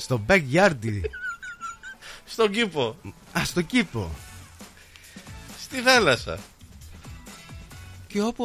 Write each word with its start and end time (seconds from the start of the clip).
Στο 0.00 0.24
backyard. 0.28 1.00
Στον 2.24 2.50
κήπο. 2.50 2.96
Α, 3.32 3.44
στο 3.44 3.62
κήπο. 3.62 4.10
Στη 5.60 5.80
θάλασσα. 5.80 6.38
Και 8.06 8.22
όπου, 8.22 8.44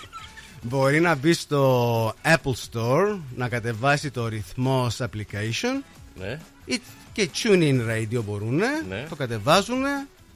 μπορεί 0.68 1.00
να 1.00 1.14
μπει 1.14 1.32
στο 1.32 2.14
Apple 2.24 2.54
Store 2.72 3.18
να 3.36 3.48
κατεβάσει 3.48 4.10
το 4.10 4.28
ρυθμός 4.28 4.96
application 5.00 5.84
Ναι. 6.18 6.40
ή 6.64 6.80
και 7.12 7.28
TuneIn 7.42 7.80
Radio 7.88 8.22
μπορούν. 8.24 8.54
Ναι. 8.88 9.06
Το 9.08 9.14
κατεβάζουν. 9.16 9.82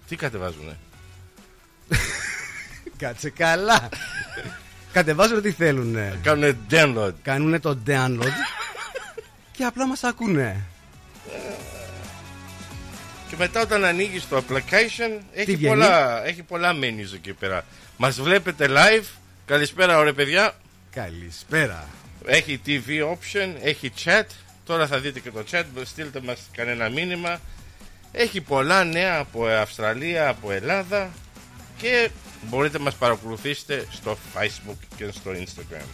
Τι 0.09 0.17
κατεβάζουνε; 0.17 0.77
Κάτσε 2.97 3.31
καλά. 3.31 3.89
Κατεβάζουν 4.93 5.37
ό,τι 5.37 5.51
θέλουν. 5.51 5.97
Κάνουνε 6.23 6.57
download. 6.71 7.13
Κάνουν 7.23 7.61
το 7.61 7.79
download 7.87 8.33
και 9.53 9.65
απλά 9.65 9.87
μας 9.87 10.05
ακούνε. 10.05 10.61
Και 13.29 13.37
μετά 13.39 13.61
όταν 13.61 13.85
ανοίγεις 13.85 14.29
το 14.29 14.37
application 14.37 15.21
έχει 15.33 15.57
βγαίνει; 15.57 15.69
πολλά, 15.69 16.25
έχει 16.27 16.43
πολλά 16.43 16.73
menus 16.73 17.15
εκεί 17.15 17.33
πέρα. 17.33 17.65
Μας 17.97 18.21
βλέπετε 18.21 18.67
live. 18.69 19.05
Καλησπέρα, 19.47 19.99
ωραία 19.99 20.15
παιδιά. 20.15 20.55
Καλησπέρα. 20.91 21.89
Έχει 22.27 22.61
TV 22.67 22.89
option, 22.89 23.55
έχει 23.63 23.93
chat. 24.05 24.25
Τώρα 24.67 24.87
θα 24.87 24.99
δείτε 24.99 25.21
και 25.21 25.31
το 25.31 25.45
chat. 25.51 25.65
Στείλτε 25.85 26.21
μας 26.21 26.39
κανένα 26.57 26.89
μήνυμα. 26.89 27.41
Έχει 28.13 28.41
πολλά 28.41 28.85
νέα 28.85 29.19
από 29.19 29.47
Αυστραλία, 29.47 30.29
από 30.29 30.53
Ελλάδα. 30.53 31.11
Και 31.79 32.11
μπορείτε 32.49 32.79
να 32.79 32.85
μας 32.85 32.95
παρακολουθήσετε 32.95 33.87
στο 33.91 34.17
Facebook 34.35 34.79
και 34.97 35.11
στο 35.11 35.31
Instagram. 35.31 35.87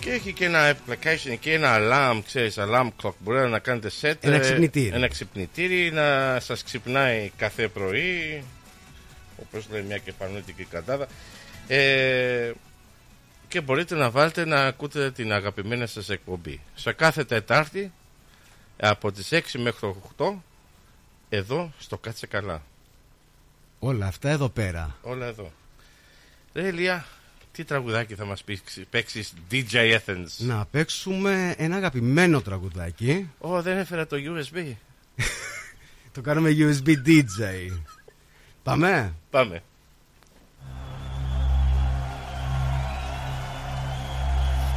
Και 0.00 0.10
έχει 0.10 0.32
και 0.32 0.44
ένα 0.44 0.74
application 0.74 1.36
και 1.40 1.52
ένα 1.52 1.78
alarm, 1.80 2.20
ξέρεις, 2.26 2.56
alarm 2.58 2.88
clock. 3.02 3.12
Μπορεί 3.18 3.48
να 3.48 3.58
κάνετε 3.58 3.90
set. 4.00 4.14
Ένα 4.20 4.36
ε, 4.36 4.38
ξυπνητήρι. 4.38 4.90
Ένα 4.94 5.08
ξυπνητήρι 5.08 5.90
να 5.92 6.40
σας 6.40 6.62
ξυπνάει 6.62 7.30
κάθε 7.36 7.68
πρωί. 7.68 8.42
Όπως 9.46 9.66
λέει 9.70 9.82
μια 9.82 9.98
κεφανούτικη 9.98 10.64
κατάδα. 10.64 11.06
Ε, 11.66 12.50
και 13.52 13.60
μπορείτε 13.60 13.94
να 13.94 14.10
βάλετε 14.10 14.44
να 14.44 14.66
ακούτε 14.66 15.10
την 15.10 15.32
αγαπημένη 15.32 15.86
σας 15.86 16.08
εκπομπή. 16.08 16.60
Σε 16.74 16.92
κάθε 16.92 17.24
Τετάρτη 17.24 17.92
από 18.76 19.12
τις 19.12 19.28
6 19.32 19.40
μέχρι 19.58 19.94
8 20.16 20.34
εδώ 21.28 21.72
στο 21.78 21.98
Κάτσε 21.98 22.26
Καλά. 22.26 22.62
Όλα 23.78 24.06
αυτά 24.06 24.28
εδώ 24.28 24.48
πέρα. 24.48 24.96
Όλα 25.02 25.26
εδώ. 25.26 25.52
Ρε 26.52 26.66
Ηλία, 26.66 27.06
τι 27.52 27.64
τραγουδάκι 27.64 28.14
θα 28.14 28.24
μας 28.24 28.42
παίξεις, 28.42 28.84
παίξεις 28.90 29.32
DJ 29.50 29.98
Athens; 29.98 30.26
Να 30.38 30.66
παίξουμε 30.66 31.54
ένα 31.58 31.76
αγαπημένο 31.76 32.40
τραγουδάκι. 32.40 33.30
Ω, 33.38 33.62
δεν 33.62 33.78
έφερα 33.78 34.06
το 34.06 34.16
USB. 34.16 34.72
Το 36.14 36.20
κάνουμε 36.20 36.50
USB 36.58 36.88
DJ. 37.06 37.68
Πάμε. 38.62 39.14
Πάμε. 39.30 39.62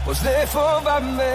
Πως 0.05 0.19
δεν 0.21 0.47
φοβάμαι. 0.47 1.33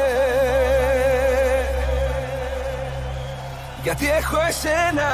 Γιατί 3.82 4.10
έχω 4.10 4.36
εσένα. 4.48 5.10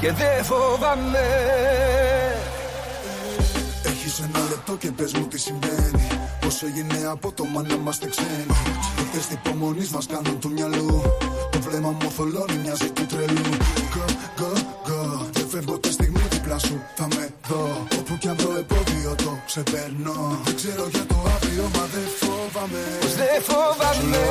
Και 0.00 0.12
δεν 0.12 0.44
φοβάμαι. 0.44 1.26
Έχεις 3.84 4.18
ένα 4.18 4.38
λεπτό 4.48 4.72
και 4.72 4.90
πες 4.90 5.12
μου 5.12 5.26
τι 5.26 5.38
συμβαίνει. 5.38 6.06
Πώς 6.40 6.62
έγινε 6.62 7.06
από 7.10 7.32
το 7.32 7.44
μας 7.44 7.66
να 7.66 7.74
είμαστε 7.74 8.08
ξένοι 8.08 8.46
Νύχτες 8.98 9.30
υπομονής 9.30 9.90
μας 9.90 10.06
κάνουν 10.06 10.38
του 10.40 10.50
μυαλού. 10.50 11.02
Το 11.50 11.60
βλέμμα 11.60 11.90
μου 11.90 12.10
θολώνει 12.10 12.56
μοιάζει 12.62 12.90
του 12.90 13.06
τρελού. 13.06 13.56
Go, 13.94 14.04
go, 14.40 14.50
go. 14.88 15.26
Δεν 15.32 15.48
φεύγω 15.48 15.78
τη 15.78 15.92
στιγμή 15.92 16.19
δίπλα 16.50 16.58
σου. 16.58 16.76
Θα 16.94 17.06
με 17.14 17.28
δω 17.48 17.86
Όπου 17.98 18.14
κι 18.20 18.28
αν 18.28 18.36
το 18.36 18.50
εμπόδιο 18.60 19.14
το 19.24 19.32
ξεπερνώ. 19.46 20.18
Δεν 20.44 20.54
ξέρω 20.60 20.84
για 20.94 21.04
το 21.10 21.16
αύριο 21.34 21.66
μα 21.74 21.84
δεν 21.94 22.08
φοβάμαι. 22.20 22.82
Πως 23.00 23.14
δεν 23.20 23.36
φοβάμαι. 23.48 24.22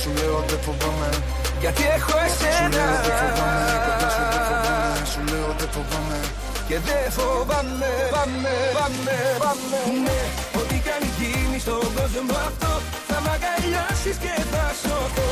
Σου 0.00 0.10
λέω 0.18 0.38
δεν 0.48 0.60
φοβάμαι 0.66 1.10
Γιατί 1.62 1.82
έχω 1.96 2.16
Σου 2.56 2.68
λέω 2.74 2.94
δεν 3.04 3.14
φοβάμαι 3.20 3.60
εσένα 3.66 3.86
Κοντά 3.86 4.08
σου 4.14 4.24
δεν 4.32 4.42
φοβάμαι 4.48 5.06
Σου 5.12 5.20
λέω 5.30 5.50
δεν 5.60 5.70
φοβάμαι 5.74 6.18
Και 6.68 6.76
δεν 6.86 7.04
φοβάμαι 7.16 7.90
Πάμε, 8.14 8.54
πάμε, 8.78 9.16
πάμε 9.42 9.78
Ναι, 10.06 10.20
ό,τι 10.60 10.76
κι 10.84 10.92
αν 10.96 11.04
γίνει 11.18 11.58
στον 11.64 11.84
κόσμο 11.96 12.34
αυτό 12.48 12.70
Θα 13.08 13.16
μ' 13.24 13.30
αγκαλιάσεις 13.34 14.16
και 14.24 14.34
θα 14.52 14.64
σωθώ 14.82 15.28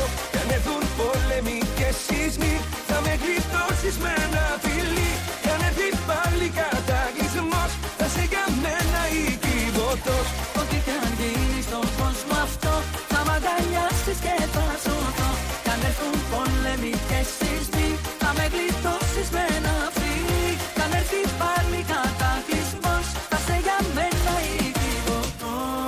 πόλεμοι 16.87 16.99
και 17.09 17.19
σεισμοί 17.37 17.89
Θα 18.19 18.33
με 18.37 18.45
γλιτώσεις 18.53 19.29
με 19.35 19.43
ένα 19.57 19.75
φιλί 19.97 20.47
Κι 20.75 20.81
αν 20.81 20.91
έρθει 20.99 21.21
πάλι 21.41 21.79
κατακλυσμός 21.91 23.05
Θα 23.29 23.37
σε 23.45 23.55
για 23.65 23.79
μένα 23.95 24.33
οικειβωτός 24.53 25.87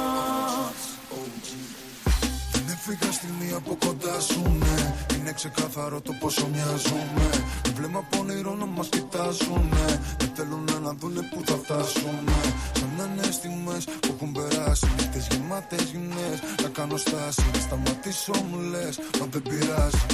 Δεν 2.54 2.66
έφυγα 2.76 3.12
στιγμή 3.12 3.50
από 3.60 3.74
κοντά 3.86 4.20
σου, 4.20 4.42
ναι. 4.64 4.78
Είναι 5.16 5.34
ξεκάθαρο 5.34 6.02
το 6.02 6.14
πόσο 6.20 6.48
μοιάζουμε. 6.54 7.28
Το 7.62 7.70
βλέμμα 7.76 8.00
από 8.00 8.20
όνειρο 8.20 8.54
να 8.56 8.66
μας 8.66 8.90
κοιτάζουν, 8.90 9.64
ναι. 9.74 10.00
Δεν 10.20 10.32
θέλουν 10.36 10.68
να 10.84 10.94
δούνε 11.00 11.22
που 11.32 11.42
θα 11.46 11.56
φτάσουμε. 11.64 12.38
Σαν 12.78 12.90
να 12.98 13.04
είναι 13.04 13.32
στιγμές 13.32 13.84
που 13.86 14.10
έχουν 14.16 14.32
περάσει. 14.32 14.88
Νύχτες 14.98 15.28
γεμάτες 15.32 15.82
γυμνές. 15.92 16.38
Να 16.64 16.70
κάνω 16.70 16.98
στάση. 16.98 17.46
Να 17.54 17.60
σταματήσω 17.60 18.34
μου 18.50 18.60
λες, 18.72 19.00
μα 19.20 19.26
δεν 19.32 19.42
πειράζει. 19.42 20.06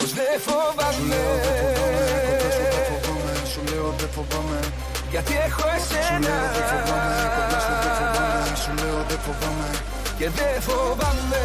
Πως 0.00 0.12
δεν 0.18 0.34
φοβάμαι 0.46 0.94
Σου 0.96 1.04
λέω 1.12 1.34
δεν 1.46 1.60
φοβάμαι, 1.68 2.10
κοντά 2.28 2.48
σου 2.56 2.64
δεν 2.74 2.84
φοβάμαι. 2.90 3.32
Σου 3.52 3.60
λέω 3.70 3.88
δεν 4.00 4.10
φοβάμαι. 4.16 4.60
Γιατί 5.12 5.32
έχω 5.46 5.66
Σου 5.68 5.94
εσένα 5.98 6.18
λέω 6.26 6.44
δεν 6.54 6.64
φοβάμαι, 6.70 7.24
κοντά 7.36 7.58
σου 7.64 7.74
δεν 7.82 7.92
φοβάμαι. 7.98 8.56
Σου 8.62 8.72
λέω 8.80 8.98
δεν 9.10 9.20
φοβάμαι. 9.26 9.68
Και 10.18 10.28
δεν 10.38 10.56
φοβάμαι 10.66 11.42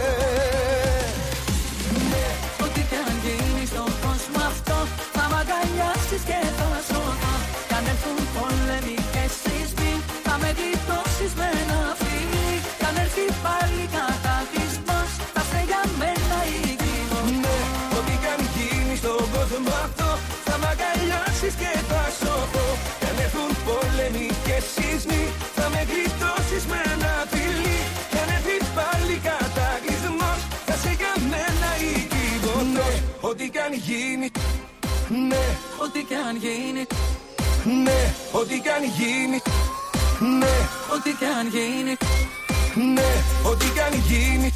Ναι, 2.12 2.26
ό,τι 2.66 2.82
κι 2.90 2.98
αν 3.04 3.14
γίνει 3.24 3.64
στον 3.72 3.90
κόσμο 4.04 4.40
αυτό 4.52 4.78
Θα 5.16 5.24
μ' 5.32 5.38
αγκαλιάσεις 5.42 6.24
και 6.30 6.40
θα 6.58 6.68
σωθώ 6.90 7.34
Κι 7.68 7.74
αν 7.78 7.86
έρθουν 7.94 8.20
πόλεμοι 8.36 8.98
και 9.14 9.24
σεισμοί 9.42 9.94
Θα 10.26 10.34
με 10.42 10.50
γλιτώσεις 10.58 11.32
με 11.40 11.48
ένα 11.62 11.80
φιλί 12.02 12.52
Κι 12.80 12.86
αν 12.90 12.96
έρθει 13.04 13.26
πάλι 13.46 13.84
κατακλυσμός 13.96 15.10
Θα 15.34 15.42
σε 15.50 15.60
για 15.70 15.82
μένα 16.00 16.38
οικειβωτός 16.48 16.65
σεισμοί 24.74 25.24
Θα 25.56 25.66
με 25.74 25.82
γλιτώσεις 25.90 26.64
με 26.72 26.80
ένα 26.94 27.14
φιλί 27.32 27.80
Κι 28.12 28.18
αν 28.22 28.30
έρθει 28.38 28.58
πάλι 28.78 29.16
κατακλυσμός. 29.28 30.40
Θα 30.68 30.76
σε 30.82 30.92
για 31.00 31.14
μένα 31.32 31.70
οικειβωτός 31.90 32.96
Ό,τι 33.30 33.46
κι 33.54 33.62
αν 33.66 33.74
γίνει. 33.88 34.28
Ναι, 35.30 35.46
Ό,τι 35.84 36.02
κι 36.10 36.18
αν 36.28 36.36
γίνει. 36.46 36.84
Ναι, 37.84 38.00
ό,τι 38.40 38.56
κι 38.66 38.70
αν 38.76 38.84
γίνει. 38.98 39.40
Ναι, 40.40 40.56
Ό,τι 40.94 41.12
κι 41.20 41.26
αν 41.38 41.48
γίνει, 41.56 41.96
ναι, 42.94 43.10
ό,τι 43.50 43.66
κι 43.76 43.80
αν 43.80 43.94
γίνει. 44.08 44.54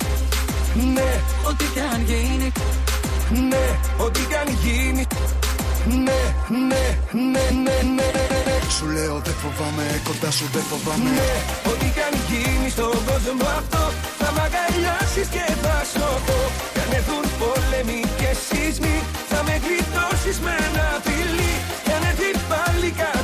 Ναι, 0.93 1.09
ό,τι 1.49 1.65
κι 1.73 1.79
αν 1.79 2.01
γίνει, 2.09 2.51
ναι, 3.49 3.79
ό,τι 3.97 4.19
κι 4.19 4.35
αν 4.35 4.49
γίνει 4.63 5.07
Ναι, 5.85 6.21
ναι, 6.69 6.85
ναι, 7.33 7.45
ναι, 7.65 7.77
ναι, 7.95 8.07
ναι 8.47 8.57
Σου 8.77 8.85
λέω 8.95 9.15
δεν 9.25 9.33
φοβάμαι, 9.43 9.85
κοντά 10.07 10.31
σου 10.31 10.45
δεν 10.53 10.63
φοβάμαι 10.69 11.09
Ναι, 11.17 11.31
ό,τι 11.71 11.87
κι 11.95 12.03
αν 12.07 12.15
γίνει 12.29 12.69
στον 12.69 12.97
κόσμο 13.09 13.45
αυτό 13.59 13.83
Θα 14.19 14.29
μ' 14.35 14.41
αγκαλιάσεις 14.45 15.27
και 15.35 15.45
θα 15.63 15.77
σωθώ 15.93 16.41
Κι 16.73 16.79
αν 16.83 16.91
έρθουν 16.99 17.25
πόλεμοι 17.39 17.99
και 18.19 18.29
σεισμοί 18.45 18.97
Θα 19.31 19.39
με 19.45 19.55
γλιτώσεις 19.63 20.37
με 20.45 20.53
ένα 20.67 20.87
φιλί. 21.05 21.53
Κι 21.85 21.91
αν 21.97 22.03
έρθει 22.09 22.29
πάλι 22.49 22.89
κατακλυσμός 23.01 23.18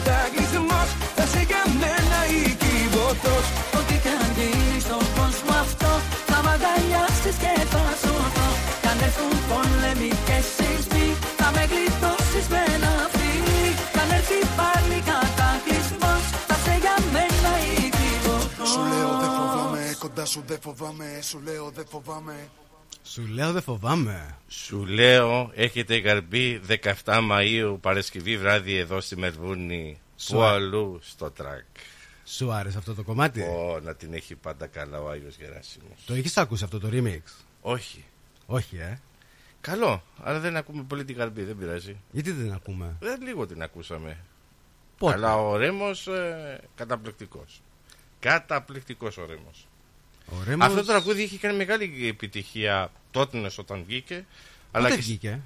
κοντά 20.07 20.25
σου 20.25 20.43
δεν 20.47 20.61
φοβάμαι 20.61 21.19
Σου 21.21 21.39
λέω 21.39 21.69
δεν 21.69 21.85
φοβάμαι 21.87 22.49
Σου 23.03 23.27
λέω 23.27 23.51
δεν 23.51 23.61
φοβάμαι. 23.61 24.37
Σου 24.47 24.85
λέω, 24.85 25.51
έχετε 25.53 25.97
γαρμπή 25.97 26.61
17 27.03 27.19
Μαΐου 27.31 27.77
Παρασκευή 27.81 28.37
βράδυ 28.37 28.75
εδώ 28.77 29.01
στη 29.01 29.17
Μελβούνη. 29.17 29.99
Σου 30.17 30.31
Πού 30.33 30.41
α- 30.41 30.51
αλλού 30.51 30.99
στο 31.01 31.31
τρακ. 31.31 31.65
Σου 32.25 32.51
άρεσε 32.51 32.77
αυτό 32.77 32.93
το 32.93 33.03
κομμάτι; 33.03 33.41
Ω, 33.41 33.79
να 33.83 33.95
την 33.95 34.13
έχει 34.13 34.35
πάντα 34.35 34.67
καλά 34.67 35.01
ο 35.01 35.09
Άγιος 35.09 35.35
Γεράσιμος. 35.35 35.97
Το 36.05 36.13
έχεις 36.13 36.37
ακούσει 36.37 36.63
αυτό 36.63 36.79
το 36.79 36.89
remix; 36.91 37.21
Όχι. 37.61 38.05
Όχι, 38.45 38.77
ε. 38.77 38.99
Καλό, 39.61 40.03
αλλά 40.23 40.39
δεν 40.39 40.55
ακούμε 40.57 40.83
πολύ 40.83 41.05
την 41.05 41.15
γαρμπή, 41.15 41.43
δεν 41.43 41.57
πειράζει. 41.57 41.97
Γιατί 42.11 42.31
δεν 42.31 42.53
ακούμε; 42.53 42.95
Δεν 42.99 43.21
λίγο 43.21 43.45
την 43.45 43.61
ακούσαμε. 43.61 44.17
Πότε; 44.97 45.13
Αλλά 45.13 45.35
ο 45.37 45.55
Ρέμος 45.57 46.07
ε, 46.07 46.61
καταπληκτικός. 46.75 47.61
Καταπληκτικός 48.19 49.17
ο 49.17 49.25
Ρέμος. 49.25 49.67
Ο 50.29 50.35
Ρέμος... 50.45 50.65
Αυτό 50.67 50.79
το 50.79 50.85
τραγούδι 50.85 51.23
είχε 51.23 51.37
κάνει 51.37 51.57
μεγάλη 51.57 52.07
επιτυχία 52.07 52.91
τότε 53.11 53.49
όταν 53.57 53.83
βγήκε. 53.87 54.25
Αλλά 54.71 54.83
Πότε 54.83 54.95
και 54.99 55.05
βγήκε; 55.05 55.39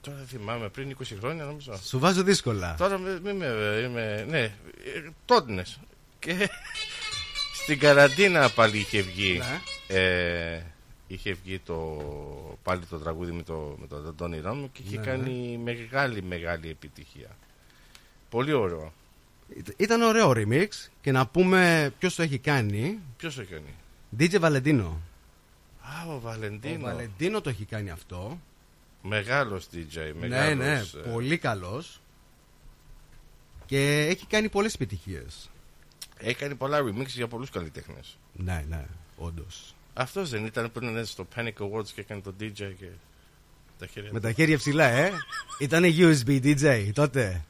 Τώρα 0.00 0.16
δεν 0.16 0.26
θυμάμαι, 0.26 0.68
πριν 0.68 0.96
20 1.02 1.04
χρόνια 1.18 1.44
νομίζω. 1.44 1.78
Σου 1.86 1.98
βάζω 1.98 2.22
δύσκολα. 2.22 2.74
Τώρα 2.78 2.98
με, 2.98 3.20
με, 3.22 3.32
με- 3.32 3.80
είμαι, 3.88 4.26
ναι, 4.28 4.52
τότνες. 5.24 5.78
Και 6.18 6.50
στην 7.62 7.78
καραντίνα 7.78 8.50
πάλι 8.50 8.78
είχε 8.78 9.00
βγει. 9.02 9.38
Ναι. 9.38 9.60
Ε, 9.98 10.62
είχε 11.06 11.36
βγει 11.44 11.58
το, 11.58 12.02
πάλι 12.62 12.80
το 12.84 12.98
τραγούδι 12.98 13.32
με, 13.32 13.42
το, 13.42 13.76
με 13.80 13.86
τον 13.86 14.06
Αντώνη 14.08 14.40
Ράμο 14.40 14.68
και 14.72 14.82
είχε 14.86 14.96
Ναι, 14.98 15.04
κάνει 15.04 15.60
μεγάλη 15.62 16.22
μεγάλη 16.22 16.68
επιτυχία. 16.70 17.28
Πολύ 18.30 18.52
ωραίο. 18.52 18.92
Ητα- 19.56 19.72
Ήταν 19.76 20.02
ωραίο 20.02 20.32
remix 20.36 20.68
και 21.00 21.12
να 21.12 21.26
πούμε 21.26 21.92
ποιος 21.98 22.14
το 22.14 22.22
έχει 22.22 22.38
κάνει. 22.38 22.98
Ποιος 23.16 23.34
το 23.34 23.44
κάνει; 23.50 23.74
DJ 24.18 24.38
Βαλεντίνο. 24.40 25.00
Α, 25.80 26.08
ο 26.08 26.14
Ο 26.14 26.20
Βαλεντίνο. 26.20 26.80
Βαλεντίνο 26.80 27.40
το 27.40 27.48
έχει 27.48 27.64
κάνει 27.64 27.90
αυτό. 27.90 28.40
Μεγάλος 29.02 29.66
DJ. 29.72 29.96
Ναι, 29.96 30.12
Μεγάλος, 30.28 30.56
ναι, 30.56 31.00
ε, 31.04 31.10
πολύ 31.12 31.38
καλός. 31.38 32.00
Και 33.66 34.06
έχει 34.08 34.26
κάνει 34.26 34.48
πολλές 34.48 34.74
επιτυχίες. 34.74 35.50
Έχει 36.18 36.34
κάνει 36.34 36.54
πολλά 36.54 36.80
remix 36.82 37.06
για 37.06 37.28
πολλούς 37.28 37.50
καλλιτέχνες. 37.50 38.18
Ναι, 38.32 38.64
ναι, 38.68 38.84
όντως. 39.16 39.74
Αυτός 39.94 40.30
δεν 40.30 40.44
ήταν 40.44 40.72
που 40.72 40.84
ήταν 40.84 41.06
στο 41.06 41.26
Panic 41.36 41.52
Awards 41.58 41.88
και 41.94 42.00
έκανε 42.00 42.20
το 42.20 42.34
DJ 42.40 42.52
και 42.52 42.86
τα 43.78 43.86
χέρια 43.86 44.10
Με 44.12 44.20
τα 44.20 44.32
χέρια 44.32 44.56
ψηλά, 44.56 44.84
ε. 44.84 45.12
Ήτανε 45.58 45.88
USB 45.96 46.42
DJ 46.42 46.90
τότε. 46.94 47.44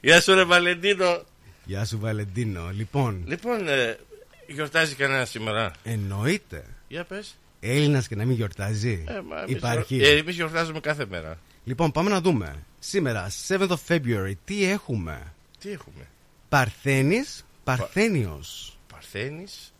Γεια 0.00 0.20
σου 0.20 0.34
ρε 0.34 0.44
Βαλεντίνο. 0.44 1.22
Γεια 1.66 1.84
σου 1.84 1.98
Βαλεντίνο. 1.98 2.70
Λοιπόν, 2.72 3.22
Λοιπόν, 3.26 3.68
ε, 3.68 3.98
γιορτάζει 4.46 4.94
κανένα 4.94 5.24
σήμερα; 5.24 5.72
εννοείται. 5.82 6.64
Για 6.88 7.04
πες. 7.04 7.36
Έλληνας 7.60 8.08
και 8.08 8.16
να 8.16 8.24
μην 8.24 8.36
γιορτάζει. 8.36 9.04
Ε, 9.08 9.20
μα 9.20 9.40
εμείς 9.40 9.56
Υπάρχει. 9.56 9.96
γιορ- 9.96 10.10
Ε, 10.12 10.16
εμείς 10.16 10.34
γιορτάζουμε 10.34 10.80
κάθε 10.80 11.06
μέρα. 11.06 11.38
Λοιπόν, 11.64 11.92
πάμε 11.92 12.10
να 12.10 12.20
δούμε. 12.20 12.62
Σήμερα, 12.78 13.30
7th 13.48 13.68
of 13.70 13.76
February, 13.88 14.32
τι 14.44 14.64
έχουμε; 14.64 15.32
Τι 15.58 15.70
έχουμε; 15.70 16.06
Παρθένης, 16.48 17.44
Παρθένιος. 17.64 18.78
Παρθένης. 18.92 19.72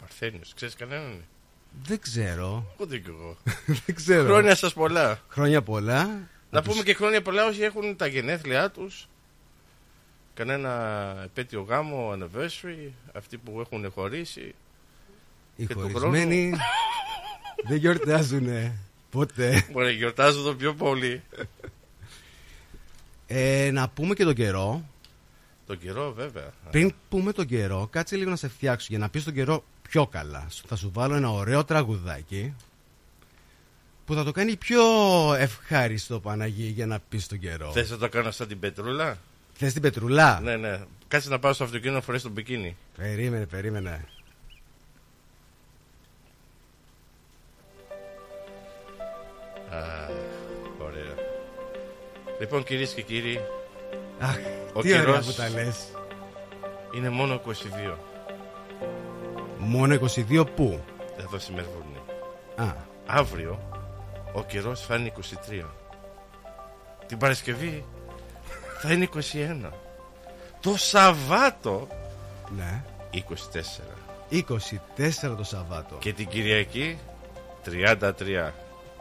Παρθένιος. 0.00 0.52
Ξέρεις 0.54 0.74
κανέναν; 0.74 1.24
Δεν 1.84 1.98
ξέρω. 2.00 2.74
Ούτε 2.76 2.98
κι 2.98 3.08
εγώ. 3.08 3.36
Δεν 3.86 3.94
ξέρω. 3.94 4.24
Χρόνια 4.24 4.54
σας 4.54 4.72
πολλά. 4.72 5.20
Χρόνια 5.28 5.62
πολλά. 5.62 6.28
Να 6.50 6.62
τους- 6.62 6.72
πούμε 6.72 6.84
και 6.84 6.94
χρόνια 6.94 7.22
πολλά 7.22 7.46
όσοι 7.46 7.60
έχουν 7.62 7.96
τα 7.96 8.06
γενέθλιά 8.06 8.70
τους. 8.70 9.08
Κανένα 10.34 10.70
επέτειο 11.24 11.62
γάμο, 11.62 12.12
anniversary, 12.12 12.90
αυτοί 13.12 13.36
που 13.38 13.60
έχουν 13.60 13.90
χωρίσει. 13.90 14.54
Οι 15.56 15.66
και 15.66 15.74
του 15.74 15.80
χωρισμένοι 15.80 16.52
δεν 17.68 17.76
γιορτάζουνε. 17.76 18.78
Ποτέ. 19.10 19.66
Μπορεί 19.72 19.92
γιορτάζουν 19.92 20.44
το 20.44 20.54
πιο 20.54 20.74
πολύ. 20.74 21.22
Ε, 23.26 23.70
να 23.72 23.88
πούμε 23.88 24.14
και 24.14 24.24
τον 24.24 24.34
καιρό. 24.34 24.84
Το 25.66 25.74
καιρό 25.74 26.12
βέβαια. 26.12 26.50
Πριν 26.70 26.94
πούμε 27.08 27.32
τον 27.32 27.46
καιρό, 27.46 27.88
κάτσε 27.92 28.16
λίγο 28.16 28.30
να 28.30 28.36
σε 28.36 28.48
φτιάξω 28.48 28.86
για 28.90 28.98
να 28.98 29.08
πεις 29.08 29.24
τον 29.24 29.34
καιρό 29.34 29.64
πιο 29.88 30.06
καλά. 30.06 30.46
Σου- 30.50 30.64
Θα 30.68 30.76
σου 30.76 30.90
βάλω 30.94 31.14
ένα 31.14 31.30
ωραίο 31.30 31.64
τραγουδάκι 31.64 32.54
που 34.04 34.14
θα 34.14 34.24
το 34.24 34.32
κάνει 34.32 34.56
πιο 34.56 34.82
ευχάριστο 35.34 36.20
Παναγί 36.20 36.66
για 36.66 36.86
να 36.86 36.98
πεις 37.08 37.26
τον 37.26 37.38
καιρό. 37.38 37.72
Θες 37.72 37.90
να 37.90 37.96
το 37.98 38.08
κάνω 38.08 38.30
σαν 38.30 38.48
την 38.48 38.58
πετρούλα; 38.58 39.18
Θες 39.56 39.72
την 39.72 39.82
πετρουλά; 39.82 40.40
Ναι, 40.42 40.56
ναι. 40.56 40.80
Κάτσε 41.08 41.28
να 41.28 41.38
πάω 41.38 41.52
στο 41.52 41.64
αυτοκίνητο 41.64 41.96
να 41.96 42.02
φορέσει 42.04 42.22
τον 42.24 42.32
μπικίνι. 42.32 42.76
Περίμενε, 42.96 43.46
περίμενε. 43.46 44.04
Α, 49.70 50.08
ωραία. 50.78 51.14
Λοιπόν, 52.40 52.64
κυρίες 52.64 52.92
και 52.92 53.02
κύριοι, 53.02 53.40
Αχ, 54.18 54.36
Ο 54.72 54.80
τι 54.80 54.88
ωραία 54.92 55.04
καιρός- 55.04 55.26
που 55.26 55.32
τα 55.32 55.48
λες. 55.48 55.88
είναι 56.94 57.08
μόνο 57.10 57.34
22 57.34 57.98
Μόνο 59.58 59.94
22 59.94 60.44
πού; 60.56 60.80
εδώ 61.18 61.38
στη 61.38 61.52
Μελβούρνη. 61.52 61.98
Α, 62.56 62.74
Αύριο 63.06 63.58
ο 64.32 64.44
καιρός 64.44 64.80
θα 64.80 64.96
είναι 64.96 65.06
23. 65.06 65.70
Την 67.06 67.18
Παρασκευή 67.18 67.84
θα 68.86 68.92
είναι 68.92 69.08
21. 69.64 69.70
Το 70.60 70.76
Σαββάτο 70.76 71.88
ναι. 72.56 72.82
24. 73.12 73.20
24 74.30 74.44
το 75.36 75.44
Σαββάτο. 75.44 75.96
Και 75.98 76.12
την 76.12 76.28
Κυριακή 76.28 76.98
33. 77.64 78.50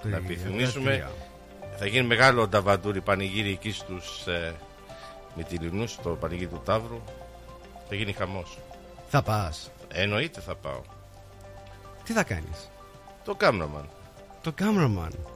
Να 0.01 0.17
επιθυμίσουμε. 0.17 1.09
Θα 1.77 1.85
γίνει 1.85 2.07
μεγάλο 2.07 2.47
νταβαντούρι 2.47 3.01
πανηγύρι 3.01 3.51
εκεί 3.51 3.71
στους 3.71 4.27
ε, 4.27 4.53
Μυτιλινούς, 5.35 5.91
στο 5.91 6.09
πανηγύρι 6.09 6.47
του 6.47 6.61
Ταύρου. 6.65 7.01
Θα 7.89 7.95
γίνει 7.95 8.13
χαμός. 8.13 8.57
Θα 9.09 9.21
πας. 9.21 9.71
Εννοείται 9.87 10.39
θα 10.39 10.55
πάω. 10.55 10.81
Τι 12.03 12.13
θα 12.13 12.23
κάνεις; 12.23 12.69
Το 13.23 13.35
κάμεραμαν. 13.35 13.89
Το 14.41 14.53
cameraman. 14.59 15.32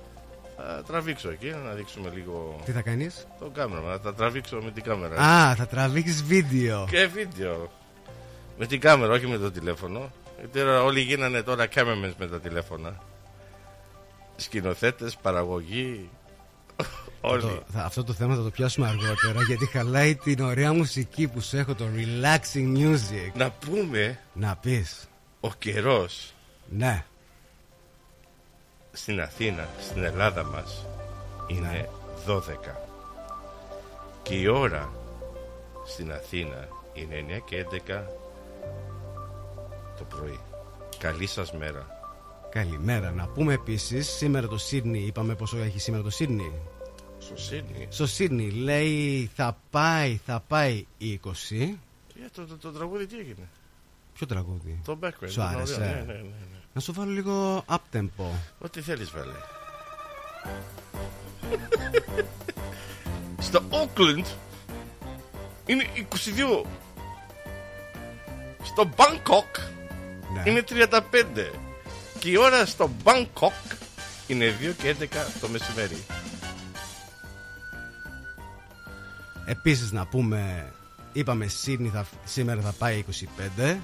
Θα 0.58 0.84
τραβήξω 0.88 1.30
εκεί 1.30 1.54
να 1.66 1.72
δείξουμε 1.74 2.10
λίγο 2.14 2.62
Τι 2.66 2.72
θα 2.72 2.82
κάνεις; 2.82 3.28
το 3.40 3.50
κάμεραμα. 3.54 3.92
Θα 3.92 4.00
τα 4.00 4.14
τραβήξω 4.14 4.58
με 4.64 4.72
την 4.72 4.84
κάμερα. 4.84 5.16
Α, 5.16 5.56
θα 5.56 5.68
τραβήξεις 5.68 6.24
βίντεο. 6.24 6.88
Και 6.90 7.06
βίντεο. 7.08 7.72
Με 8.58 8.66
την 8.66 8.80
κάμερα, 8.80 9.14
όχι 9.14 9.28
με 9.28 9.38
το 9.38 9.52
τηλέφωνο. 9.52 10.12
Γιατί 10.40 10.60
τώρα 10.60 10.84
όλοι 10.84 11.02
γίνανε 11.02 11.42
τώρα 11.42 11.68
cameramen 11.76 12.14
με 12.18 12.28
τα 12.28 12.40
τηλέφωνα. 12.40 13.02
Σκηνοθέτες, 14.36 15.16
παραγωγή. 15.22 16.10
όλοι. 17.22 17.42
Το- 17.42 17.64
θα- 17.74 17.84
αυτό 17.84 18.04
το 18.04 18.14
θέμα 18.14 18.36
θα 18.36 18.44
το 18.44 18.50
πιάσουμε 18.50 18.88
αργότερα 18.88 19.42
γιατί 19.48 19.66
χαλάει 19.66 20.16
την 20.16 20.40
ωραία 20.40 20.74
μουσική 20.74 21.28
που 21.28 21.42
σου 21.42 21.58
έχω, 21.58 21.76
το 21.76 21.86
relaxing 21.96 22.78
music. 22.78 23.32
Να 23.36 23.50
πούμε 23.52 24.20
Να 24.34 24.56
πεις. 24.56 25.08
ο 25.40 25.54
καιρός 25.54 26.34
Ναι. 26.70 27.06
Στην 28.98 29.22
Αθήνα, 29.22 29.68
στην 29.80 30.04
Ελλάδα 30.04 30.44
μας 30.44 30.86
είναι 31.48 31.90
12 32.28 32.42
και 34.24 34.36
η 34.36 34.48
ώρα 34.48 34.90
στην 35.86 36.12
Αθήνα 36.12 36.68
είναι 36.94 37.26
9 37.38 37.42
και 37.46 37.66
11 37.88 38.02
το 39.98 40.04
πρωί. 40.04 40.40
Καλή 40.98 41.28
σας 41.28 41.52
μέρα. 41.54 41.88
Καλημέρα. 42.50 43.12
Να 43.12 43.28
πούμε 43.28 43.54
επίσης, 43.54 44.08
σήμερα 44.10 44.48
το 44.48 44.58
Σίδνη, 44.58 45.00
είπαμε 45.00 45.36
πόσο 45.36 45.58
έχει 45.58 45.80
σήμερα 45.80 46.04
το 46.04 46.10
Σίδνη; 46.10 46.52
Στο 47.20 47.38
Σίδνη. 47.38 47.88
Στο 47.90 48.08
Σίδνη 48.08 48.50
λέει 48.52 49.30
θα 49.36 49.58
πάει, 49.70 50.20
θα 50.26 50.44
πάει 50.48 50.86
20. 51.02 51.06
Ε, 51.10 52.30
το, 52.36 52.46
το, 52.46 52.58
το 52.58 52.72
τραγούδι 52.72 53.06
τι 53.06 53.18
έγινε; 53.18 53.50
Ποιο 54.18 54.28
τραγούδι; 54.28 54.80
Το 54.86 55.00
background. 55.04 55.10
Σου 55.30 55.40
ήταν 55.40 55.56
άρεσε; 55.56 55.74
ωραίο. 55.74 55.88
Ναι, 55.88 55.94
ναι, 55.96 56.02
ναι, 56.02 56.14
ναι. 56.14 56.30
Να 56.74 56.82
σου 56.82 56.94
βάλω 56.94 57.12
λίγο 57.12 57.66
up 57.68 57.78
tempo. 57.96 58.26
Ό,τι 58.60 58.82
θέλεις 58.82 59.12
βάλε. 59.12 59.34
Στο 63.40 63.62
Auckland 63.72 64.26
είναι 65.66 65.84
22. 66.64 66.66
Στο 68.64 68.90
Bangkok 68.96 69.62
Ναι. 70.34 70.44
είναι 70.46 70.64
35. 70.70 71.52
Και 72.20 72.30
η 72.30 72.38
ώρα 72.38 72.66
στο 72.66 72.90
Bangkok 73.04 73.76
είναι 74.28 74.56
2 74.62 74.74
και 74.78 74.96
11 75.00 75.06
το 75.42 75.48
μεσημέρι. 75.48 76.06
Επίσης 79.46 79.92
να 79.92 80.06
πούμε, 80.08 80.72
είπαμε 81.14 81.48
Σίδνη 81.48 81.90
θα, 81.90 82.06
σήμερα 82.26 82.62
θα 82.62 82.72
πάει 82.72 83.04
25. 83.58 83.78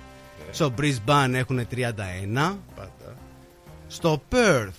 Στο 0.51 0.73
Brisbane 0.77 1.31
έχουν 1.33 1.67
31. 1.71 2.57
Πάντα. 2.75 3.17
Στο 3.87 4.23
Perth, 4.31 4.69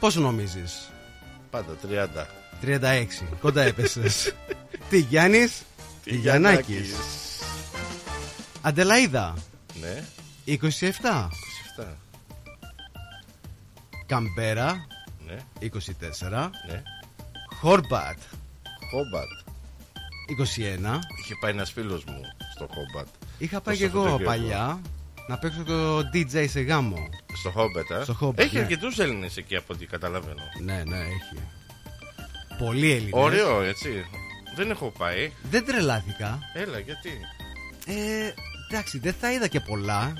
πόσο 0.00 0.20
νομίζεις, 0.20 0.90
Πάντα 1.50 1.76
30. 1.82 2.26
36. 2.62 3.24
Κοντά 3.40 3.62
έπεσες. 3.62 4.34
Τι 4.90 4.98
Γιάννης, 4.98 5.62
τι 6.04 6.16
Γιαννάκης. 6.16 6.94
Αντελαίδα, 8.62 9.34
Ναι, 9.80 10.04
27. 10.46 10.56
27. 11.76 11.84
Καμπέρα, 14.06 14.86
Ναι, 15.26 15.36
24. 15.60 16.50
ναι. 16.68 16.82
Χόρμπατ, 17.60 18.18
Χόμπατ. 18.90 19.28
21. 20.26 20.98
Είχε 21.22 21.34
πάει 21.40 21.50
ένας 21.50 21.72
φίλος 21.72 22.04
μου 22.04 22.20
στο 22.64 22.68
Χόμπατ. 22.74 23.06
Είχα 23.38 23.60
πάει 23.60 23.74
Στο 23.74 23.84
και 23.84 23.90
εγώ 23.90 24.02
Σαββατοκύριακο. 24.02 24.40
παλιά 24.48 24.80
να 25.28 25.38
παίξω 25.38 25.62
το 25.62 25.98
DJ 25.98 26.44
σε 26.48 26.60
γάμο. 26.60 27.08
Στο 27.38 27.50
Χόμπατ, 27.50 27.90
ε; 27.90 28.02
Στο 28.02 28.14
Χόμπατ, 28.14 28.40
Έχει 28.40 28.54
ναι. 28.54 28.60
αρκετούς 28.60 28.98
Έλληνες 28.98 29.36
εκεί 29.36 29.56
από 29.56 29.72
ό,τι 29.74 29.86
καταλαβαίνω. 29.86 30.42
Ναι, 30.62 30.82
ναι, 30.86 30.96
έχει. 30.98 31.42
Πολύ 32.58 32.90
Έλληνες. 32.90 33.10
Ωραίο, 33.12 33.62
έτσι. 33.62 34.04
Δεν 34.56 34.70
έχω 34.70 34.92
πάει. 34.98 35.32
Δεν 35.50 35.64
τρελάθηκα. 35.64 36.38
Έλα, 36.54 36.78
γιατί; 36.78 37.10
Ε, 37.86 38.32
εντάξει, 38.70 38.98
δεν 38.98 39.14
θα 39.20 39.32
είδα 39.32 39.46
και 39.46 39.60
πολλά. 39.60 40.12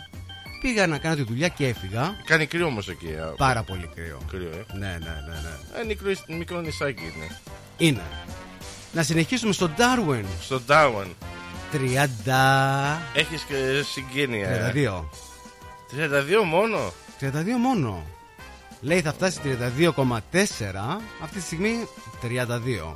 Πήγα 0.62 0.86
να 0.86 0.98
κάνω 0.98 1.14
τη 1.14 1.22
δουλειά 1.22 1.48
και 1.48 1.66
έφυγα. 1.66 2.16
Κάνει 2.24 2.46
κρύο 2.46 2.66
όμως 2.66 2.88
εκεί. 2.88 3.06
α, 3.16 3.34
Πάρα 3.36 3.62
πολύ 3.62 3.90
κρύο. 3.94 4.20
Κρύο, 4.30 4.48
ε; 4.50 4.64
Ναι, 4.78 4.86
ναι, 4.86 4.96
ναι, 4.98 5.40
ναι. 5.42 5.80
Ε, 5.80 5.84
μικρό, 5.86 6.10
μικρό 6.38 6.60
νησάκι 6.60 7.02
είναι. 7.02 7.38
Είναι. 7.76 8.02
Να 8.92 9.02
συνεχίσουμε 9.02 9.52
στο 9.52 9.70
Darwin. 9.78 10.24
Στο 10.40 10.60
Darwin 10.68 11.06
30. 11.72 12.98
έχεις 13.14 13.42
και 13.42 13.82
συγγένεια. 13.82 14.48
ε. 14.48 14.72
32. 14.74 15.04
32 15.90 16.44
μόνο. 16.44 16.92
32 17.20 17.30
μόνο. 17.60 18.02
Λέει 18.80 19.00
θα 19.00 19.12
φτάσει 19.12 19.40
32,4. 19.44 21.00
Αυτή 21.22 21.36
τη 21.38 21.44
στιγμή 21.44 21.88
32. 22.22 22.94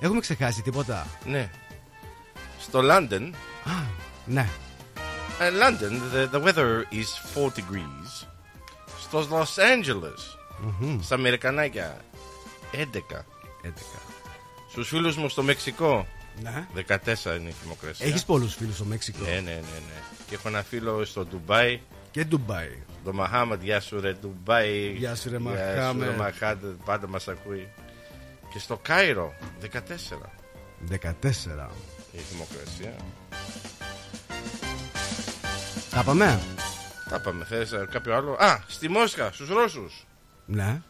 Έχουμε 0.00 0.20
ξεχάσει 0.20 0.62
τίποτα; 0.62 1.06
Ναι. 1.24 1.50
Στο 2.60 2.80
London. 2.82 3.30
Α, 3.64 3.72
ναι. 4.24 4.48
Uh, 5.38 5.44
London, 5.44 5.92
the, 6.14 6.36
the 6.36 6.42
weather 6.44 6.84
is 6.92 7.08
4 7.34 7.46
degrees. 7.46 8.26
Στο 9.00 9.26
Los 9.30 9.62
Angeles, 9.62 10.20
στα 11.00 11.14
Αμερικανάκια, 11.14 11.96
11. 12.72 13.24
11. 13.64 13.68
Στους 14.70 14.88
φίλους 14.88 15.16
μου 15.16 15.28
στο 15.28 15.42
Μεξικό, 15.42 16.06
Ναι. 16.42 16.66
14 16.74 17.36
είναι 17.38 17.48
η 17.48 17.52
θερμοκρασία. 17.60 18.06
Έχεις 18.06 18.24
πολλούς 18.24 18.54
φίλους 18.54 18.74
στο 18.74 18.84
Μέξικο; 18.84 19.24
Ναι, 19.24 19.30
ναι, 19.30 19.40
ναι, 19.40 19.50
ναι. 19.60 20.00
Και 20.28 20.34
έχω 20.34 20.48
ένα 20.48 20.62
φίλο 20.62 21.04
στο 21.04 21.24
Ντουμπάι, 21.26 21.80
Και 22.10 22.24
Ντουμπάι. 22.24 22.78
το 23.04 23.12
Μαχάμαντ, 23.12 23.62
γεια 23.62 23.80
σου 23.80 24.00
ρε 24.00 24.12
Ντουμπάι. 24.12 24.92
Γεια 24.92 25.14
σου, 25.14 25.30
ρε, 25.30 25.36
Γεια 25.36 25.50
Μαχάμετ. 25.50 26.04
σου, 26.06 26.10
ρε, 26.10 26.16
Μαχάμετ, 26.16 26.64
πάντα 26.84 27.08
μας 27.08 27.28
ακούει. 27.28 27.68
Και 28.52 28.58
στο 28.58 28.76
Κάιρο, 28.82 29.34
14 29.60 30.30
14. 30.88 31.70
η 32.12 32.18
θερμοκρασία. 32.18 32.94
Τα 35.90 36.02
πάμε; 36.02 36.40
Τα 37.08 37.20
πάμε, 37.20 37.44
θες 37.44 37.72
ε, 37.72 37.86
κάποιο 37.90 38.14
άλλο; 38.16 38.32
Α, 38.32 38.60
στη 38.66 38.88
Μόσχα, 38.88 39.32
στους 39.32 39.48
Ρώσους. 39.48 40.06
Ναι. 40.46 40.80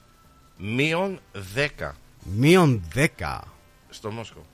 Μείον 0.56 1.20
10 1.78 1.90
Μείον 2.22 2.82
10. 2.94 3.40
στο 3.90 4.10
Μόσχο. 4.10 4.46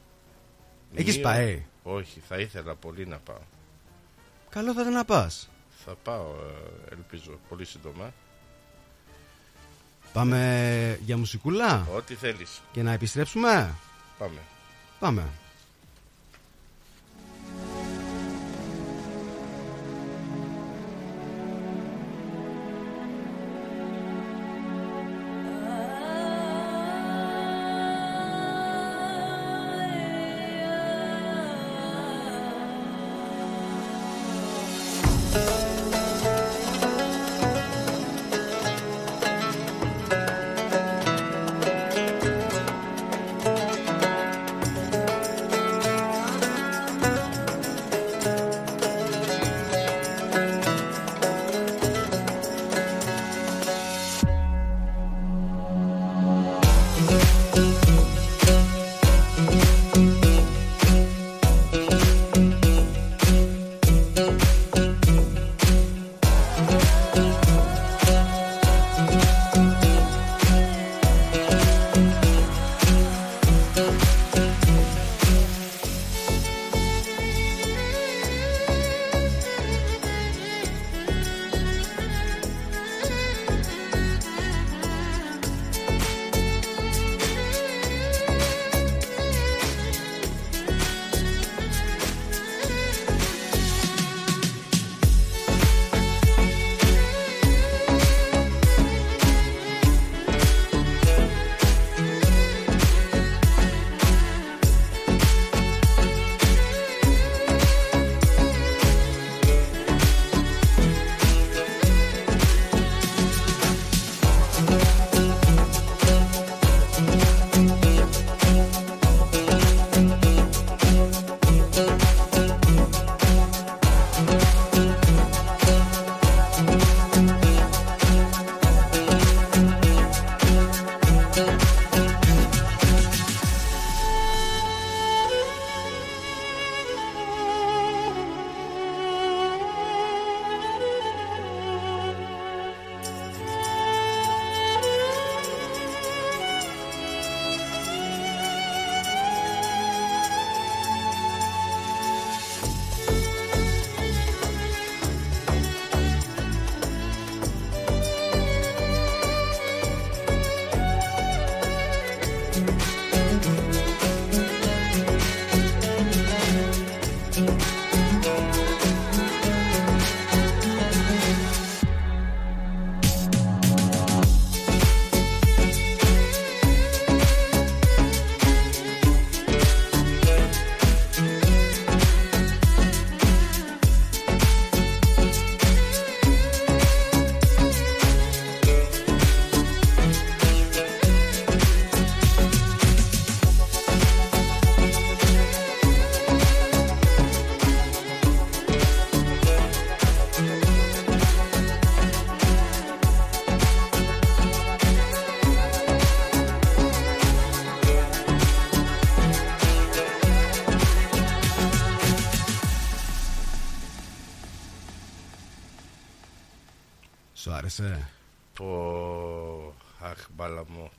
Έχεις 0.98 1.16
Μείον- 1.16 1.22
πάει; 1.32 1.64
Όχι, 1.82 2.22
θα 2.28 2.36
ήθελα 2.38 2.74
πολύ 2.74 3.06
να 3.06 3.18
πάω. 3.18 3.40
Καλό 4.50 4.72
θα 4.74 4.80
ήταν 4.80 4.92
να 4.92 5.04
πας. 5.04 5.48
Θα 5.84 5.94
πάω, 6.02 6.26
ε, 6.88 6.92
ελπίζω, 6.94 7.38
πολύ 7.48 7.64
σύντομα. 7.64 8.12
Πάμε 10.12 10.98
για 11.04 11.16
μουσικούλα; 11.18 11.86
Ό,τι 11.94 12.14
θέλεις. 12.14 12.60
και 12.72 12.82
να 12.82 12.92
επιστρέψουμε; 12.92 13.74
Πάμε. 14.18 14.38
Πάμε. 14.98 15.22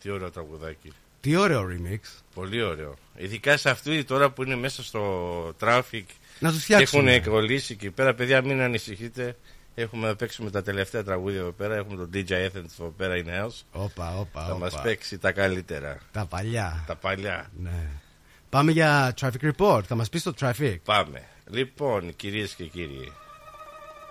Τι 0.09 0.15
ωραίο 0.15 0.31
τραγουδάκι. 0.31 0.91
Τι 1.21 1.35
ωραίο 1.35 1.67
remix. 1.71 1.99
Πολύ 2.33 2.61
ωραίο. 2.61 2.95
Ειδικά 3.15 3.57
σε 3.57 3.69
αυτή 3.69 4.03
τώρα 4.03 4.29
που 4.31 4.43
είναι 4.43 4.55
μέσα 4.55 4.83
στο 4.83 5.53
traffic 5.59 6.03
Να 6.39 6.49
τους 6.51 6.57
και 6.65 6.73
φτιάξουμε. 6.73 7.13
έχουν 7.13 7.31
κολλήσει 7.31 7.73
εκεί 7.73 7.89
πέρα. 7.91 8.13
Παιδιά, 8.13 8.41
μην 8.41 8.61
ανησυχείτε. 8.61 9.35
Έχουμε 9.75 10.07
να 10.07 10.15
παίξουμε 10.15 10.49
τα 10.51 10.61
τελευταία 10.63 11.03
τραγούδια 11.03 11.39
εδώ 11.39 11.51
πέρα. 11.51 11.75
Έχουμε 11.75 11.95
τον 11.95 12.09
DJ 12.13 12.31
Athens 12.31 12.65
εδώ 12.79 12.93
πέρα 12.97 13.13
in 13.15 13.27
house. 13.45 13.61
Όπα, 13.71 14.17
όπα, 14.17 14.45
Θα 14.45 14.57
μας 14.57 14.73
όπα. 14.73 14.81
παίξει 14.81 15.17
τα 15.17 15.31
καλύτερα. 15.31 15.97
Τα 16.11 16.25
παλιά. 16.25 16.83
Τα 16.87 16.95
παλιά. 16.95 17.51
Ναι. 17.61 17.87
Πάμε 18.49 18.71
για 18.71 19.13
traffic 19.21 19.51
report. 19.57 19.83
Θα 19.83 19.95
μας 19.95 20.09
πεις 20.09 20.23
το 20.23 20.33
traffic. 20.39 20.75
Πάμε. 20.83 21.23
Λοιπόν, 21.49 22.15
κυρίες 22.15 22.53
και 22.53 22.63
κύριοι. 22.65 23.11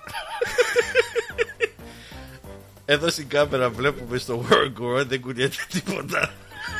Εδώ 2.90 3.08
στην 3.10 3.28
κάμερα 3.28 3.70
βλέπουμε 3.70 4.18
στο 4.18 4.44
World 4.48 4.82
War 4.82 5.06
δεν 5.06 5.20
κουνιέται 5.20 5.56
τίποτα. 5.72 6.32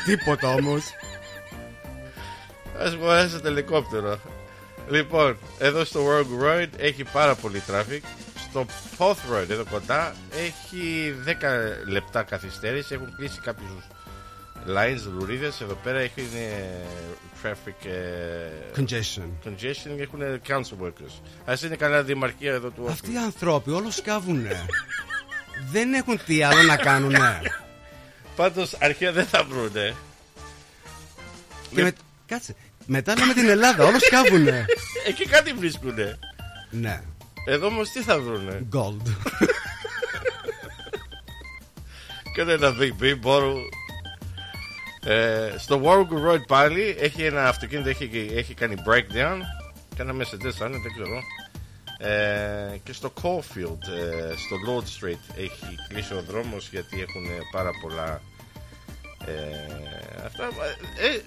Τίποτα 0.05 0.53
όμως. 0.53 0.83
Α 2.83 2.95
μου 2.99 3.09
άρεσε 3.09 3.39
το 3.39 3.47
ελικόπτερο. 3.47 4.19
Λοιπόν, 4.89 5.37
εδώ 5.59 5.83
στο 5.83 6.05
World 6.07 6.43
Road 6.45 6.67
έχει 6.77 7.03
πάρα 7.03 7.35
πολύ 7.35 7.61
traffic. 7.67 7.99
Στο 8.49 8.65
Poth 8.97 9.11
Road 9.33 9.49
εδώ 9.49 9.63
κοντά 9.71 10.15
έχει 10.31 11.13
10 11.25 11.31
λεπτά 11.87 12.23
καθυστέρηση. 12.23 12.93
Έχουν 12.93 13.15
κλείσει 13.15 13.39
κάποιους 13.41 13.69
lines, 14.67 15.11
λουρίδες. 15.13 15.61
Εδώ 15.61 15.77
πέρα 15.83 15.99
έχει 15.99 16.19
ε, 16.19 16.83
traffic 17.43 17.85
ε, 17.85 18.81
Congestion. 18.81 19.47
congestion 19.47 19.95
και 19.95 20.01
έχουν 20.01 20.21
council 20.47 20.85
workers. 20.85 21.21
Ας 21.45 21.61
είναι 21.61 21.75
καλά 21.75 22.03
δημαρχία 22.03 22.53
εδώ 22.53 22.69
του 22.69 22.87
Αυτοί 22.89 23.11
οι 23.13 23.17
άνθρωποι 23.17 23.71
όλο 23.71 23.91
σκάβουνε. 23.91 24.65
Δεν 25.71 25.93
έχουν 25.93 26.19
τι 26.25 26.43
άλλο 26.43 26.61
να 26.63 26.77
κάνουνε. 26.77 27.41
Πάντως 28.35 28.73
αρχαία 28.79 29.11
δεν 29.11 29.25
θα 29.25 29.43
βρουνε. 29.43 29.95
Και 31.75 31.83
με... 31.83 31.93
Κάτσε. 32.25 32.55
Μετά 32.85 33.15
λέμε 33.17 33.33
την 33.33 33.49
Ελλάδα, 33.49 33.85
όλος 33.85 34.01
σκάβουνε. 34.01 34.65
Εκεί 35.07 35.25
κάτι 35.25 35.53
βρίσκουνε. 35.53 36.19
ναι. 36.69 37.01
Εδώ 37.45 37.67
όμως 37.67 37.89
τι 37.89 38.01
θα 38.01 38.19
βρουνε. 38.19 38.67
Gold. 38.73 39.01
Κάνε 42.35 42.53
ένα 42.53 42.75
big 42.79 43.03
beep 43.03 43.17
μπορώ. 43.19 43.55
Ε, 45.03 45.53
στο 45.57 45.81
Warwick 45.85 46.29
Road 46.29 46.47
πάλι 46.47 46.95
έχει 46.99 47.23
ένα 47.23 47.47
αυτοκίνητο 47.47 47.89
έχει, 47.89 48.29
έχει 48.35 48.53
κάνει 48.53 48.75
breakdown 48.77 49.37
και 49.95 50.01
ένα 50.01 50.13
Mercedes 50.13 50.51
θα 50.57 50.65
είναι, 50.65 50.77
δεν 50.77 50.93
ξέρω 50.93 51.21
ε, 52.01 52.77
και 52.83 52.93
στο 52.93 53.13
Caulfield 53.21 53.87
ε, 53.87 54.33
στο 54.35 54.55
Lord 54.67 54.83
Street 55.05 55.35
έχει 55.37 55.75
κλείσει 55.87 56.13
ο 56.13 56.21
δρόμος 56.27 56.69
γιατί 56.69 57.01
έχουν 57.01 57.25
πάρα 57.51 57.69
πολλά 57.81 58.21
ε, 59.25 60.25
αυτά. 60.25 60.43
Ε, 60.97 61.19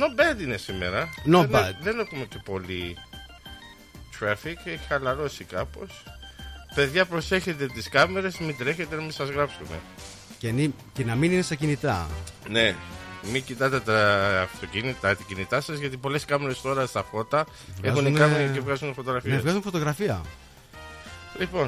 not 0.00 0.20
bad 0.20 0.40
είναι 0.40 0.56
σήμερα. 0.56 1.08
Not 1.26 1.46
δεν, 1.48 1.50
bad. 1.52 1.72
δεν 1.82 1.98
έχουμε 1.98 2.24
και 2.24 2.40
πολύ 2.44 2.96
traffic 4.20 4.56
έχει 4.64 4.80
χαλαρώσει 4.88 5.44
κάπως. 5.44 6.02
Παιδιά 6.74 7.06
προσέχετε 7.06 7.66
τις 7.66 7.88
κάμερες 7.88 8.38
μην 8.38 8.56
τρέχετε 8.56 8.94
να 8.96 9.00
μην 9.02 9.12
σας 9.12 9.28
γράψουμε. 9.28 9.80
Και, 10.38 10.50
νη- 10.50 10.74
και 10.92 11.04
να 11.04 11.14
μην 11.14 11.32
είναι 11.32 11.42
στα 11.42 11.54
κινητά. 11.54 12.08
ναι, 12.48 12.74
μην 13.32 13.44
κοιτάτε 13.44 13.80
τα 13.80 14.40
αυτοκίνητα, 14.42 15.16
τα 15.16 15.22
κινητά 15.26 15.60
σας, 15.60 15.78
γιατί 15.78 15.96
πολλές 15.96 16.24
κάμερες 16.24 16.60
τώρα 16.60 16.86
στα 16.86 17.02
φώτα 17.02 17.46
Βγάζουνε- 17.80 18.06
έχουν 18.06 18.18
κάμερα 18.30 18.52
και 18.52 18.60
βγάζουν 18.60 18.94
φωτογραφίες. 18.94 19.34
Ναι, 19.34 19.40
βγάζουν 19.40 19.62
φωτογραφία. 19.62 20.20
Λοιπόν, 21.38 21.66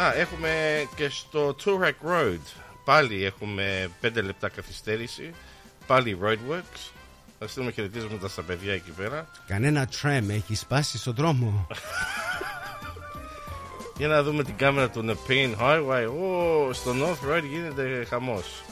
α, 0.00 0.14
έχουμε 0.14 0.50
και 0.96 1.08
στο 1.08 1.56
Turek 1.64 2.08
Road. 2.10 2.38
Πάλι 2.84 3.24
έχουμε 3.24 3.90
5 4.00 4.22
λεπτά 4.22 4.48
καθυστέρηση. 4.48 5.30
Πάλι 5.86 6.18
Roadworks. 6.22 6.90
Θα 7.38 7.46
στείλουμε 7.48 7.72
χαιρετίσματα 7.72 8.28
στα 8.28 8.42
παιδιά 8.42 8.72
εκεί 8.72 8.90
πέρα. 8.90 9.26
Κανένα 9.46 9.88
tram 10.02 10.24
έχει 10.28 10.54
σπάσει 10.54 10.98
στον 10.98 11.14
δρόμο. 11.14 11.66
Για 13.96 14.08
να 14.08 14.22
δούμε 14.22 14.44
την 14.44 14.56
κάμερα 14.56 14.90
του 14.90 15.04
Nepean 15.08 15.54
Highway. 15.60 16.06
Ω, 16.08 16.72
στο 16.72 16.94
North 17.00 17.30
Road 17.32 17.42
γίνεται 17.50 18.06
χαμός. 18.08 18.62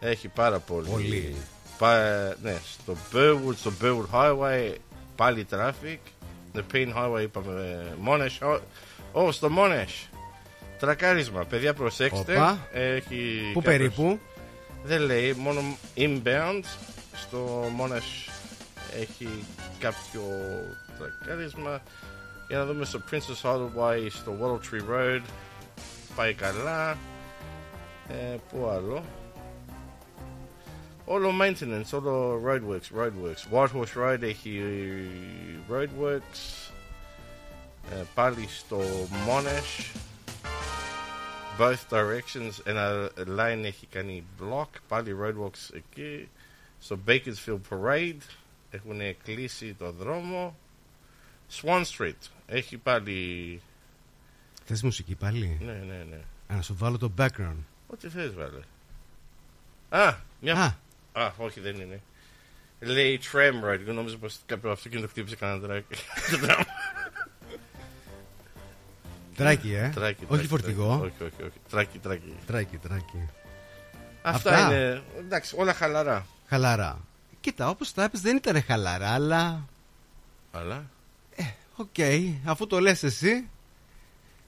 Έχει 0.00 0.28
πάρα 0.28 0.58
πολύ. 0.58 0.88
Πολύ. 0.88 1.36
Πα- 1.78 2.34
ναι, 2.42 2.56
στο 2.72 2.96
Burwood, 3.12 3.54
στο 3.56 3.72
Burwood 3.82 4.06
Highway 4.14 4.74
πάλι 5.16 5.46
traffic. 5.50 5.98
Nepean 6.54 6.94
Highway 6.96 7.22
είπαμε. 7.22 7.86
Monash. 8.06 8.58
Ω, 9.12 9.26
oh, 9.26 9.32
στο 9.32 9.48
Monash. 9.58 10.08
Τρακάρισμα. 10.78 11.44
Παιδιά 11.44 11.74
προσέξτε. 11.74 12.32
Οπα. 12.36 12.58
Έχει 12.72 13.40
Πού 13.52 13.60
κάποιος- 13.62 13.64
περίπου; 13.64 14.18
Δεν 14.82 15.00
λέει, 15.00 15.32
μόνο 15.32 15.60
inbound. 15.96 16.62
Στο 17.14 17.64
Monash 17.80 18.30
έχει 19.00 19.28
κάποιο 19.78 20.22
τρακάρισμα. 20.98 21.82
Για 22.48 22.58
να 22.58 22.64
δούμε 22.64 22.84
στο 22.84 23.00
Princess 23.10 23.42
Highway, 23.42 24.06
στο 24.08 24.32
Wattle 24.40 24.74
Tree 24.74 24.94
Road. 24.94 25.20
Πάει 26.16 26.34
καλά. 26.34 26.90
Ε, 28.08 28.36
πού 28.50 28.68
άλλο; 28.68 29.04
Όλο 31.12 31.30
maintenance, 31.40 31.92
όλο 31.92 32.42
roadworks, 32.46 32.98
roadworks. 32.98 33.52
White 33.52 33.70
Horse 33.72 33.94
Road 33.96 34.22
έχει 34.22 34.62
roadworks. 35.70 36.70
Ε, 37.90 38.02
πάλι 38.14 38.48
στο 38.48 38.80
Monash. 39.26 39.96
Both 41.58 41.88
directions. 41.90 42.52
Ένα 42.64 43.10
line 43.16 43.62
έχει 43.64 43.86
κάνει 43.86 44.24
block. 44.40 44.66
Πάλι 44.88 45.16
roadworks 45.22 45.74
εκεί. 45.74 46.28
Στο 46.80 46.98
Bakersfield 47.06 47.60
Parade 47.70 48.20
έχουν 48.70 49.00
κλείσει 49.24 49.74
το 49.74 49.92
δρόμο. 49.92 50.56
Swan 51.52 51.84
Street 51.96 52.28
έχει 52.46 52.76
πάλι. 52.76 53.60
Θες 54.64 54.82
μουσική 54.82 55.14
πάλι. 55.14 55.58
Ναι, 55.60 55.72
ναι, 55.72 56.04
ναι. 56.10 56.20
Α, 56.46 56.54
να 56.54 56.62
σου 56.62 56.74
βάλω 56.76 56.98
το 56.98 57.12
background. 57.18 57.64
Ό,τι 57.86 58.08
θες 58.08 58.34
βάλε. 58.34 58.60
Α, 59.88 60.16
μια 60.40 60.54
Α, 60.54 60.72
Α, 61.12 61.30
όχι 61.36 61.60
δεν 61.60 61.74
είναι. 61.80 62.00
Λέει 62.80 63.20
tram 63.32 63.68
ride. 63.70 63.80
Εγώ 63.80 63.92
νόμιζα 63.92 64.16
πως 64.18 64.38
κάποιο 64.46 64.70
αυτοκίνητο 64.70 65.08
χτύπησε 65.08 65.36
κανένα 65.36 65.60
τράκι. 65.60 65.94
τράκι, 69.36 69.72
ε. 69.72 69.90
Τράκι, 69.94 70.20
Όχι 70.22 70.28
τράκι, 70.32 70.46
φορτηγό. 70.46 70.98
τράκι. 70.98 71.14
Όχι, 71.22 71.32
όχι, 71.32 71.42
όχι. 71.42 71.58
Τράκι, 71.70 71.98
τράκι. 71.98 72.34
Τράκι, 72.46 72.76
τράκι. 72.76 73.28
Αυτά, 74.22 74.50
Αυτά. 74.54 74.66
είναι. 74.76 75.02
Εντάξει, 75.18 75.54
όλα 75.58 75.74
χαλαρά. 75.74 76.26
Χαλαρά. 76.48 76.98
Κοίτα, 77.40 77.68
όπως 77.68 77.92
τα 77.92 78.02
έπες 78.04 78.20
δεν 78.20 78.36
ήταν 78.36 78.62
χαλαρά, 78.62 79.10
αλλά. 79.10 79.68
Αλλά; 80.50 80.84
Οκ, 81.76 81.94
αφού 82.44 82.66
το 82.66 82.80
λες 82.80 83.02
εσύ. 83.02 83.48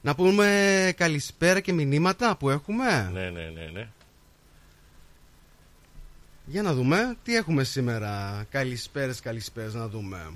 Να 0.01 0.15
πούμε 0.15 0.93
καλησπέρα 0.97 1.59
και 1.59 1.73
μηνύματα 1.73 2.35
που 2.37 2.49
έχουμε. 2.49 3.09
Ναι, 3.13 3.29
ναι, 3.29 3.41
ναι, 3.49 3.69
ναι. 3.73 3.87
Για 6.45 6.61
να 6.61 6.73
δούμε 6.73 7.15
τι 7.23 7.35
έχουμε 7.35 7.63
σήμερα. 7.63 8.45
Καλησπέρες, 8.49 9.19
καλησπέρες 9.19 9.73
να 9.73 9.87
δούμε. 9.87 10.31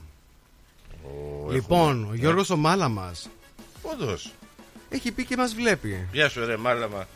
Ο, 1.04 1.52
λοιπόν, 1.52 1.90
έχουμε- 1.90 2.12
ο 2.12 2.16
Γιώργος 2.16 2.50
ο 2.50 2.58
Μάλαμας 2.58 3.30
Όντως. 3.82 4.34
έχει 4.90 5.12
πει 5.12 5.26
και 5.26 5.38
μας 5.38 5.54
βλέπει. 5.56 6.08
Γεια 6.12 6.30
σου, 6.30 6.46
ρε, 6.46 6.58
μάλαμα. 6.58 7.08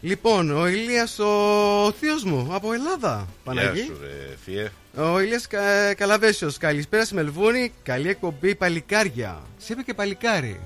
Λοιπόν, 0.00 0.50
ο 0.50 0.66
Ηλίας 0.66 1.18
ο 1.18 1.92
θείος 1.98 2.24
μου 2.24 2.48
από 2.50 2.72
Ελλάδα. 2.72 3.16
Γεια 3.16 3.34
Παναγί. 3.44 3.80
σου, 3.82 3.98
ρε, 4.00 4.36
φιέ. 4.44 4.70
Ο 4.96 5.20
Ηλίας 5.20 5.46
Κα... 5.46 5.94
Καλαβέσιος. 5.94 6.56
Καλησπέρα 6.58 7.04
στη 7.04 7.14
Μελβούνη. 7.14 7.72
Καλή 7.82 8.08
εκπομπή 8.08 8.54
παλικάρια. 8.54 9.42
Σε 9.58 9.72
είπε 9.72 9.82
και 9.82 9.94
παλικάρι. 9.94 10.60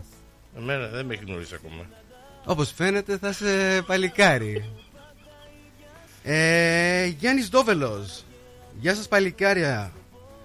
Εμένα 0.57 0.87
δεν 0.87 1.07
με 1.07 1.15
έχει 1.15 1.25
γνωρίσει 1.27 1.55
ακόμα. 1.55 1.87
Όπως 2.45 2.73
φαίνεται 2.77 3.19
θα 3.19 3.29
είσαι 3.29 3.83
παλικάρι. 3.87 4.65
Ε, 6.27 7.05
Γιάννης 7.07 7.51
Ντόβελος. 7.51 8.25
Γεια 8.81 8.95
σας 8.95 9.09
παλικάρια 9.09 9.93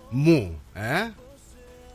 μου. 0.09 0.61
Ε; 0.73 1.09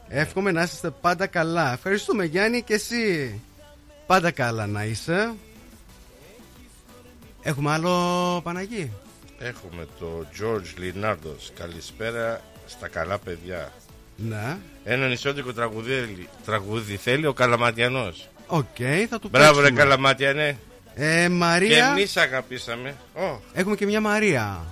Εύχομαι 0.08 0.52
να 0.52 0.62
είστε 0.62 0.90
πάντα 1.00 1.26
καλά. 1.26 1.72
Ευχαριστούμε 1.72 2.24
Γιάννη 2.24 2.62
και 2.62 2.74
εσύ. 2.74 3.40
Πάντα 4.06 4.30
καλά 4.30 4.66
να 4.66 4.84
είσαι. 4.84 5.32
Έχουμε 7.42 7.70
άλλο 7.72 8.40
Παναγί. 8.42 8.90
Έχουμε 9.38 9.86
το 9.98 10.26
George 10.40 10.80
Leonardos. 10.80 11.50
Καλησπέρα 11.54 12.40
στα 12.66 12.88
καλά 12.88 13.18
παιδιά. 13.18 13.72
Ναι. 14.16 14.56
Ένα 14.84 15.08
νησιώτικο 15.08 15.52
τραγουδί, 15.52 16.28
τραγούδι 16.44 16.96
θέλει 16.96 17.26
ο 17.26 17.32
Καλαματιανός. 17.32 18.28
Οκ, 18.46 18.76
θα 19.08 19.18
του 19.18 19.28
Μπράβο, 19.28 19.54
ρε 19.54 19.60
παίξουμε. 19.60 19.80
Καλαματιανέ. 19.80 20.58
Ε, 20.96 21.22
Και 21.22 21.28
Μαρία. 21.28 21.86
εμείς 21.86 22.16
αγαπήσαμε. 22.16 22.96
Ω, 23.14 23.40
Έχουμε 23.52 23.76
και 23.76 23.86
μια 23.86 24.00
Μαρία. 24.00 24.64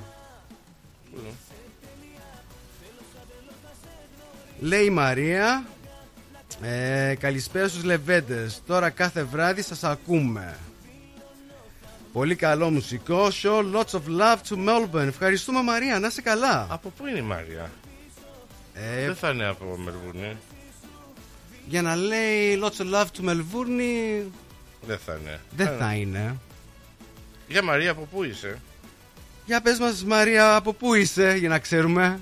Λέει 4.60 4.84
η 4.84 4.90
Μαρία 4.90 5.66
Ε, 6.62 7.14
καλησπέρα 7.20 7.68
στους 7.68 7.84
Λεβέντες. 7.84 8.62
Τώρα 8.66 8.90
κάθε 8.90 9.22
βράδυ 9.22 9.62
σας 9.62 9.84
ακούμε. 9.84 10.56
Πολύ 12.12 12.34
καλό 12.36 12.70
μουσικό 12.70 13.28
show. 13.42 13.58
Lots 13.74 13.90
of 13.98 14.20
love 14.20 14.36
to 14.48 14.68
Melbourne. 14.68 15.06
Ευχαριστούμε 15.06 15.62
Μαρία, 15.62 15.98
να 15.98 16.06
είσαι 16.06 16.22
καλά. 16.22 16.66
Από 16.70 16.88
πού 16.96 17.06
είναι 17.06 17.18
η 17.18 17.22
Μαρία, 17.22 17.70
Ε, 18.74 19.04
Δεν 19.06 19.14
θα 19.16 19.30
είναι 19.30 19.46
από 19.48 19.64
Μελβούρνη. 19.76 20.36
για 21.66 21.82
να 21.82 21.96
λέει 21.96 22.60
lots 22.62 22.82
of 22.84 22.94
love 22.94 23.04
to 23.04 23.28
Melbourne 23.28 24.22
Δεν 24.86 24.98
θα 24.98 25.18
είναι. 25.20 25.40
δεν 25.56 25.76
θα 25.78 25.94
είναι. 25.94 26.36
Για 27.48 27.62
Μαρία, 27.62 27.90
από 27.90 28.08
πού 28.10 28.22
είσαι; 28.24 28.60
Για 29.46 29.60
πες 29.60 29.78
μας 29.78 30.04
Μαρία 30.04 30.54
από 30.56 30.72
πού 30.72 30.94
είσαι 30.94 31.36
για 31.38 31.48
να 31.48 31.58
ξέρουμε. 31.58 32.20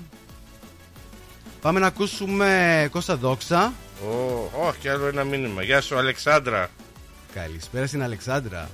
Πάμε 1.61 1.79
να 1.79 1.87
ακούσουμε 1.87 2.87
Κώστα 2.91 3.15
Δόξα. 3.15 3.73
Ω, 4.03 4.49
όχι, 4.67 4.89
άλλο 4.89 5.05
ένα 5.07 5.23
μήνυμα. 5.23 5.63
Γεια 5.63 5.81
σου, 5.81 5.97
Αλεξάνδρα. 5.97 6.69
Καλησπέρα 7.33 7.87
στην 7.87 8.03
Αλεξάνδρα. 8.03 8.69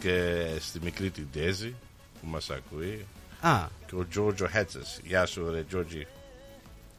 Και 0.00 0.44
στη 0.60 0.80
μικρή 0.82 1.10
την 1.10 1.26
Τέζη 1.32 1.74
που 2.20 2.26
μας 2.26 2.50
ακούει. 2.50 3.06
Α, 3.40 3.66
Και 3.86 3.94
ο 3.94 4.06
Τζόρτζο 4.08 4.48
Χέτσες. 4.48 5.00
Γεια 5.04 5.26
σου, 5.26 5.50
ρε 5.50 5.62
Τζόρτζι. 5.62 6.06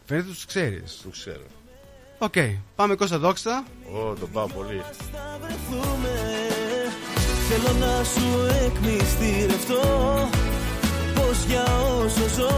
φαίνεται 0.06 0.28
τους 0.28 0.46
ξέρεις. 0.46 0.96
Τους 1.04 1.20
ξέρω. 1.20 1.44
Οκ, 2.26 2.38
πάμε 2.76 2.96
Κώστα 2.96 3.18
Δόξα. 3.20 3.64
Ω, 3.94 4.14
τον 4.20 4.30
πάω 4.32 4.48
πολύ. 4.48 4.82
θα 5.14 5.38
βρεθούμε 5.42 6.16
Θέλω 7.50 7.72
να 7.86 7.94
σου 8.14 8.28
εκμυστηρευτώ 8.66 9.84
Πως 11.16 11.38
για 11.50 11.66
όσο 12.02 12.26
ζω 12.38 12.56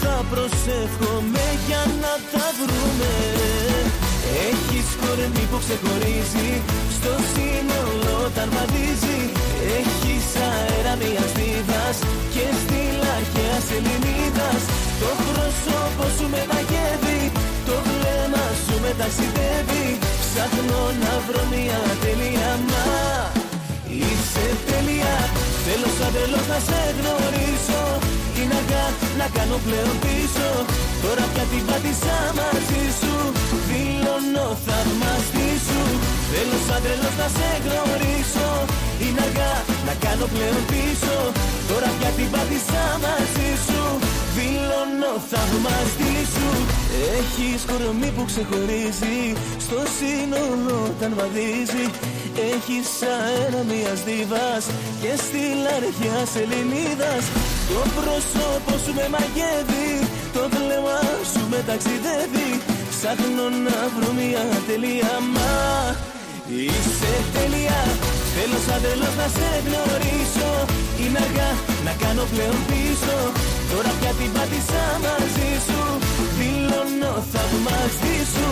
Θα 0.00 0.14
προσεύχομαι 0.30 1.46
για 1.68 1.82
να 2.02 2.12
τα 2.32 2.46
βρούμε 2.60 3.12
Έχεις 4.48 4.86
κορμί 5.00 5.44
που 5.50 5.58
ξεχωρίζει 5.64 6.50
Στο 6.96 7.12
σύνολο 7.32 8.14
όταν 8.28 8.48
βαδίζει 8.56 9.20
Έχεις 9.78 10.26
αέρα 10.48 10.94
μιας 11.00 11.30
δίδας 11.38 11.96
Και 12.34 12.44
στυλ 12.60 12.98
αρχαίας 13.18 13.66
Ελληνίδας 13.76 14.62
Το 15.00 15.10
πρόσωπο 15.26 16.04
σου 16.16 16.26
με 16.32 16.42
μαγεύει 16.50 17.22
Το 17.26 17.32
βλέμμα 17.32 17.40
σου 17.40 17.43
με 18.84 18.92
ταξιδεύει 19.00 19.86
Ψάχνω 20.22 20.82
να 21.02 21.12
βρω 21.26 21.42
μια 21.52 21.80
τελεία 22.02 22.50
Μα 22.70 22.84
είσαι 24.00 24.46
τέλεια. 24.68 25.14
Θέλω 25.64 25.88
σαν 25.98 26.10
τρελός 26.14 26.46
να 26.52 26.58
σε 26.68 26.80
γνωρίσω. 26.98 27.82
Είναι 28.38 28.54
αργά 28.60 28.86
να 29.20 29.26
κάνω 29.36 29.56
πλέον 29.66 29.96
πίσω. 30.04 30.48
Τώρα 31.04 31.24
πια 31.32 31.44
την 31.50 31.62
πάτησα 31.68 32.18
μαζί 32.38 32.84
σου. 33.00 33.14
Δηλώνω 33.68 34.46
θαυμαστή 34.66 35.50
σου. 35.66 35.80
Θέλω 36.30 36.58
σαν 36.66 36.80
τρελός 36.84 37.16
να 37.22 37.28
σε 37.36 37.48
γνωρίσω. 37.64 38.48
Είναι 39.04 39.20
αργά 39.26 39.52
να 39.88 39.94
κάνω 40.04 40.26
πλέον 40.34 40.62
πίσω. 40.70 41.16
Τώρα 41.70 41.88
πια 41.96 42.10
την 42.18 42.28
πάτησα 42.34 42.84
μαζί 43.04 43.50
σου 43.66 43.82
Δηλώνω 44.36 45.12
θαυμαστή 45.30 46.14
σου. 46.34 46.50
Έχεις 47.18 47.60
κορμί 47.70 48.10
που 48.16 48.24
ξεχωρίζει. 48.30 49.18
Στο 49.66 49.80
σύνολο 49.96 50.76
όταν 50.90 51.10
βαδίζει. 51.18 51.86
Έχεις 52.52 52.88
αέρα 53.14 53.62
μιας 53.70 54.00
δίβας 54.06 54.64
Και 55.02 55.12
στυλ 55.24 55.62
αρχαίας 55.78 56.30
Ελληνίδας. 56.42 57.24
Το 57.70 57.80
πρόσωπο 57.96 58.72
σου 58.82 58.92
με 58.98 59.06
μαγεύει. 59.14 59.90
Το 60.36 60.42
βλέμμα 60.54 61.00
σου 61.30 61.42
με 61.50 61.60
ταξιδεύει. 61.68 62.50
Ψάχνω 62.92 63.46
να 63.66 63.78
βρω 63.94 64.10
μια 64.20 64.44
τελεία. 64.68 65.14
Μα 65.34 65.54
είσαι 66.58 67.14
τέλεια. 67.34 67.80
Θέλω 68.34 68.58
σαν 68.66 68.80
τέλος 68.84 69.14
να 69.20 69.26
σε 69.36 69.48
γνωρίσω. 69.66 70.50
Είναι 71.00 71.20
αργά 71.26 71.50
να 71.86 71.92
κάνω 72.02 72.24
πλέον 72.32 72.58
πίσω 72.68 73.16
Τώρα 73.70 73.90
πια 73.98 74.12
την 74.18 74.30
πάτησα 74.36 74.84
μαζί 75.04 75.50
σου. 75.66 75.80
Δηλώνω 76.38 77.12
θαυμαστή 77.32 78.16
σου. 78.34 78.46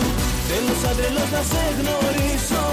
Θέλω 0.47 0.73
σαν 0.81 0.95
τρελός 0.97 1.29
να 1.35 1.41
σε 1.51 1.63
γνωρίσω. 1.77 2.63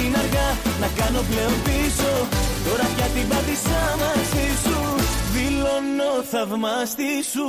Είναι 0.00 0.18
αργά 0.22 0.48
να 0.82 0.88
κάνω 0.98 1.20
πλέον 1.30 1.56
πίσω. 1.66 2.10
Τώρα 2.66 2.86
πια 2.94 3.06
την 3.14 3.26
πάτησα 3.30 3.80
μαζί 4.02 4.48
σου. 4.64 4.78
Δηλώνω 5.34 6.12
θαυμαστή 6.30 7.12
σου 7.32 7.48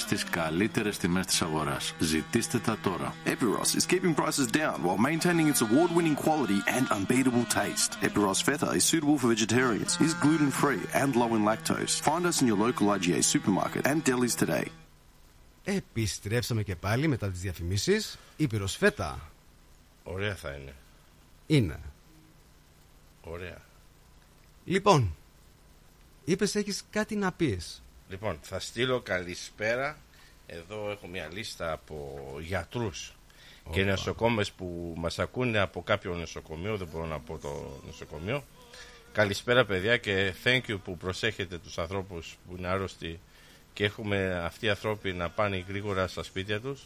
στις 0.00 0.24
καλύτερες 0.24 0.98
τιμές 0.98 1.26
της 1.26 1.42
αγοράς. 1.42 1.94
Ζητήστε 1.98 2.58
τα 2.58 2.78
τώρα. 2.82 3.14
Epiros 3.24 3.76
is 3.78 3.86
keeping 3.92 4.14
prices 4.14 4.46
down 4.52 4.82
while 4.84 4.98
maintaining 5.08 5.48
its 5.52 5.60
award 5.60 5.90
winning 5.96 6.16
quality 6.24 6.58
and 6.76 6.84
unbeatable 6.96 7.46
taste. 7.60 7.90
Epiros 8.08 8.40
Feta 8.46 8.68
is 8.78 8.84
suitable 8.90 9.18
for 9.18 9.28
vegetarians, 9.36 9.92
is 10.06 10.14
gluten 10.24 10.50
free 10.62 10.82
and 11.00 11.10
low 11.20 11.30
in 11.36 11.42
lactose. 11.50 11.94
Find 12.08 12.24
us 12.30 12.36
in 12.40 12.46
your 12.50 12.58
local 12.66 12.86
IGA 12.96 13.20
supermarket 13.34 13.82
and 13.86 13.98
delis 14.04 14.34
today. 14.44 14.66
Επιστρέψαμε 15.64 16.62
και 16.62 16.76
πάλι 16.76 17.08
μετά 17.08 17.30
τις 17.30 17.40
διαφημίσεις. 17.40 18.18
Ήπειρος 18.36 18.76
φέτα 18.76 19.30
Ωραία 20.02 20.34
θα 20.34 20.50
είναι. 20.50 20.74
είναι. 21.46 21.80
Ωραία. 23.20 23.58
Λοιπόν, 24.64 25.14
είπες 26.24 26.54
έχεις 26.54 26.82
κάτι 26.90 27.16
να 27.16 27.32
πεις. 27.32 27.82
Λοιπόν, 28.08 28.38
θα 28.42 28.60
στείλω 28.60 29.00
καλησπέρα. 29.00 29.98
Εδώ 30.46 30.90
έχω 30.90 31.06
μια 31.06 31.28
λίστα 31.32 31.72
από 31.72 32.18
γιατρούς 32.40 33.16
και 33.70 33.84
νοσοκόμες 33.84 34.52
που 34.52 34.94
μας 34.96 35.18
ακούνε 35.18 35.58
από 35.58 35.82
κάποιο 35.82 36.14
νοσοκομείο. 36.14 36.76
Δεν 36.76 36.88
μπορώ 36.92 37.06
να 37.06 37.20
πω 37.20 37.38
το 37.38 37.80
νοσοκομείο. 37.86 38.44
Καλησπέρα 39.12 39.64
παιδιά 39.64 39.96
και 39.96 40.34
thank 40.44 40.60
you 40.68 40.78
που 40.84 40.96
προσέχετε 40.96 41.58
τους 41.58 41.78
ανθρώπους 41.78 42.36
που 42.46 42.54
είναι 42.58 42.68
άρρωστοι 42.68 43.20
και 43.72 43.84
έχουμε 43.84 44.40
αυτοί 44.44 44.66
οι 44.66 44.68
άνθρωποι 44.68 45.12
να 45.12 45.30
πάνε 45.30 45.64
γρήγορα 45.68 46.06
στα 46.06 46.22
σπίτια 46.22 46.60
τους, 46.60 46.82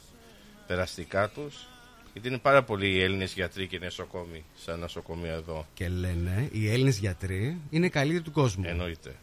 περαστικά 0.67 1.29
τους. 1.29 1.67
Γιατί 2.13 2.29
είναι 2.29 2.39
πάρα 2.39 2.63
πολλοί 2.63 2.91
οι 2.91 3.03
Έλληνες 3.03 3.33
γιατροί 3.33 3.67
και 3.67 3.79
νοσοκόμοι 3.79 4.45
στα 4.59 4.77
νοσοκομεία 4.77 5.33
εδώ. 5.33 5.67
Και 5.75 5.89
λένε 5.89 6.49
οι 6.53 6.71
Έλληνες 6.71 6.99
γιατροί 6.99 7.61
είναι 7.71 7.87
οι 7.87 7.91
καλύτεροι 7.91 8.23
του 8.23 8.33
κόσμου. 8.33 8.65
Εννοείται. 8.67 9.17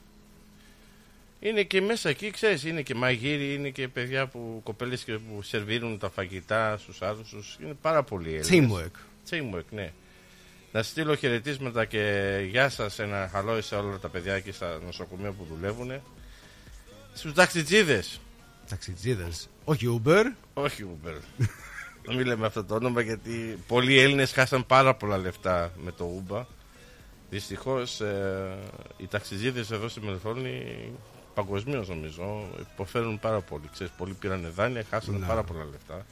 Είναι 1.39 1.63
και 1.63 1.81
μέσα 1.81 2.09
εκεί, 2.09 2.31
ξέρεις, 2.31 2.63
είναι 2.63 2.81
και 2.81 2.95
μαγείροι, 2.95 3.53
είναι 3.53 3.69
και 3.69 3.87
παιδιά 3.87 4.27
που 4.27 4.61
κοπέλες 4.63 5.03
και 5.03 5.13
που 5.13 5.41
σερβίρουν 5.41 5.99
τα 5.99 6.09
φαγητά 6.09 6.77
στους 6.77 7.01
άρρωστους. 7.01 7.57
Είναι 7.63 7.77
πάρα 7.81 8.03
πολλοί 8.03 8.35
Έλληνες. 8.35 8.69
Teamwork. 8.71 9.29
Teamwork, 9.29 9.65
ναι. 9.69 9.93
Να 10.71 10.83
στείλω 10.83 11.15
χαιρετίσματα 11.15 11.85
και 11.85 12.37
γεια 12.49 12.69
σας, 12.69 12.99
ένα 12.99 13.29
χαλό 13.31 13.61
σε 13.61 13.75
όλα 13.75 13.99
τα 13.99 14.09
παιδιά 14.09 14.33
εκεί 14.33 14.51
στα 14.51 14.79
νοσοκομεία 14.85 15.31
που 15.31 15.47
δουλεύουν. 15.49 16.01
Στους 17.13 17.33
ταξιτζίδες. 17.33 18.19
Ταξιτζίδες. 18.69 19.49
Όχι 19.63 20.01
Uber. 20.03 20.23
Όχι 20.53 20.85
Uber. 21.03 21.45
Να 22.07 22.13
μην 22.13 22.25
λέμε 22.25 22.45
αυτό 22.45 22.63
το 22.63 22.75
όνομα 22.75 23.01
γιατί 23.01 23.59
πολλοί 23.67 23.99
Έλληνες 23.99 24.31
χάσαν 24.31 24.65
πάρα 24.65 24.95
πολλά 24.95 25.17
λεφτά 25.17 25.71
με 25.83 25.91
το 25.91 26.23
Uber. 26.23 26.45
Δυστυχώς 27.29 28.01
ε, 28.01 28.57
οι 28.97 29.07
ταξιτζίδες 29.07 29.71
εδώ 29.71 29.87
στη 29.87 30.01
Μελφώνη 30.01 30.65
παγκοσμίως 31.37 31.87
νομίζω 31.87 32.49
υποφέρουν 32.73 33.19
πάρα 33.19 33.41
πολύ. 33.41 33.69
Ξέρεις, 33.73 33.93
πολλοί 33.97 34.13
πήραν 34.13 34.51
δάνεια, 34.55 34.83
χάσαν 34.89 35.19
Να. 35.19 35.27
πάρα 35.27 35.43
πολλά 35.43 35.63
λεφτά. 35.71 36.05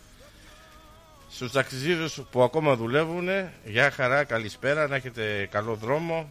Στους 1.31 1.51
ταξιτζίδες 1.51 2.21
που 2.31 2.43
ακόμα 2.43 2.75
δουλεύουν, 2.75 3.27
γεια 3.65 3.91
χαρά, 3.91 4.23
καλησπέρα, 4.23 4.87
να 4.87 4.95
έχετε 4.95 5.47
καλό 5.51 5.75
δρόμο. 5.75 6.29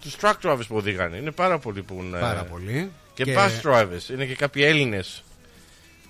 Τους 0.00 0.16
truck 0.20 0.34
drivers 0.42 0.66
που 0.68 0.76
οδηγάνε, 0.76 1.16
είναι 1.16 1.30
πάρα 1.30 1.58
πολλοί 1.58 1.82
που 1.82 1.94
είναι... 2.02 2.18
Πάρα 2.18 2.44
πολύ. 2.44 2.90
Και, 3.14 3.24
bus 3.36 3.70
drivers, 3.70 4.10
είναι 4.10 4.24
και 4.24 4.34
κάποιοι 4.34 4.62
Έλληνες 4.66 5.24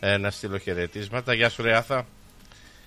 ε, 0.01 0.17
να 0.17 0.31
στείλω 0.31 0.59
χαιρετίσματα. 0.59 1.35
Γεια 1.35 1.49
σου 1.49 1.63
ρε 1.63 1.77
Άθα. 1.77 2.07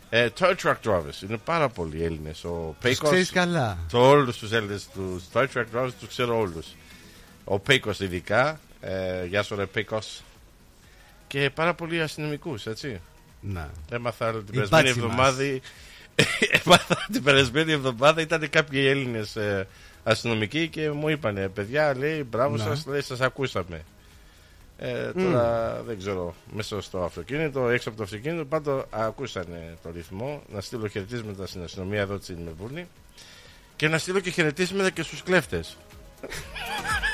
Ε, 0.10 0.28
tow 0.40 0.56
truck 0.64 0.76
drivers, 0.84 1.22
είναι 1.24 1.38
πάρα 1.38 1.70
πολλοί 1.70 2.04
Έλληνες. 2.04 2.44
Ο 2.44 2.50
Τους 2.50 2.78
Πέικος, 2.82 3.10
ξέρεις 3.10 3.32
καλά. 3.32 3.78
το 3.92 4.10
όλους 4.10 4.38
τους 4.38 4.52
Έλληνες, 4.52 4.88
τους 4.94 5.24
tow 5.34 5.46
truck 5.54 5.66
drivers 5.76 5.92
τους 6.00 6.08
ξέρω 6.08 6.40
όλους. 6.40 6.68
Ο 7.44 7.60
Πέικος 7.60 8.00
ειδικά, 8.00 8.60
ε, 8.82 9.26
γεια 9.26 9.44
σου 9.44 9.56
ρε 9.56 9.66
Πέικος. 9.66 10.22
Και 11.28 11.50
πάρα 11.50 11.74
πολλοί 11.74 12.02
αστυνομικούς, 12.02 12.66
έτσι. 12.66 13.00
Ναι. 13.42 13.68
Έμαθα 13.92 14.28
άλλο 14.28 14.38
την 14.44 14.48
Η 14.48 14.52
περασμένη 14.56 14.84
μπάτσι 14.88 15.00
μας. 15.00 15.10
εβδομάδα. 15.10 15.44
Έμαθα 16.66 17.08
την 17.12 17.24
περασμένη 17.24 17.72
εβδομάδα 17.72 18.22
ήταν 18.22 18.50
κάποιοι 18.50 18.86
Έλληνες 18.90 19.38
αστυνομικοί 20.04 20.68
και 20.68 20.92
μου 20.92 21.10
είπανε 21.10 21.48
παιδιά, 21.48 21.96
λέει, 21.98 22.24
μπράβο 22.24 22.56
Ναι. 22.56 22.64
σας, 22.64 22.86
λέει, 22.86 23.02
σας 23.02 23.22
ακούσαμε. 23.22 23.84
Ε, 24.78 25.12
τώρα 25.12 25.82
δεν 25.88 25.98
ξέρω, 25.98 26.36
μέσα 26.54 26.82
στο 26.82 27.04
αυτοκίνητο, 27.04 27.70
έξω 27.70 27.90
από 27.90 27.98
το 27.98 28.04
αυτοκίνητο, 28.04 28.46
πάντω 28.46 28.86
ακούσανε 28.90 29.78
το 29.84 29.92
ρυθμό. 29.96 30.44
Να 30.54 30.62
στείλω 30.62 30.88
χαιρετίσματα 30.88 31.46
στην 31.48 31.64
αστυνομία 31.64 32.02
εδώ 32.02 32.18
στην 32.22 32.38
Μεβούνη 32.46 32.88
και 33.76 33.88
να 33.88 33.98
στείλω 33.98 34.20
και 34.20 34.30
χαιρετίσματα 34.30 34.90
και 34.90 35.02
στους 35.04 35.24
κλέφτες. 35.24 35.78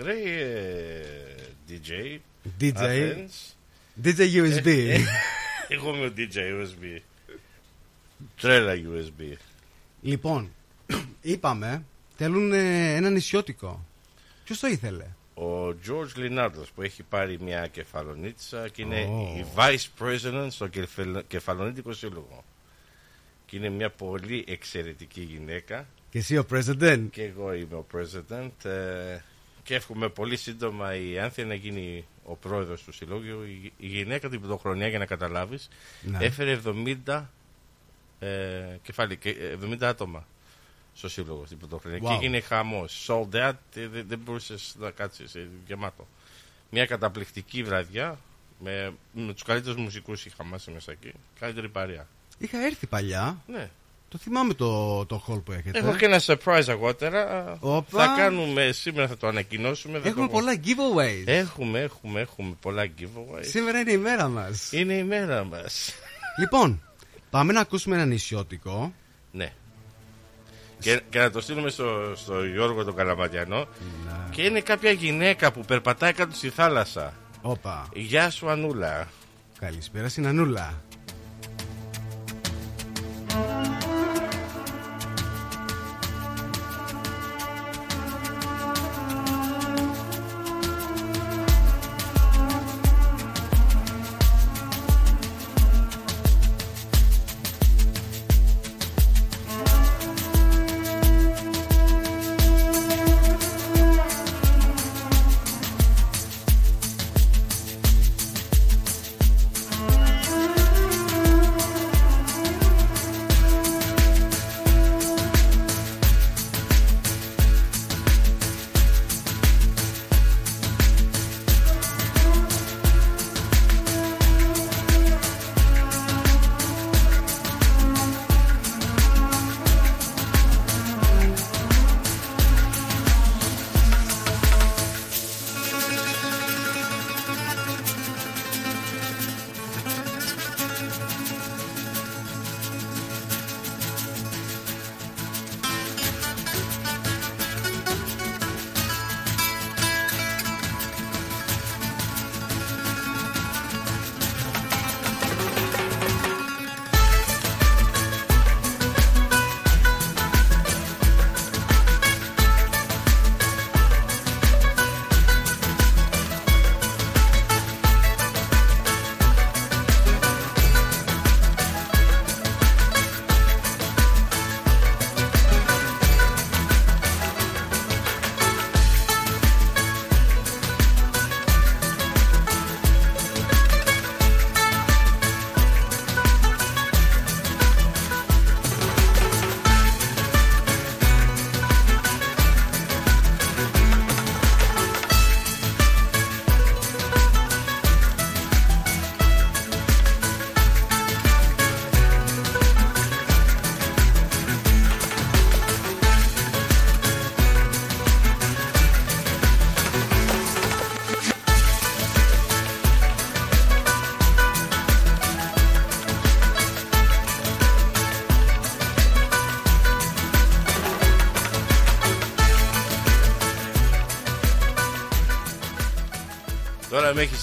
ωραίο 0.00 0.14
remix, 0.14 0.22
ρε 0.24 0.40
ε, 0.40 1.34
DJ. 1.68 2.18
DJ. 2.60 2.76
Athens. 2.76 3.54
DJ 4.04 4.18
USB. 4.18 4.66
Ε, 4.66 4.98
Εγώ 5.68 5.94
είμαι 5.94 6.06
ο 6.06 6.12
DJ 6.16 6.36
USB. 6.36 7.00
Τρέλα 8.40 8.74
USB. 8.74 9.36
λοιπόν, 10.02 10.50
είπαμε, 11.20 11.84
θέλουν 12.16 12.52
ε, 12.52 12.94
ένα 12.94 13.10
νησιώτικο. 13.10 13.84
Ποιος 14.44 14.58
το 14.60 14.66
ήθελε; 14.66 15.06
Ο 15.34 15.68
George 15.68 16.14
Λινάρντος 16.16 16.70
που 16.70 16.82
έχει 16.82 17.02
πάρει 17.02 17.38
μια 17.40 17.66
κεφαλονίτσα 17.66 18.68
και 18.68 18.82
είναι 18.82 19.00
Ω. 19.00 19.34
η 19.38 19.44
Vice 19.56 20.02
President 20.04 20.46
στο 20.50 20.66
κεφαλ- 20.68 21.26
Κεφαλονίτικο 21.28 21.92
Σύλλογο. 21.92 22.44
Και 23.46 23.56
είναι 23.56 23.68
μια 23.68 23.90
πολύ 23.90 24.44
εξαιρετική 24.48 25.20
γυναίκα. 25.20 25.86
Και 26.10 26.18
εσύ 26.18 26.36
ο 26.38 26.46
President; 26.52 27.06
Και 27.10 27.22
εγώ 27.22 27.52
είμαι 27.54 27.74
ο 27.74 27.86
President. 27.94 28.64
ε, 28.64 29.18
και 29.62 29.74
εύχομαι 29.74 30.08
πολύ 30.08 30.36
σύντομα 30.36 30.94
η 30.94 31.18
Άνθια 31.18 31.44
να 31.44 31.54
γίνει 31.54 32.04
ο 32.24 32.34
πρόεδρος 32.36 32.82
του 32.82 32.92
Συλλόγου. 32.92 33.42
Η, 33.42 33.72
η 33.78 33.86
γυναίκα 33.86 34.28
την 34.28 34.40
πρωτοχρονιά, 34.40 34.88
για 34.88 34.98
να 34.98 35.06
καταλάβεις, 35.06 35.68
Ναι. 36.02 36.18
έφερε 36.20 36.60
70, 37.06 37.24
ε, 38.18 38.28
κεφάλι, 38.82 39.16
και, 39.16 39.28
ε, 39.30 39.52
70 39.52 39.82
άτομα 39.82 40.26
στο 40.94 41.08
Σύλλογο 41.08 41.46
στην 41.46 41.58
πρωτοχρονιά. 41.58 41.98
Wow. 42.02 42.06
Και 42.08 42.14
έγινε 42.14 42.40
χαμός. 42.40 43.06
Sold 43.08 43.34
out, 43.48 43.52
ε, 43.74 43.86
δεν, 43.86 44.04
δεν 44.08 44.18
μπορούσες 44.18 44.74
να 44.78 44.90
κάτσεις 44.90 45.34
ε, 45.34 45.48
γεμάτο. 45.66 46.06
Μια 46.70 46.86
καταπληκτική 46.86 47.62
βραδιά 47.62 48.18
με, 48.58 48.92
με 49.12 49.32
τους 49.32 49.42
καλύτερους 49.42 49.76
μουσικούς 49.76 50.26
είχα 50.26 50.44
μέσα 50.44 50.70
μέσα 50.70 50.92
εκεί. 50.92 51.12
Καλύτερη 51.40 51.68
παρέα. 51.68 52.06
Είχα 52.38 52.64
έρθει 52.64 52.86
παλιά. 52.86 53.42
Ναι. 53.46 53.70
Το 54.12 54.18
θυμάμαι 54.18 54.54
το, 54.54 55.06
το 55.06 55.24
hall 55.28 55.42
που 55.44 55.52
έχετε. 55.52 55.78
Έχω 55.78 55.96
και 55.96 56.04
ένα 56.04 56.20
surprise 56.26 56.64
αργότερα. 56.68 57.56
Όπα. 57.60 58.04
Θα 58.06 58.14
κάνουμε, 58.16 58.72
σήμερα 58.72 59.08
θα 59.08 59.16
το 59.16 59.26
ανακοινώσουμε. 59.26 59.98
δεν 59.98 60.10
Έχουμε 60.10 60.26
το- 60.26 60.32
πολλά 60.32 60.52
giveaways. 60.64 61.22
Έχουμε, 61.26 61.80
έχουμε, 61.80 62.20
έχουμε 62.20 62.54
πολλά 62.60 62.86
giveaways. 62.98 63.40
Σήμερα 63.44 63.78
είναι 63.78 63.92
η 63.92 63.96
μέρα 63.96 64.28
μας. 64.28 64.72
Είναι 64.72 64.92
η 64.94 65.04
μέρα 65.04 65.44
μας. 65.44 65.92
Λοιπόν, 66.38 66.82
πάμε 67.30 67.52
να 67.52 67.60
ακούσουμε 67.60 67.94
ένα 67.96 68.04
νησιώτικο. 68.04 68.92
Ναι. 69.32 69.52
Και, 70.78 71.00
και 71.10 71.18
να 71.18 71.30
το 71.30 71.40
στείλουμε 71.40 71.70
στο, 71.70 72.12
στο 72.16 72.44
Γιώργο 72.44 72.84
τον 72.84 72.94
Καλαματιανό. 72.94 73.66
Και 74.30 74.42
είναι 74.42 74.60
κάποια 74.60 74.90
γυναίκα 74.90 75.52
που 75.52 75.60
περπατάει 75.60 76.12
κάτω 76.12 76.34
στη 76.34 76.48
θάλασσα. 76.50 77.14
Όπα. 77.42 77.88
Γεια 77.94 78.30
σου 78.30 78.50
Ανούλα. 78.50 79.08
Καλησπέρα 79.58 80.08
στην 80.08 80.26
Ανούλα. 80.26 80.82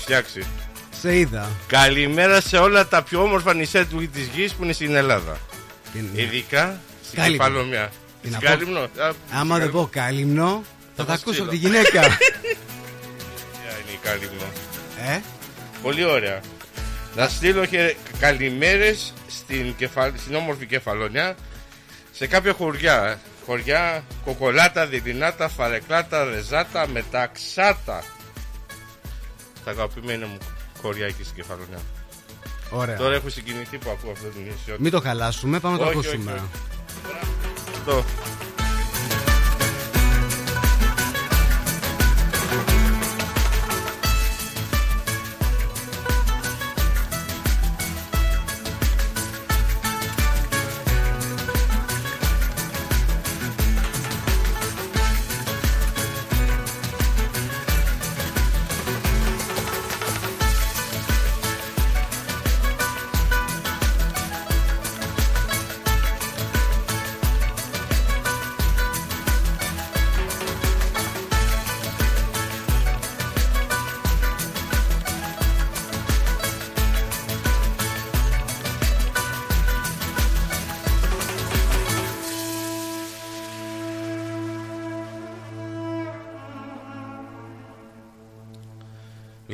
Φτιάξει. 0.10 0.45
Σε 1.02 1.17
είδα. 1.17 1.50
Καλημέρα 1.67 2.41
σε 2.41 2.58
όλα 2.58 2.88
τα 2.88 3.04
πιο 3.04 3.22
όμορφα 3.22 3.54
νησιά 3.54 3.86
του 3.86 4.10
της 4.13 4.28
γης 4.36 4.54
που 4.54 4.63
είναι 4.63 4.74
στην 4.74 4.95
Ελλάδα. 4.95 5.38
Είναι- 5.95 6.22
Ειδικά 6.22 6.80
στην 7.06 7.19
Κάλυμνο. 7.19 7.38
Κεφαλομιά. 7.43 7.89
Τι 8.22 8.28
Στην 8.28 8.32
να 8.32 8.39
πω. 8.39 8.45
Κάλυμνο. 8.45 8.80
Α, 8.80 9.12
Άμα 9.32 9.58
δεν 9.58 9.72
πω 9.72 9.88
κάλυμνο, 9.91 10.63
θα 10.95 11.04
τα 11.06 11.12
μας 11.12 11.22
ακούσω 11.22 11.41
από 11.41 11.52
τη 11.52 11.58
ξύλο. 11.58 11.72
γυναίκα. 11.72 12.02
Ποια 13.52 13.72
είναι 13.82 13.91
η 13.93 14.00
Κάλυμνο; 14.04 14.45
ε, 15.13 15.19
Πολύ 15.82 16.04
ωραία. 16.06 16.39
Να 17.15 17.28
στείλω 17.28 17.65
και 17.65 17.95
καλημέρες 18.19 19.13
στην, 19.30 19.76
κεφα... 19.78 20.12
στην 20.17 20.36
όμορφη 20.36 20.65
Κεφαλονιά 20.65 21.36
σε 22.12 22.28
κάποια 22.28 22.54
χωριά. 22.54 23.19
Χωριά 23.45 24.04
Κοκολάτα, 24.26 24.86
Διλινάτα, 24.86 25.50
Φαρεκλάτα, 25.50 26.24
Ρεζάτα, 26.24 26.88
Μεταξάτα. 26.88 28.04
Τα 29.69 29.75
αγαπημένα 29.75 30.27
μου 30.27 30.38
χωριά 30.82 31.05
εκεί 31.05 31.23
στην 31.23 31.36
Κεφαλονιά. 31.36 31.79
ωραία. 32.69 32.97
Τώρα 32.97 33.15
έχω 33.15 33.29
συγκινηθεί 33.29 33.77
που 33.77 33.89
ακούω 33.89 34.12
αυτό 34.12 34.23
το 34.27 34.39
νησιό. 34.39 34.75
Μην 34.79 34.91
το 34.91 35.01
χαλάσουμε, 35.01 35.60
πάμε 35.60 35.77
να 35.77 35.84
το 35.84 35.88
Όχι, 35.89 35.97
όχι, 35.97 36.08
ακούσουμε. 36.08 36.32
όχι. 37.86 38.03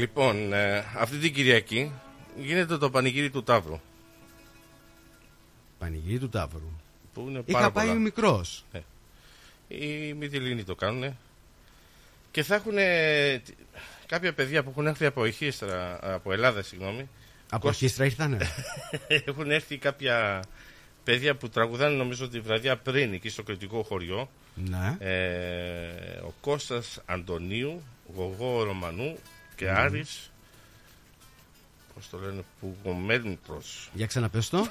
Λοιπόν, 0.06 0.54
ε, 0.54 0.78
αυτή 0.98 1.18
την 1.18 1.34
Κυριακή 1.34 1.92
γίνεται 2.38 2.78
το 2.78 2.90
πανηγύρι 2.90 3.30
του 3.30 3.44
Ταύρου. 3.44 3.80
Πανηγύρι 5.80 6.20
του 6.20 6.30
Ταύρου. 6.30 6.72
Που 7.14 7.26
είναι 7.30 7.42
Είχα 7.46 7.58
πάρα 7.58 7.72
πάει 7.72 7.88
πολλά. 7.88 8.00
μικρός. 8.00 8.66
Οι 9.68 10.14
Μυτιλίνοι 10.14 10.64
το 10.64 10.76
κάνουν. 10.76 11.18
Και 12.32 12.44
θα 12.44 12.56
έχουν 12.56 12.74
κάποια 14.06 14.34
παιδιά 14.34 14.64
που 14.64 14.70
έχουν 14.70 14.88
έρθει 14.88 15.06
από 15.06 15.26
Ηχίστρα, 15.26 16.00
από 16.14 16.32
Ελλάδα, 16.34 16.62
συγγνώμη. 16.64 17.10
Από 17.50 17.66
Κώσ- 17.68 17.78
χίστρα 17.78 18.06
ήρθανε; 18.06 18.38
έχουν 19.26 19.52
έρθει 19.52 19.78
κάποια 19.78 20.44
παιδιά 21.04 21.36
που 21.36 21.50
τραγουδάνε 21.50 21.96
νομίζω 21.96 22.30
τη 22.30 22.40
βραδιά 22.40 22.78
πριν 22.78 23.14
εκεί 23.14 23.30
στο 23.30 23.44
κριτικό 23.44 23.84
χωριό. 23.84 24.30
ναι. 24.56 24.96
Ε, 25.00 26.20
ο 26.26 26.34
Κώστας 26.42 27.02
Αντωνίου, 27.06 27.82
Γογό 28.16 28.64
Ρωμανού 28.64 29.18
και 29.56 29.66
Μμμ. 29.66 29.76
Άρης 29.78 30.32
πώς 31.94 32.10
το 32.10 32.18
λένε, 32.20 32.44
Πουγομέντρος. 32.60 33.90
Για 33.94 34.06
ξαναπες 34.06 34.50
το. 34.50 34.68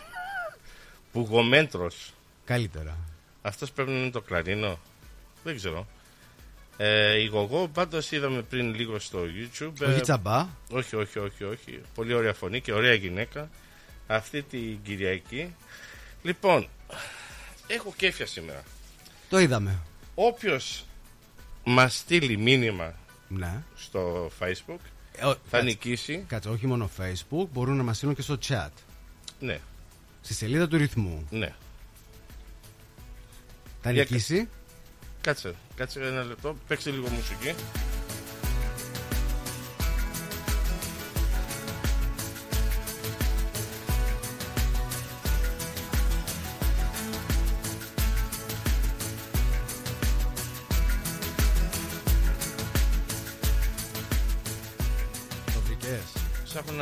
Πουγομέντρος. 1.12 2.12
Καλύτερα. 2.44 2.96
Αυτός 3.42 3.70
πρέπει 3.72 3.90
να 3.90 3.96
είναι 3.98 4.10
το 4.10 4.20
κλαρίνο. 4.20 4.78
Δεν 5.44 5.56
ξέρω. 5.56 5.86
Ε, 6.76 7.20
η 7.20 7.26
Γογό 7.26 7.68
πάντως 7.68 8.10
είδαμε 8.10 8.42
πριν 8.42 8.74
λίγο 8.74 8.98
στο 8.98 9.18
YouTube. 9.24 9.80
ε, 9.80 9.84
Όχι 9.84 10.00
τσαμπά. 10.00 10.48
όχι, 10.70 10.96
όχι, 10.96 11.18
όχι, 11.18 11.44
όχι. 11.44 11.80
Πολύ 11.94 12.14
ωραία 12.14 12.34
φωνή 12.34 12.60
και 12.60 12.72
ωραία 12.72 12.94
γυναίκα. 12.94 13.48
Αυτή 14.06 14.42
την 14.42 14.82
Κυριακή. 14.82 15.54
Λοιπόν, 16.22 16.68
έχω 17.66 17.94
κέφια 17.96 18.26
σήμερα. 18.26 18.62
Το 19.28 19.38
είδαμε. 19.38 19.78
Όποιος 20.14 20.84
μας 21.64 21.96
στείλει 21.96 22.36
μήνυμα 22.36 22.94
Ναι. 23.38 23.62
στο 23.76 24.30
Facebook 24.40 24.78
Ε, 25.16 25.24
ο- 25.24 25.30
θα 25.32 25.38
κάτσε- 25.50 25.62
νικήσει. 25.62 26.24
Κάτσε, 26.28 26.48
όχι 26.48 26.66
μόνο 26.66 26.90
Facebook, 26.98 27.46
μπορούν 27.52 27.76
να 27.76 27.82
μας 27.82 27.96
στείλουν 27.96 28.14
και 28.14 28.22
στο 28.22 28.38
chat. 28.48 28.68
Ναι, 29.40 29.60
Στη 30.20 30.34
σελίδα 30.34 30.68
του 30.68 30.76
ρυθμού. 30.76 31.26
ναι. 31.30 31.54
Θα 33.82 33.92
Για- 33.92 34.02
νικήσει. 34.02 34.48
Κάτσε, 35.20 35.54
κάτσε 35.76 36.00
ένα 36.00 36.22
λεπτό. 36.24 36.56
Παίξτε 36.68 36.90
λίγο 36.90 37.08
μουσική. 37.08 37.54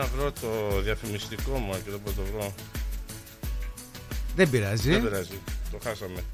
Να 0.03 0.09
βρω 0.09 0.33
το 0.33 0.81
διαφημιστικό 0.81 1.59
μου 1.59 1.73
και 1.73 1.91
δεν 1.91 2.01
μπορώ 2.05 2.17
να 2.17 2.23
το 2.23 2.31
βρω. 2.33 2.55
Δεν 4.37 4.51
πειράζει. 4.51 4.91
Δεν 4.91 5.03
πειράζει, 5.03 5.39
το 5.71 5.79
χάσαμε. 5.83 6.25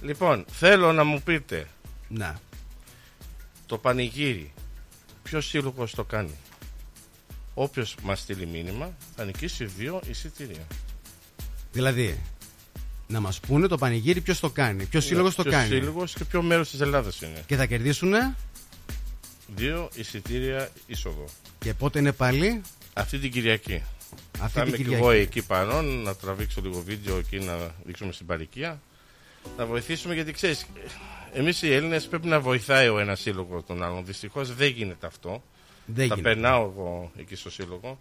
Λοιπόν, 0.00 0.44
θέλω 0.50 0.92
να 0.92 1.04
μου 1.04 1.22
πείτε 1.22 1.66
Ναι. 2.08 2.34
το 3.66 3.78
πανηγύρι. 3.78 4.52
Ποιος 5.22 5.46
σύλλογος 5.48 5.94
το 5.94 6.04
κάνει; 6.04 6.34
Όποιος 7.54 7.94
μας 8.02 8.20
στείλει 8.20 8.46
μήνυμα 8.46 8.96
θα 9.16 9.24
νικήσει 9.24 9.64
δύο 9.64 10.00
εισιτήρια. 10.08 10.66
Δηλαδή, 11.72 12.20
να 13.06 13.20
μας 13.20 13.40
πούνε 13.40 13.66
το 13.66 13.76
πανηγύρι 13.78 14.20
ποιος 14.20 14.40
το 14.40 14.50
κάνει. 14.50 14.84
Ποιος 14.84 15.04
σύλλογος 15.04 15.34
το 15.34 15.42
Ποιος 15.42 15.54
κάνει. 15.54 15.68
σύλλογος 15.68 16.12
και 16.14 16.24
ποιο 16.24 16.42
μέρος 16.42 16.70
της 16.70 16.80
Ελλάδας 16.80 17.20
είναι. 17.20 17.42
Και 17.46 17.56
θα 17.56 17.66
κερδίσουν 17.66 18.12
Δύο 19.56 19.88
εισιτήρια 19.94 20.68
είσοδο. 20.86 21.24
και 21.58 21.74
πότε 21.74 21.98
είναι 21.98 22.12
πάλι; 22.12 22.60
Αυτή 22.98 23.18
την 23.18 23.30
Κυριακή. 23.32 23.82
αυτή 24.40 24.52
Θα 24.52 24.60
την 24.60 24.68
είμαι 24.68 24.70
και 24.76 24.82
Κυριακή. 24.82 25.02
εγώ 25.02 25.10
εκεί 25.10 25.42
πάνω 25.46 25.82
να 25.82 26.14
τραβήξω 26.16 26.60
λίγο 26.60 26.80
βίντεο 26.80 27.16
εκεί 27.18 27.38
να 27.38 27.56
δείξουμε 27.84 28.12
στην 28.12 28.26
παροικία. 28.26 28.80
Να 29.56 29.66
βοηθήσουμε 29.66 30.14
γιατί 30.14 30.32
ξέρεις, 30.32 30.66
εμείς 31.32 31.62
οι 31.62 31.72
Έλληνες 31.72 32.06
πρέπει 32.06 32.26
να 32.26 32.40
βοηθάει 32.40 32.88
ο 32.88 32.98
ένας 32.98 33.20
σύλλογος 33.20 33.62
τον 33.66 33.82
άλλον. 33.82 34.04
Δυστυχώς 34.04 34.54
δεν 34.54 34.68
γίνεται 34.70 35.06
αυτό. 35.06 35.42
Δεν 35.86 36.08
Θα 36.08 36.14
γίνεται. 36.14 36.20
περνάω 36.22 36.62
εγώ 36.62 37.10
εκεί 37.18 37.34
στο 37.36 37.50
σύλλογο. 37.50 37.98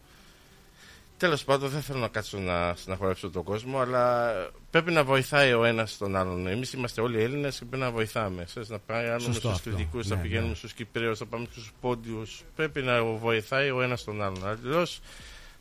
Τέλος 1.18 1.44
πάντων, 1.44 1.70
δεν 1.70 1.82
θέλω 1.82 2.00
να 2.00 2.08
κάτσω 2.08 2.38
να 2.38 2.74
συναχωρέψω 2.76 3.30
τον 3.30 3.44
κόσμο, 3.44 3.80
αλλά 3.80 4.32
πρέπει 4.72 4.92
να 4.92 5.04
βοηθάει 5.04 5.54
ο 5.54 5.64
ένας 5.66 5.98
τον 5.98 6.16
άλλον. 6.16 6.48
Εμείς 6.48 6.74
είμαστε 6.74 7.02
όλοι 7.02 7.22
Έλληνες 7.22 7.58
και 7.60 7.66
πρέπει 7.66 7.84
να 7.84 7.92
βοηθάμε. 7.92 8.44
Ξέρεις, 8.44 8.70
να 8.70 8.80
πάμε 8.80 9.16
Σωστό 9.20 9.32
στους 9.34 9.52
αυτό. 9.52 9.70
κριτικού, 9.70 10.00
να 10.04 10.16
Ναι, 10.16 10.22
πηγαίνουμε 10.22 10.50
ναι. 10.50 10.56
στους 10.56 10.74
Κυπρέους, 10.74 11.20
να 11.20 11.26
πάμε 11.26 11.48
στους 11.52 11.72
Πόντιους. 11.82 12.44
Πρέπει 12.56 12.82
να 12.82 13.04
βοηθάει 13.04 13.70
ο 13.72 13.82
ένας 13.82 14.04
τον 14.04 14.24
άλλον. 14.24 14.48
Αλλιώς 14.48 15.00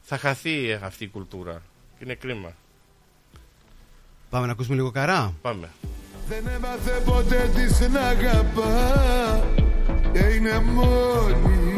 θα 0.01 0.19
χαθεί 0.19 0.73
αυτή 0.73 1.05
η 1.05 1.09
κουλτούρα. 1.09 1.63
Και 1.99 2.05
είναι 2.05 2.15
κρίμα. 2.15 2.53
Πάμε 4.31 4.47
να 4.47 4.53
ακούσουμε 4.53 4.75
λίγο 4.77 4.91
καρά. 4.91 5.33
Πάμε. 5.43 5.69
Δεν 6.29 6.47
έμαθε 6.47 7.03
ποτέ 7.05 7.51
της 7.55 7.89
να 7.89 8.01
αγαπά 8.01 9.45
Και 10.13 10.19
είναι 10.19 10.59
μόνη 10.61 11.76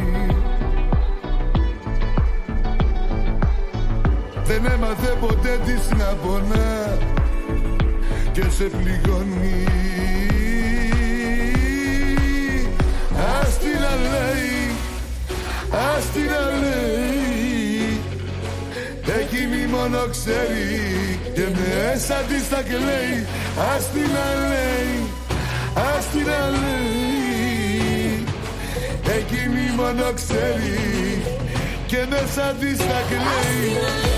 Δεν 4.48 4.64
έμαθε 4.64 5.16
ποτέ 5.20 5.58
της 5.64 5.88
να 5.98 6.04
πονά 6.04 6.98
Και 8.32 8.42
σε 8.56 8.64
πληγώνει. 8.64 9.64
Ας 13.40 13.58
την 13.58 13.78
να 13.80 13.94
λέει 14.10 14.76
Ας 15.70 16.04
την 16.12 16.24
να 16.24 16.42
λέει 16.60 18.00
Εκείνη 19.20 19.66
μόνο 19.66 19.98
ξέρει 20.10 21.18
Και 21.34 21.46
μέσα 21.56 22.14
της 22.28 22.48
τα 22.48 22.62
κλαίει. 22.62 23.26
Ας 23.76 23.90
την 23.92 24.08
να 24.16 24.28
λέει 24.48 25.10
Ας 25.74 26.04
την 26.12 26.26
να 26.26 26.48
λέει 26.60 28.24
Εκείνη 29.18 29.72
μόνο 29.76 30.12
ξέρει 30.14 31.22
Και 31.86 32.06
μέσα 32.08 32.54
της 32.60 32.78
τα 32.78 33.00
κλαίει 33.08 34.17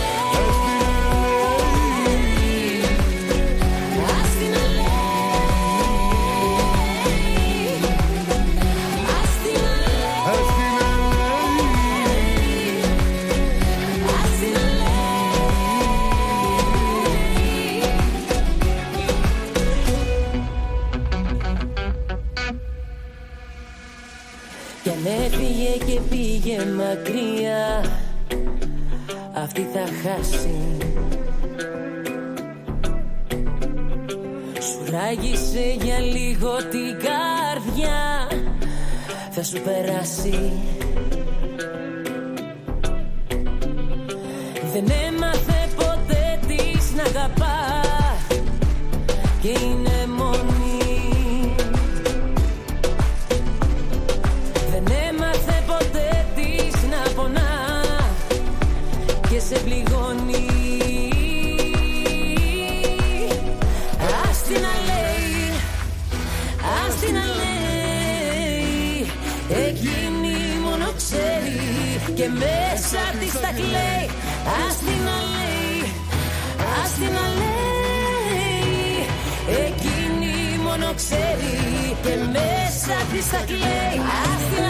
και 25.70 26.00
πήγε 26.10 26.64
μακριά. 26.64 27.84
Αυτή 29.32 29.60
θα 29.72 29.84
χάσει. 30.02 30.58
Σου 34.60 34.90
ράγισε 34.90 35.76
για 35.82 35.98
λίγο 35.98 36.56
την 36.56 36.96
καρδιά. 37.06 38.28
Θα 39.30 39.42
σου 39.42 39.60
περάσει. 39.62 40.52
Δεν 44.72 44.84
έμαθε 45.08 45.68
ποτέ 45.76 46.40
της 46.46 46.92
να 46.94 47.02
αγαπάς. 47.02 48.26
Και 49.42 49.48
είναι 49.48 49.99
μέσα 82.90 83.04
της 83.12 83.30
τα 83.30 83.44
κλαίει 83.46 84.69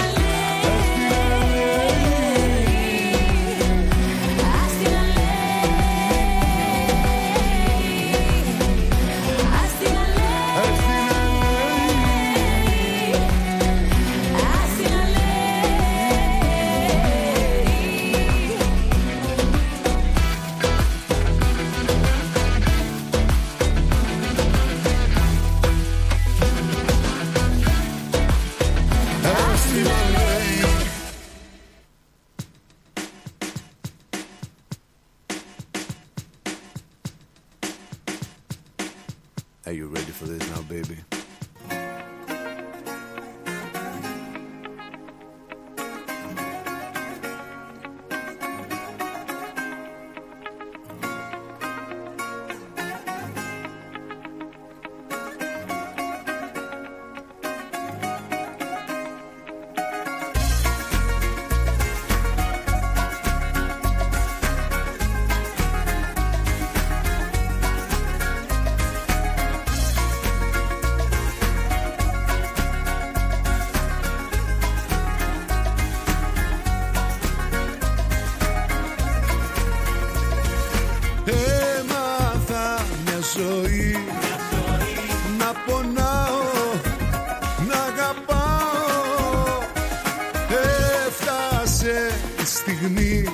Έφτασε 91.91 92.43
η 92.43 92.45
στιγμή 92.45 93.25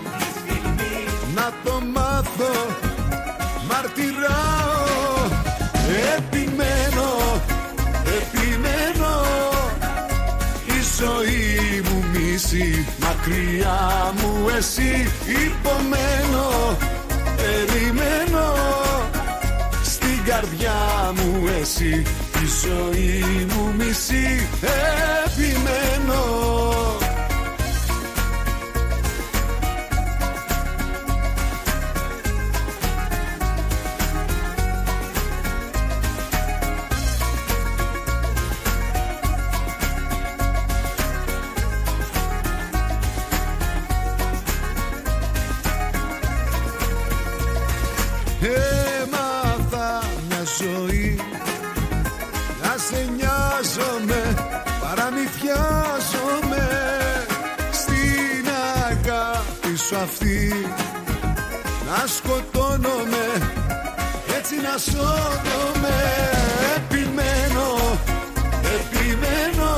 Να 1.34 1.52
το 1.64 1.80
μάθω. 1.94 2.54
Μαρτυράω. 3.68 4.74
Επιμένω 6.16 7.40
Επιμένω. 8.16 9.14
Η 10.66 10.78
ζωή 10.98 11.82
μου 11.84 12.04
μίση 12.12 12.86
Μακριά 13.00 14.12
μου 14.20 14.48
εσύ. 14.56 15.10
Υπομένω 15.26 16.76
Περιμένω. 17.36 18.54
Στην 19.82 20.24
καρδιά 20.24 21.12
μου 21.16 21.48
εσύ. 21.60 22.02
Η 22.42 22.46
ζωή 22.66 23.46
μου 23.50 23.74
μισή 23.76 24.48
Επιμένω 25.24 26.46
Έτσι 64.76 64.96
να 64.96 65.02
σώγομαι 65.02 65.98
Επιμένω 66.76 67.98
Επιμένω. 68.76 69.72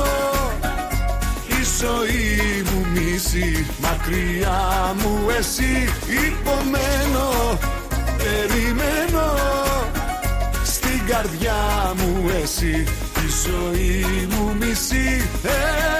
Η 1.47 1.63
ζωή 1.79 2.63
μου 2.71 2.85
μίση 2.93 3.65
Μακριά 3.81 4.95
μου 5.01 5.29
εσύ 5.37 5.89
υπομένω 6.27 7.57
Περιμένω. 8.17 9.33
Στην 10.63 11.05
καρδιά 11.07 11.93
μου 11.97 12.29
εσύ 12.43 12.85
Η 13.25 13.47
ζωή 13.47 14.27
μου 14.29 14.55
μισή 14.59 15.29
Επιμένω 15.43 15.98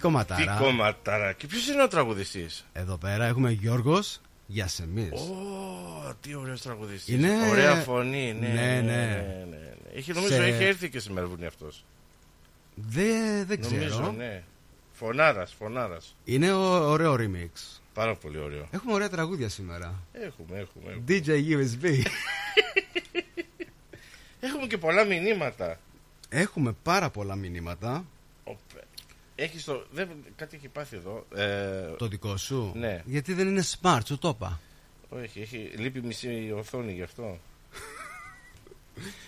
κομματάρα. 0.00 0.56
Τι 0.56 0.62
κομματάρα. 0.64 1.32
Και 1.32 1.46
ποιος 1.46 1.68
είναι 1.68 1.82
ο 1.82 1.88
τραγουδιστής; 1.88 2.64
Εδώ 2.72 2.96
πέρα 2.96 3.24
έχουμε 3.26 3.50
Γιώργος 3.50 4.20
Γιασεμής. 4.46 5.10
Ω, 5.12 6.14
τι 6.20 6.34
ωραίος 6.34 6.62
τραγουδιστής. 6.62 7.14
Είναι- 7.14 7.48
Ωραία 7.50 7.74
φωνή, 7.74 8.32
ναι. 8.40 8.48
Ναι, 8.48 8.54
ναι, 8.54 8.80
ναι. 8.80 8.80
ναι, 8.80 9.46
ναι. 9.50 9.72
Έχει, 9.94 10.12
νομίζω 10.12 10.34
Σε- 10.34 10.44
έχει 10.46 10.64
έρθει 10.64 10.88
και 10.90 11.00
σε 11.00 11.12
Μελβούνι 11.12 11.46
αυτός. 11.46 11.84
Δεν, 12.74 13.46
δεν 13.46 13.60
ξέρω. 13.60 13.74
Νομίζω, 13.76 14.14
ναι. 14.16 14.42
Φωνάρας, 14.92 15.54
φωνάρας. 15.58 16.16
Είναι 16.24 16.52
ω- 16.52 16.88
ωραίο 16.90 17.14
remix. 17.18 17.80
Πάρα 17.94 18.14
πολύ 18.14 18.38
ωραίο. 18.38 18.68
Έχουμε 18.70 18.92
ωραία 18.92 19.08
τραγούδια 19.08 19.48
σήμερα. 19.48 20.02
Έχουμε, 20.12 20.58
έχουμε. 20.58 20.90
έχουμε. 20.90 21.04
DJ 21.08 21.28
USB. 21.28 21.84
Έχουμε 24.40 24.66
και 24.66 24.78
πολλά 24.78 25.04
μηνύματα. 25.04 25.78
Έχουμε 26.28 26.72
πάρα 26.82 27.10
πολλά 27.10 27.34
μηνύματα. 27.34 28.04
Οπε. 29.40 29.44
Έχεις 29.44 29.64
το... 29.64 29.86
Δεν... 29.92 30.08
Κάτι 30.36 30.56
έχει 30.56 30.68
πάθει 30.68 30.96
εδώ. 30.96 31.26
Ε... 31.34 31.96
Το 31.98 32.06
δικό 32.08 32.36
σου; 32.36 32.72
Ναι. 32.76 33.02
Γιατί 33.04 33.32
δεν 33.34 33.46
είναι 33.48 33.62
smart, 33.80 34.00
σου 34.06 34.18
το 34.18 34.28
είπα. 34.28 34.60
Όχι, 35.08 35.40
έχει... 35.40 35.56
λείπει 35.76 36.00
μισή 36.02 36.52
οθόνη 36.56 36.92
γι' 36.92 37.02
αυτό. 37.02 37.38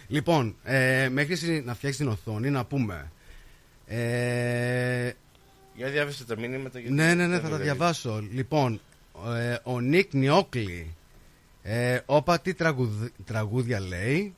Λοιπόν, 0.08 0.56
ε, 0.62 1.08
μέχρι 1.08 1.32
εσύ 1.32 1.62
να 1.64 1.74
φτιάξεις 1.74 2.00
την 2.00 2.08
οθόνη, 2.08 2.50
να 2.50 2.64
πούμε. 2.64 3.12
Ε, 3.86 5.10
Για 5.74 5.88
διάβασε 5.90 6.24
τα 6.24 6.38
μηνύματα. 6.38 6.78
γιατί 6.78 6.94
ναι, 6.94 7.06
ναι, 7.06 7.14
ναι, 7.14 7.26
δεν 7.26 7.36
θα 7.36 7.40
τα 7.42 7.48
δουλεύει. 7.48 7.62
διαβάσω. 7.62 8.26
Λοιπόν, 8.32 8.80
ε, 9.36 9.56
ο 9.62 9.80
Νίκ 9.80 10.12
Νιόκλη. 10.14 10.94
Ε, 11.62 11.98
όπα, 12.06 12.40
τι 12.40 12.54
τραγουδ- 12.54 13.10
τραγούδια 13.24 13.80
λέει. 13.80 14.34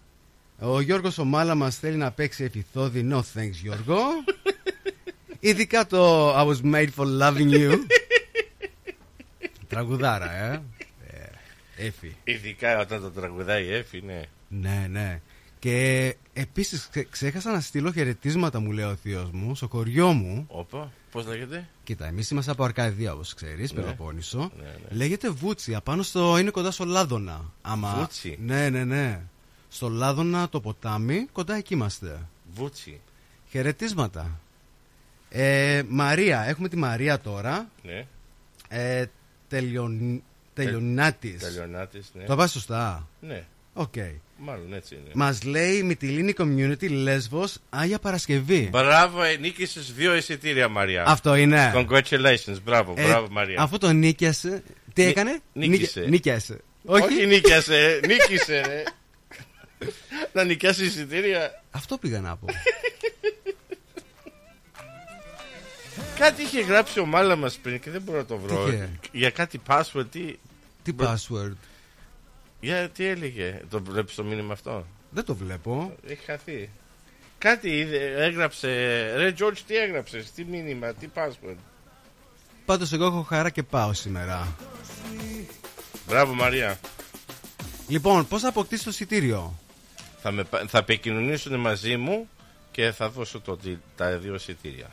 Ο 0.60 0.80
Γιώργος 0.80 1.18
ο 1.18 1.24
Μάλα 1.24 1.54
μας 1.54 1.76
θέλει 1.78 1.96
να 1.96 2.10
παίξει 2.12 2.44
εφηθόδη. 2.44 3.08
No 3.12 3.16
thanks, 3.34 3.50
Γιώργο. 3.62 3.96
Ειδικά 5.48 5.86
το 5.86 6.30
I 6.36 6.46
was 6.46 6.72
made 6.74 6.88
for 6.96 7.06
loving 7.22 7.50
you. 7.52 7.74
Τραγουδάρα, 9.68 10.32
ε. 10.32 10.62
ε 11.76 11.86
έφη. 11.86 12.16
Ειδικά 12.24 12.78
όταν 12.80 13.00
το 13.00 13.10
τραγουδάει 13.10 13.64
η 13.64 13.72
Εφη, 13.72 14.02
ναι. 14.06 14.22
Ναι, 14.48 14.86
ναι. 14.90 15.20
Και 15.58 16.16
επίσης 16.32 16.88
ξε- 16.90 17.08
ξέχασα 17.10 17.52
να 17.52 17.60
στείλω 17.60 17.92
χαιρετίσματα 17.92 18.60
μου 18.60 18.72
λέει 18.72 18.84
ο 18.84 18.96
θείος 19.02 19.30
μου 19.32 19.54
στο 19.54 19.68
χωριό 19.68 20.12
μου. 20.12 20.44
Όπα, 20.48 20.92
πώς 21.10 21.26
λέγεται; 21.26 21.68
Κοίτα, 21.84 22.06
εμείς 22.06 22.30
είμαστε 22.30 22.50
από 22.50 22.64
Αρκαδία 22.64 23.12
όπως 23.12 23.34
ξέρεις, 23.34 23.72
Ναι. 23.72 23.80
Πελοπόννησο. 23.82 24.38
Ναι, 24.38 24.64
ναι. 24.64 24.96
Λέγεται 24.96 25.30
Βούτσι, 25.30 25.74
απάνω 25.74 26.02
στο, 26.02 26.38
είναι 26.38 26.50
κοντά 26.50 26.70
στο 26.70 26.84
Λάδωνα. 26.84 27.52
Άμα... 27.62 27.94
Βούτσι; 27.98 28.38
Ναι, 28.40 28.68
ναι, 28.70 28.84
ναι. 28.84 29.20
Στο 29.68 29.88
Λάδωνα 29.88 30.48
το 30.48 30.60
ποτάμι, 30.60 31.26
κοντά 31.32 31.54
εκεί 31.54 31.74
είμαστε. 31.74 32.18
Βούτσι. 32.54 33.00
Χαιρετίσματα. 33.50 34.38
Ε, 35.36 35.82
Μαρία, 35.88 36.44
έχουμε 36.48 36.68
τη 36.68 36.76
Μαρία 36.76 37.20
τώρα. 37.20 37.70
Ναι. 37.82 38.06
Ε, 38.68 39.04
τελειων... 39.48 40.22
Τελειονάτης. 40.54 41.40
Τελειονάτης, 41.42 42.10
ναι. 42.14 42.24
Το 42.24 42.36
βάζει 42.36 42.52
σωστά. 42.52 43.08
Ναι. 43.20 43.44
Οκ. 43.72 43.94
Μάλλον 44.38 44.74
έτσι 44.74 44.94
είναι. 44.94 45.10
Μας 45.14 45.42
λέει 45.42 45.82
Μυτιλήνη 45.82 46.34
Community 46.38 46.90
Λέσβος 46.90 47.56
Άγια 47.70 47.98
Παρασκευή. 47.98 48.68
Μπράβο, 48.72 49.20
νίκησες 49.40 49.92
δύο 49.92 50.14
εισιτήρια, 50.16 50.68
Μαρία. 50.68 51.04
Αυτό 51.06 51.34
είναι. 51.34 51.72
Congratulations, 51.74 52.56
μπράβο, 52.64 52.94
Ε, 52.96 53.06
μπράβο, 53.06 53.28
Μαρία. 53.30 53.60
Αφού 53.62 53.78
το 53.78 53.92
νίκησε. 53.92 54.62
Τι 54.92 55.02
Νί- 55.02 55.10
έκανε; 55.10 55.40
νίκησε. 55.52 55.98
Νίκε- 56.00 56.10
Νίκιασε. 56.12 56.60
Όχι, 56.84 57.26
νίκιασε, 57.26 58.00
νίκησε. 58.06 58.60
ρε. 58.60 58.82
να 60.32 60.44
νοικιάσει 60.44 60.84
εισιτήρια. 60.84 61.62
Αυτό 61.70 61.98
πήγα 61.98 62.20
να 62.20 62.36
πω. 62.36 62.46
Κάτι 66.18 66.42
είχε 66.42 66.60
γράψει 66.60 67.00
ο 67.00 67.06
Μάλα 67.06 67.36
μας 67.36 67.56
πριν 67.56 67.80
και 67.80 67.90
δεν 67.90 68.02
μπορώ 68.02 68.18
να 68.18 68.24
το 68.24 68.36
βρω. 68.38 68.68
είχε; 68.68 68.90
Για 69.12 69.30
κάτι 69.30 69.60
password, 69.68 70.06
τι. 70.10 70.34
Τι 70.82 70.92
password; 71.00 71.52
Για 72.60 72.88
τι 72.88 73.04
έλεγε; 73.04 73.60
Το 73.70 73.82
βλέπεις 73.82 74.14
το 74.14 74.24
μήνυμα 74.24 74.52
αυτό; 74.52 74.86
Δεν 75.10 75.24
το 75.24 75.34
βλέπω. 75.34 75.94
Έχει 76.06 76.24
χαθεί. 76.24 76.70
Κάτι 77.38 77.68
είδε, 77.78 78.24
έγραψε. 78.24 78.68
Ρε 79.16 79.34
George, 79.38 79.58
τι 79.66 79.76
έγραψες, 79.76 80.30
τι 80.32 80.44
μήνυμα, 80.44 80.92
τι 80.92 81.08
password; 81.14 81.56
Πάντως 82.64 82.92
εγώ 82.92 83.04
έχω 83.06 83.22
χαρά 83.22 83.50
και 83.50 83.62
πάω 83.62 83.92
σήμερα. 83.92 84.56
Μπράβο, 86.08 86.34
Μαρία. 86.34 86.78
Λοιπόν, 87.88 88.28
πώς 88.28 88.40
θα 88.42 88.48
αποκτήσει 88.48 88.84
το 88.84 88.90
εισιτήριο; 88.90 89.58
Θα, 90.22 90.30
με, 90.30 90.44
πα- 90.44 90.64
θα 90.68 90.78
επικοινωνήσουν 90.78 91.60
μαζί 91.60 91.96
μου 91.96 92.28
και 92.70 92.90
θα 92.90 93.08
δώσω 93.10 93.40
το, 93.40 93.56
τι- 93.56 93.76
τα 93.96 94.16
δύο 94.18 94.34
εισιτήρια. 94.34 94.90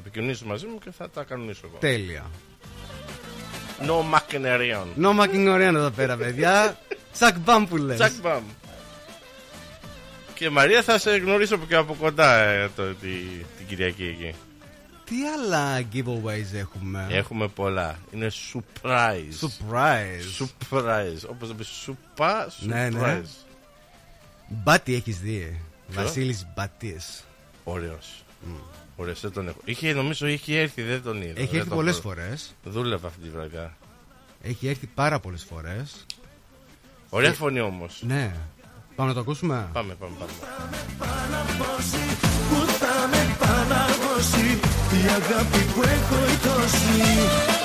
Θα 0.00 0.04
επικοινωνήσουν 0.06 0.46
μαζί 0.48 0.66
μου 0.66 0.78
και 0.78 0.90
θα 0.90 1.10
τα 1.10 1.24
κανονίσω 1.24 1.60
εγώ. 1.64 1.76
Τέλεια. 1.78 2.30
No 3.80 4.02
μακενερίων. 4.04 4.88
Νόμα 4.94 5.28
και 5.28 5.36
είναι 5.36 5.50
ωραία 5.50 5.68
εδώ 5.68 5.90
πέρα, 5.90 6.16
παιδιά. 6.16 6.78
Τσακ 7.12 7.38
μπαμ 7.38 7.66
που 7.66 7.76
λες. 7.76 7.96
Τσακ 7.96 8.12
μπαμ. 8.22 8.42
Και 10.34 10.50
Μαρία 10.50 10.82
θα 10.82 10.98
σε 10.98 11.16
γνωρίσω 11.16 11.58
και 11.58 11.74
από 11.74 11.94
κοντά 11.94 12.38
ε, 12.38 12.70
το, 12.76 12.94
τη, 12.94 13.08
την 13.56 13.66
Κυριακή 13.66 14.04
εκεί. 14.04 14.34
Τι 15.04 15.16
άλλα 15.26 15.80
giveaways 15.92 16.54
έχουμε; 16.54 17.06
Έχουμε 17.10 17.48
πολλά. 17.48 17.98
Είναι 18.10 18.30
surprise. 18.52 19.48
Surprise. 19.48 20.46
Surprise. 20.70 21.28
Όπως 21.30 21.48
να 21.48 21.54
πεις 21.54 21.66
σουπά, 21.66 22.48
surprise. 22.48 22.66
Ναι, 22.66 22.88
ναι. 22.88 23.22
Μπάτι 24.48 24.94
έχεις 24.94 25.18
δει. 25.18 25.60
Βασίλης 25.88 26.46
Μπατής. 26.54 27.24
Ωραίος. 27.64 28.24
Ωραίος, 29.00 29.20
δεν 29.20 29.32
τον 29.32 29.48
έχω. 29.48 29.58
Είχε, 29.64 29.92
νομίζω 29.92 30.26
είχε 30.26 30.58
έρθει, 30.60 30.82
δεν 30.82 31.02
τον 31.02 31.16
είδα. 31.22 31.32
Έχει 31.40 31.46
δεν 31.46 31.56
έρθει 31.56 31.68
τον 31.68 31.76
πολλές 31.76 32.00
προ- 32.00 32.14
φορές. 32.14 32.54
Δούλευα 32.64 33.06
αυτή 33.08 33.20
τη 33.20 33.28
βραδιά. 33.28 33.76
Έχει 34.42 34.68
έρθει 34.68 34.86
πάρα 34.86 35.20
πολλές 35.20 35.44
φορές. 35.50 36.06
Ωραία 37.08 37.30
Και- 37.30 37.36
φωνή 37.36 37.60
όμως. 37.60 38.02
Ναι. 38.06 38.34
Πάμε 38.96 39.08
να 39.08 39.14
το 39.14 39.20
ακούσουμε. 39.20 39.68
Πάμε, 39.72 39.94
πάμε, 39.94 40.14
πάμε. 40.18 40.32
Πού 42.48 42.66
θα 42.78 43.08
με 43.10 43.36
παραγώσει 43.38 44.46
η 45.02 45.08
αγάπη 45.08 45.58
που 45.74 45.82
έχω 45.82 46.24
η 46.24 47.57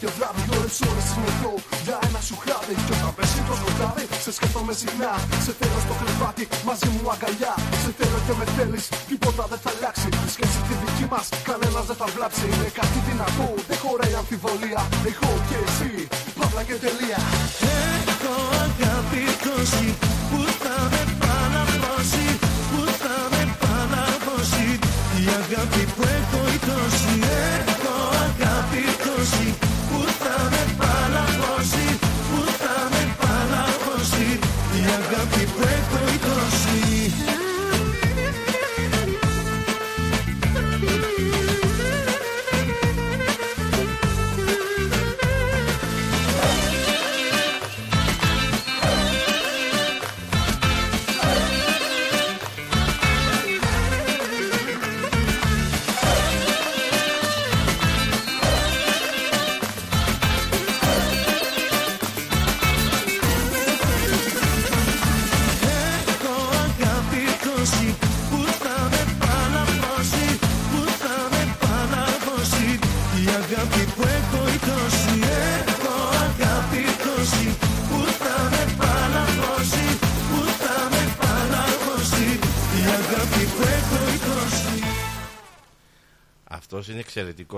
και 0.00 0.08
βράδυ 0.16 0.42
Ώρες 0.58 0.76
ώρες 0.90 1.08
είμαι 1.14 1.30
εδώ. 1.36 1.52
Για 1.86 1.96
ένα 2.06 2.20
σου 2.28 2.36
χάδι 2.44 2.74
Κι 2.86 2.92
όταν 2.96 3.12
πέσει 3.16 3.40
το 3.48 3.54
σκοτάδι, 3.60 4.04
σε 4.24 4.30
σκέφτομαι 4.36 4.72
συχνά. 4.80 5.12
Σε 5.44 5.52
θέλω 5.58 5.78
στο 5.86 5.94
κρεβάτι, 6.00 6.44
μαζί 6.68 6.88
μου 6.94 7.02
αγκαλιά. 7.14 7.54
Σε 7.82 7.90
θέλω 7.98 8.18
και 8.26 8.34
με 8.40 8.46
θέλεις, 8.54 8.84
τίποτα 9.08 9.44
δεν 9.52 9.60
θα 9.64 9.70
αλλάξει. 9.74 10.08
Η 10.26 10.30
σχέση 10.34 10.58
τη 10.66 10.74
δική 10.82 11.06
μας, 11.12 11.26
κανένας 11.48 11.84
δεν 11.90 11.96
θα 12.00 12.06
βλάψει. 12.14 12.44
Είναι 12.54 12.70
κάτι 12.80 12.98
δυνατό, 13.08 13.48
δεν 13.68 13.78
χωράει 13.82 14.14
αμφιβολία. 14.20 14.82
Εγώ 15.10 15.30
και 15.48 15.58
εσύ, 15.66 15.92
παύλα 16.38 16.62
και 16.68 16.76
τελεία. 16.84 17.20
Έχω 18.10 18.34
αγάπη 18.64 19.24
τόση 19.44 19.88
που 20.30 20.40
θα 20.62 20.76
με 20.92 21.02
παραδώσει 21.22 22.26
Που 22.70 22.80
θα 23.00 23.16
με 23.32 23.42
παραδώσει. 23.62 24.66
Η 25.22 25.24
αγάπη 25.40 25.82
που 25.94 26.09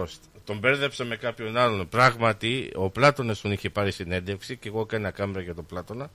εξαιρετικό. 0.01 0.31
Τον 0.45 0.59
μπέρδεψα 0.59 1.05
με 1.05 1.17
κάποιον 1.17 1.57
άλλον. 1.57 1.89
Πράγματι, 1.89 2.71
ο 2.75 2.91
Πλάτωνας 2.91 3.41
τον 3.41 3.53
είχε 3.53 3.71
πάρει 3.71 3.93
συνέντευξη 3.93 4.57
και 4.57 4.69
εγώ 4.69 4.81
έκανα 4.81 5.11
κάμερα 5.11 5.41
για 5.41 5.55
τον 5.55 5.67
Πλάτωνα. 5.67 6.11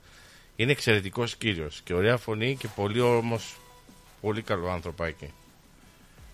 Είναι 0.55 0.71
εξαιρετικός 0.71 1.35
κύριος 1.35 1.81
και 1.83 1.93
ωραία 1.93 2.17
φωνή 2.17 2.55
και 2.55 2.67
πολύ 2.75 2.99
όμω 2.99 3.39
πολύ 4.21 4.41
καλό 4.41 4.69
ανθρωπάκι. 4.69 5.33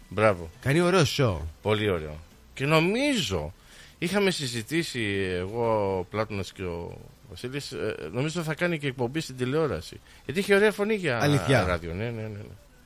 Μπράβο. 0.09 0.49
Κάνει 0.61 0.81
ωραίο 0.81 1.03
show. 1.17 1.37
Πολύ 1.61 1.89
ωραίο. 1.89 2.19
Και 2.53 2.65
νομίζω, 2.65 3.53
είχαμε 3.97 4.31
συζητήσει 4.31 5.01
εγώ, 5.37 5.97
ο 5.99 6.03
Πλάτωνας 6.03 6.51
και 6.51 6.63
ο 6.63 6.97
Βασίλης, 7.29 7.71
ε, 7.71 8.09
νομίζω 8.11 8.43
θα 8.43 8.53
κάνει 8.55 8.79
και 8.79 8.87
εκπομπή 8.87 9.19
στην 9.19 9.37
τηλεόραση. 9.37 9.99
Γιατί 10.25 10.39
είχε 10.39 10.55
ωραία 10.55 10.71
φωνή 10.71 10.93
για 10.95 11.21
Αλήθεια. 11.21 11.63
ράδιο. 11.63 11.93
Ναι, 11.93 12.03
ναι, 12.03 12.21
ναι. 12.21 12.27
ναι. 12.27 12.43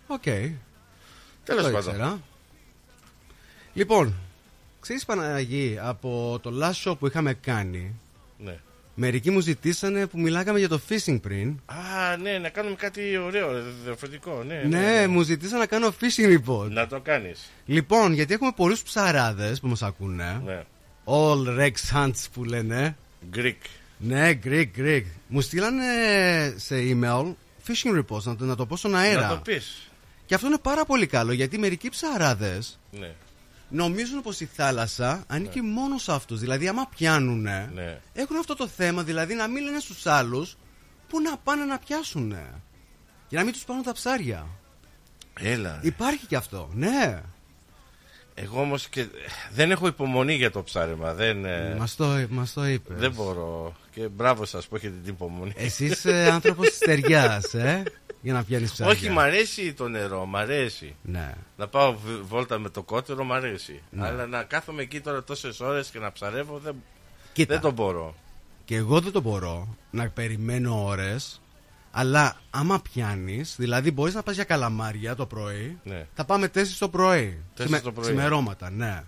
Οκ. 0.07 0.23
Τέλος 1.43 1.63
Το 1.63 1.71
πάντων. 1.71 1.77
ήξερα. 1.93 2.21
Λοιπόν, 3.73 4.13
ξέρεις 4.87 5.05
Παναγί, 5.05 5.77
από 5.81 6.39
το 6.41 6.51
last 6.61 6.89
show 6.91 6.97
που 6.99 7.07
είχαμε 7.07 7.33
κάνει, 7.33 7.95
Ναι. 8.37 8.59
μερικοί 8.95 9.31
μου 9.31 9.39
ζητήσανε 9.39 10.07
που 10.07 10.19
μιλάγαμε 10.19 10.59
για 10.59 10.67
το 10.67 10.79
fishing 10.89 11.21
πριν. 11.21 11.59
Α, 11.65 12.17
ναι, 12.17 12.37
να 12.37 12.49
κάνουμε 12.49 12.75
κάτι 12.75 13.17
ωραίο, 13.17 13.47
διαφορετικό. 13.83 14.43
Ναι, 14.47 14.61
Ναι, 14.79 15.07
μου 15.07 15.21
ζητήσανε 15.21 15.59
να 15.59 15.65
κάνω 15.65 15.93
fishing 16.01 16.39
report. 16.39 16.69
Να 16.69 16.87
το 16.87 16.99
κάνεις. 16.99 17.49
Λοιπόν, 17.65 18.13
γιατί 18.13 18.33
έχουμε 18.33 18.51
πολλούς 18.55 18.81
ψαράδες 18.83 19.59
που 19.59 19.67
μας 19.67 19.81
ακούνε. 19.81 20.41
Ναι. 20.45 20.63
All 21.05 21.59
Rex 21.59 21.73
Hunts 21.93 22.25
που 22.33 22.43
λένε. 22.43 22.97
Greek. 23.35 23.55
Ναι, 23.97 24.39
Greek, 24.43 24.67
Greek. 24.77 25.03
Μου 25.27 25.41
στείλανε 25.41 25.83
σε 26.55 26.75
email 26.75 27.33
fishing 27.67 27.99
reports, 27.99 28.23
να 28.23 28.35
το, 28.35 28.45
να 28.45 28.55
το 28.55 28.65
πω 28.65 28.77
στον 28.77 28.95
αέρα. 28.95 29.21
Να 29.21 29.29
το 29.29 29.41
πεις. 29.43 29.89
Και 30.25 30.35
αυτό 30.35 30.47
είναι 30.47 30.57
πάρα 30.61 30.85
πολύ 30.85 31.07
καλό 31.07 31.31
γιατί 31.31 31.57
μερικοί 31.57 31.89
ψαράδες 31.89 32.79
Ναι. 32.91 33.11
Νομίζουν 33.69 34.21
πως 34.21 34.39
η 34.39 34.45
θάλασσα 34.45 35.23
ανήκει 35.27 35.61
μόνο 35.61 35.97
σε 35.97 36.11
αυτούς. 36.13 36.39
Δηλαδή, 36.39 36.67
άμα 36.67 36.87
πιάνουνε, 36.95 37.71
Ναι. 37.73 37.99
έχουν 38.13 38.37
αυτό 38.37 38.55
το 38.55 38.67
θέμα, 38.67 39.03
δηλαδή 39.03 39.33
να 39.33 39.47
μην 39.47 39.63
λένε 39.63 39.79
στους 39.79 40.05
άλλους 40.05 40.57
που 41.07 41.21
να 41.21 41.37
πάνε 41.37 41.65
να 41.65 41.77
πιάσουνε. 41.77 42.49
Για 43.29 43.37
να 43.39 43.43
μην 43.45 43.53
τους 43.53 43.63
πάρουν 43.63 43.83
τα 43.83 43.91
ψάρια. 43.93 44.47
Έλα. 45.39 45.79
Υπάρχει 45.83 46.25
και 46.25 46.35
αυτό, 46.35 46.69
ναι. 46.73 47.21
Εγώ 48.33 48.61
όμως 48.61 48.87
και 48.87 49.07
δεν 49.51 49.71
έχω 49.71 49.87
υπομονή 49.87 50.33
για 50.33 50.51
το 50.51 50.63
ψάρεμα. 50.63 51.13
Δεν, 51.13 51.45
ε, 51.45 51.75
Μας 51.79 51.95
το, 51.95 52.25
μας 52.29 52.53
το 52.53 52.65
είπες. 52.65 52.97
δεν 52.99 53.11
μπορώ. 53.11 53.75
Και 53.97 54.07
μπράβο 54.07 54.45
σας 54.45 54.67
που 54.67 54.75
έχετε 54.75 54.95
την 55.03 55.13
υπομονή. 55.13 55.51
Εσύ 55.55 55.85
είσαι 55.85 56.29
άνθρωπος 56.31 56.67
της 56.69 56.77
ταιριάς, 56.77 57.53
ε, 57.53 57.83
για 58.21 58.33
να 58.33 58.43
πιάνεις 58.43 58.71
ψάρια. 58.71 58.93
Όχι, 58.93 59.09
μ' 59.09 59.19
αρέσει 59.19 59.73
το 59.73 59.87
νερό, 59.87 60.25
μ' 60.25 60.35
αρέσει. 60.35 60.95
Ναι. 61.01 61.33
Να 61.57 61.67
πάω 61.67 61.93
β- 61.93 62.27
βόλτα 62.27 62.59
με 62.59 62.69
το 62.69 62.83
κότερο, 62.83 63.23
μ' 63.23 63.33
αρέσει. 63.33 63.81
Ναι. 63.89 64.05
Αλλά 64.07 64.25
να 64.25 64.43
κάθομαι 64.43 64.81
εκεί 64.81 65.01
τώρα 65.01 65.23
τόσες 65.23 65.59
ώρες 65.59 65.87
και 65.87 65.99
να 65.99 66.11
ψαρεύω 66.11 66.57
δεν, 66.63 66.75
Κοίτα. 67.33 67.53
δεν 67.53 67.61
το 67.61 67.71
μπορώ. 67.71 68.15
Και 68.65 68.75
εγώ 68.75 68.99
δεν 68.99 69.11
το 69.11 69.21
μπορώ 69.21 69.75
να 69.91 70.09
περιμένω 70.09 70.85
ώρες 70.85 71.41
Αλλά 71.91 72.37
άμα 72.49 72.81
πιάνεις, 72.81 73.55
δηλαδή 73.57 73.91
μπορείς 73.91 74.13
να 74.13 74.23
πας 74.23 74.35
για 74.35 74.43
καλαμάρια 74.43 75.15
το 75.15 75.25
πρωί. 75.25 75.77
Ναι. 75.83 76.05
Θα 76.13 76.25
πάμε 76.25 76.47
4 76.47 76.77
το 76.79 76.89
πρωί. 76.89 77.43
Τέσσερις 77.55 77.81
το 77.81 77.91
πρωί. 77.91 78.05
Ξημερώματα, 78.05 78.69
ναι. 78.69 79.03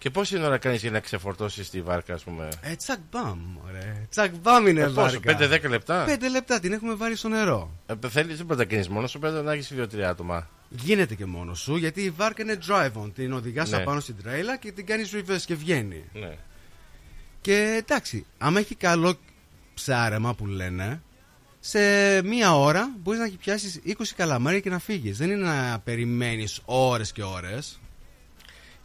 Και 0.00 0.10
πόση 0.10 0.42
ώρα 0.42 0.58
κάνει 0.58 0.76
για 0.76 0.90
να 0.90 1.00
ξεφορτώσει 1.00 1.70
τη 1.70 1.82
βάρκα, 1.82 2.14
ας 2.14 2.22
πούμε; 2.22 2.48
Ε, 2.60 2.74
τσακ 2.74 2.98
μπαμ, 3.10 3.38
ωραία. 3.68 4.06
Τσακ 4.10 4.34
μπαμ 4.36 4.66
είναι 4.66 4.80
Ε, 4.80 4.84
πόσο, 4.86 5.20
βάρκα. 5.24 5.48
5-10 5.66 5.68
λεπτά; 5.68 6.04
5 6.08 6.28
λεπτά 6.30 6.60
την 6.60 6.72
έχουμε 6.72 6.94
βάλει 6.94 7.16
στο 7.16 7.28
νερό. 7.28 7.70
Ε, 7.86 8.08
θέλεις, 8.08 8.36
δεν 8.36 8.46
μπορεί 8.46 8.58
να 8.58 8.64
κάνεις 8.64 8.88
μόνος 8.88 9.10
σου, 9.10 9.18
πρέπει 9.18 9.44
να 9.44 9.52
έχεις 9.52 9.72
2-3 9.72 10.00
άτομα. 10.00 10.48
Γίνεται 10.68 11.14
και 11.14 11.24
μόνος 11.26 11.58
σου 11.60 11.76
γιατί 11.76 12.02
η 12.02 12.10
βάρκα 12.10 12.42
είναι 12.42 12.58
drive 12.68 13.02
on. 13.02 13.12
Την 13.14 13.32
οδηγάς 13.32 13.70
Ναι. 13.70 13.76
απάνω 13.76 14.00
στην 14.00 14.16
τρέιλα 14.22 14.56
και 14.56 14.72
την 14.72 14.86
κάνεις 14.86 15.12
reverse 15.14 15.42
και 15.44 15.54
βγαίνει. 15.54 16.04
Ναι. 16.12 16.36
Και 17.40 17.76
εντάξει, 17.82 18.26
άμα 18.38 18.58
έχει 18.58 18.74
καλό 18.74 19.14
ψάρεμα 19.74 20.34
που 20.34 20.46
λένε, 20.46 21.02
σε 21.60 21.78
μία 22.22 22.56
ώρα 22.56 22.90
μπορείς 22.98 23.20
να 23.20 23.30
πιάσεις 23.40 23.80
20 23.84 24.14
καλαμάρια 24.16 24.60
και 24.60 24.70
να 24.70 24.78
φύγεις. 24.78 25.18
Δεν 25.18 25.30
είναι 25.30 25.46
να 25.46 25.80
περιμένεις 25.84 26.60
ώρες 26.64 27.12
και 27.12 27.22
ώρες. 27.22 27.80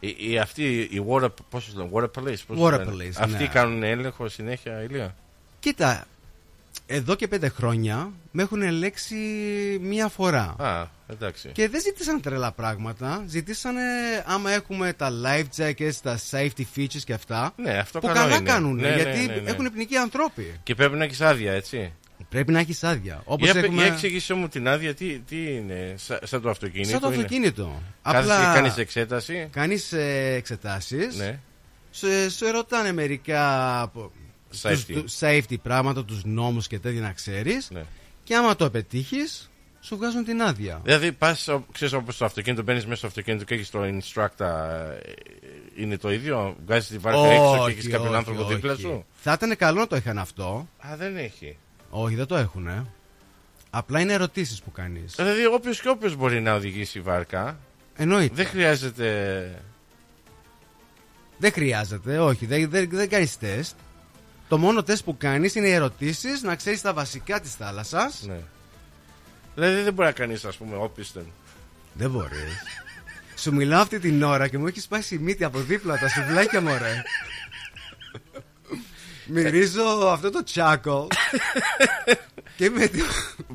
Η, 0.00 0.16
η, 0.18 0.38
αυτή 0.38 0.78
η 0.80 1.04
water, 1.08 1.28
πώς 1.50 1.72
το 1.74 1.78
λένε, 1.82 1.90
water 1.92 2.20
police. 2.22 2.38
πώς 2.46 2.58
Water 2.60 2.84
το 2.84 2.90
λένε. 2.90 3.10
police, 3.10 3.20
Αυτοί 3.22 3.42
ναι. 3.42 3.48
κάνουν 3.48 3.82
έλεγχο 3.82 4.28
συνέχεια, 4.28 4.82
ηλία. 4.82 5.14
Κοίτα, 5.60 6.06
εδώ 6.86 7.14
και 7.14 7.28
πέντε 7.28 7.48
χρόνια 7.48 8.10
με 8.30 8.42
έχουν 8.42 8.62
ελέξει 8.62 9.16
μία 9.80 10.08
φορά. 10.08 10.54
Α, 10.58 10.86
εντάξει. 11.06 11.48
Και 11.48 11.68
δεν 11.68 11.80
ζήτησαν 11.80 12.20
τρελά 12.20 12.52
πράγματα. 12.52 13.24
Ζητήσανε 13.26 13.82
άμα 14.26 14.50
έχουμε 14.50 14.92
τα 14.92 15.10
life 15.24 15.44
jackets, 15.62 15.94
τα 16.02 16.18
safety 16.30 16.62
features 16.76 17.02
και 17.04 17.12
αυτά. 17.12 17.52
Ναι, 17.56 17.78
αυτό 17.78 17.98
που 17.98 18.06
καλό 18.06 18.18
καλά 18.18 18.36
είναι. 18.36 18.50
κάνουν. 18.50 18.74
Ναι, 18.74 18.88
ναι, 18.88 18.94
γιατί 18.94 19.26
ναι, 19.26 19.34
ναι. 19.34 19.50
έχουν 19.50 19.72
πνικεί 19.72 19.96
ανθρώποι. 19.96 20.60
Και 20.62 20.74
πρέπει 20.74 20.96
να 20.96 21.04
έχεις 21.04 21.20
άδεια, 21.20 21.52
έτσι. 21.52 21.92
Πρέπει 22.28 22.52
να 22.52 22.58
έχεις 22.58 22.84
άδεια. 22.84 23.22
Όπως 23.24 23.50
για, 23.50 23.60
έχουμε. 23.60 23.82
για 23.82 23.92
εξήγησέ 23.92 24.34
μου 24.34 24.48
την 24.48 24.68
άδεια, 24.68 24.94
τι, 24.94 25.18
τι 25.18 25.52
είναι, 25.54 25.94
σαν, 25.96 26.18
σαν 26.22 26.40
το 26.42 26.50
αυτοκίνητο. 26.50 26.90
Σαν 26.90 27.00
το 27.00 27.06
είναι. 27.06 27.16
αυτοκίνητο. 27.16 27.82
Κάθεσαι 28.02 28.36
και 28.38 28.44
κάνεις 28.54 28.76
εξέταση. 28.76 29.48
Κάνεις 29.52 29.92
εξετάσεις. 30.36 31.16
Ναι. 31.16 31.38
Σε, 31.90 32.30
σε 32.30 32.50
ρωτάνε 32.50 32.92
μερικά 32.92 33.80
από- 33.80 34.12
Safety. 34.62 34.82
τους- 34.86 35.02
τους 35.02 35.16
safety 35.20 35.56
πράγματα, 35.62 36.04
τους 36.04 36.24
νόμους 36.24 36.66
και 36.66 36.78
τέτοια 36.78 37.00
να 37.00 37.12
ξέρεις. 37.12 37.70
Ναι. 37.70 37.82
Και 38.24 38.34
άμα 38.36 38.56
το 38.56 38.70
πετύχεις, 38.70 39.50
σου 39.80 39.96
βγάζουν 39.96 40.24
την 40.24 40.42
άδεια. 40.42 40.80
Δηλαδή, 40.84 41.12
πας, 41.12 41.48
ξέρεις 41.72 41.94
όπως 41.94 42.16
το 42.16 42.24
αυτοκίνητο, 42.24 42.62
μπαίνεις 42.62 42.84
μέσα 42.84 42.96
στο 42.96 43.06
αυτοκίνητο 43.06 43.44
και 43.44 43.54
έχεις 43.54 43.70
το 43.70 43.80
instructor. 43.82 44.46
ε, 45.02 45.82
Είναι 45.82 45.96
το 45.98 46.12
ίδιο; 46.12 46.56
Βγάζεις 46.66 46.88
τη 46.88 46.98
βάρκα 46.98 47.26
έξω 47.26 47.62
και 47.66 47.70
έχεις 47.72 47.88
κάποιον 47.88 48.06
όχι, 48.08 48.16
άνθρωπο 48.16 48.44
όχι. 48.44 48.54
δίπλα 48.54 48.76
σου; 48.76 49.04
Θα 49.14 49.32
ήταν 49.32 49.56
καλό 49.56 49.80
να 49.80 49.86
το 49.86 49.96
είχαν 49.96 50.18
αυτό. 50.18 50.68
Α, 50.86 50.96
δεν 50.96 51.16
έχει. 51.16 51.56
Όχι, 51.90 52.14
δεν 52.14 52.26
το 52.26 52.36
έχουν. 52.36 52.88
Απλά 53.70 54.00
είναι 54.00 54.12
ερωτήσεις 54.12 54.62
που 54.62 54.72
κάνεις. 54.72 55.14
Δηλαδή, 55.16 55.46
όποιο 55.46 55.72
και 55.72 55.88
όποιος 55.88 56.16
μπορεί 56.16 56.40
να 56.40 56.54
οδηγήσει 56.54 57.00
βάρκα. 57.00 57.58
Εννοείται. 57.96 58.34
Δεν 58.34 58.46
χρειάζεται. 58.46 59.62
Δεν 61.38 61.52
χρειάζεται, 61.52 62.18
όχι, 62.18 62.46
δεν, 62.46 62.70
δεν, 62.70 62.88
δεν 62.90 63.08
κάνεις 63.08 63.38
τεστ. 63.38 63.76
Το 64.48 64.58
μόνο 64.58 64.82
τεστ 64.82 65.04
που 65.04 65.16
κάνεις 65.16 65.54
είναι 65.54 65.66
οι 65.68 65.72
ερωτήσεις, 65.72 66.42
να 66.42 66.56
ξέρεις 66.56 66.80
τα 66.80 66.92
βασικά 66.92 67.40
της 67.40 67.54
θάλασσας. 67.54 68.22
Ναι. 68.26 68.40
Δηλαδή, 69.54 69.82
δεν 69.82 69.92
μπορεί 69.92 70.08
να 70.08 70.14
κάνεις, 70.14 70.44
ας 70.44 70.56
πούμε, 70.56 70.76
όπιστεν. 70.76 71.26
Δεν 71.92 72.10
μπορείς. 72.10 72.62
Σου 73.36 73.54
μιλάω 73.54 73.80
αυτή 73.80 73.98
την 73.98 74.22
ώρα 74.22 74.48
και 74.48 74.58
μου 74.58 74.66
έχεις 74.66 74.82
σπάσει 74.82 75.14
η 75.14 75.18
μύτη 75.18 75.44
από 75.44 75.58
δίπλα 75.58 75.98
τα 75.98 76.08
σουβλάκια 76.08 76.60
μου, 76.60 76.68
ρε. 76.68 77.02
Μυρίζω 79.26 79.82
αυτό 80.08 80.30
το 80.30 80.42
τσάκο. 80.42 81.06
και 82.56 82.64
είμαι. 82.64 82.90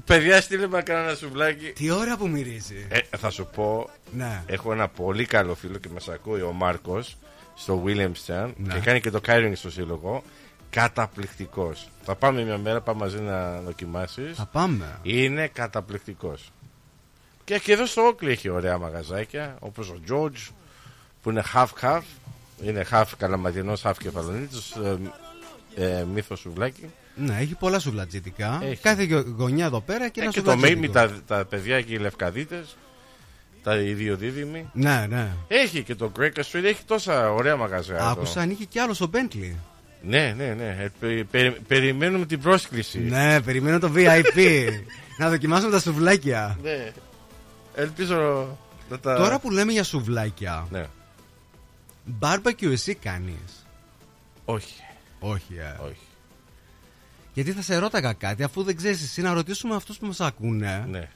Παιδιά, 0.05 0.41
στείλε 0.41 0.67
με 0.67 0.81
κανένα 0.81 1.15
σουβλάκι. 1.15 1.71
Τι 1.71 1.89
ώρα 1.89 2.17
που 2.17 2.27
μυρίζει; 2.27 2.87
Ε, 2.89 3.17
θα 3.17 3.29
σου 3.29 3.49
πω, 3.55 3.89
Ναι. 4.11 4.43
έχω 4.45 4.71
ένα 4.71 4.87
πολύ 4.87 5.25
καλό 5.25 5.55
φίλο 5.55 5.77
και 5.77 5.89
μας 5.93 6.07
ακούει 6.09 6.41
ο 6.41 6.51
Μάρκος 6.51 7.17
στο 7.55 7.83
Williamstown 7.85 8.51
Ναι. 8.57 8.73
και 8.73 8.79
κάνει 8.79 9.01
και 9.01 9.09
το 9.09 9.21
Kairing 9.27 9.51
στο 9.55 9.71
σύλλογο. 9.71 10.23
Καταπληκτικός. 10.69 11.89
Θα 12.03 12.15
πάμε 12.15 12.43
μια 12.43 12.57
μέρα, 12.57 12.81
πάμε 12.81 12.99
μαζί 12.99 13.19
να 13.19 13.61
δοκιμάσεις. 13.61 14.37
Θα 14.37 14.45
πάμε. 14.45 14.99
Είναι 15.01 15.47
καταπληκτικός. 15.47 16.51
Και, 17.43 17.59
και 17.59 17.71
εδώ 17.71 17.85
στο 17.85 18.09
Oakley 18.09 18.27
έχει 18.27 18.49
ωραία 18.49 18.77
μαγαζάκια, 18.77 19.55
όπως 19.59 19.89
ο 19.89 19.99
George 20.09 20.49
που 21.21 21.29
είναι 21.29 21.43
half-half. 21.53 22.01
Είναι 22.63 22.85
half 22.91 23.03
καλαματινός, 23.17 23.81
half 23.85 23.93
κεφαλονίτης, 23.99 24.73
ε, 25.75 25.97
ε, 25.99 26.03
μύθος 26.13 26.39
σουβλάκι. 26.39 26.89
Ναι, 27.15 27.37
έχει 27.39 27.55
πολλά 27.55 27.79
σουβλατζίτικα. 27.79 28.59
Έχει. 28.63 28.81
Κάθε 28.81 29.03
γω- 29.03 29.25
γωνιά 29.37 29.65
εδώ 29.65 29.81
πέρα 29.81 30.09
και 30.09 30.19
Ε, 30.19 30.23
ένα 30.23 30.31
και 30.31 30.41
το 30.41 30.51
σουβλατζίτικο. 30.51 30.81
Μίμη, 30.81 30.93
τα, 30.93 31.11
τα 31.37 31.45
παιδιά 31.45 31.81
και 31.81 31.93
οι 31.93 31.97
Λευκαδίτες, 31.97 32.77
τα 33.63 33.75
οι 33.81 33.93
δύο 33.93 34.15
δίδυμοι. 34.17 34.69
Ναι, 34.73 35.05
ναι. 35.09 35.29
Έχει 35.47 35.83
και 35.83 35.95
το 35.95 36.11
Greek 36.19 36.31
Street, 36.51 36.63
έχει 36.63 36.83
τόσα 36.85 37.31
ωραία 37.31 37.55
μαγαζιά. 37.55 37.95
εδώ. 37.95 38.05
Άκουσα, 38.09 38.41
ανοίγει 38.41 38.65
κι 38.65 38.79
άλλος 38.79 38.95
στο 38.95 39.09
Bentley. 39.13 39.53
Ναι, 40.03 40.33
ναι, 40.37 40.53
ναι. 40.53 40.77
Ε, 40.79 40.91
πε- 40.99 41.23
πε- 41.31 41.59
περιμένουμε 41.67 42.25
την 42.25 42.39
πρόσκληση. 42.41 42.99
Ναι, 42.99 43.41
περιμένω 43.41 43.79
το 43.79 43.91
VIP. 43.95 44.67
να 45.19 45.29
δοκιμάσουμε 45.29 45.71
τα 45.71 45.79
σουβλάκια. 45.79 46.57
Ναι. 46.63 46.91
Ελπίζω 47.75 48.47
να 48.89 48.99
τα. 48.99 49.15
Τώρα 49.15 49.39
που 49.39 49.51
λέμε 49.51 49.71
για 49.71 49.83
σουβλάκια, 49.83 50.67
Ναι. 50.71 50.85
barbecue 52.21 52.71
εσύ 52.71 52.95
κάνεις; 52.95 53.65
Όχι. 54.45 54.73
Όχι, 55.23 55.55
ε. 55.57 55.77
Όχι. 55.85 55.97
Γιατί 57.33 57.51
θα 57.51 57.61
σε 57.61 57.77
ρώταγα 57.77 58.13
κάτι, 58.13 58.43
αφού 58.43 58.63
δεν 58.63 58.75
ξέρεις 58.75 59.03
εσύ, 59.03 59.21
να 59.21 59.33
ρωτήσουμε 59.33 59.75
αυτούς 59.75 59.97
που 59.97 60.05
μας 60.05 60.19
ακούνε. 60.19 60.85
Ναι. 60.89 61.09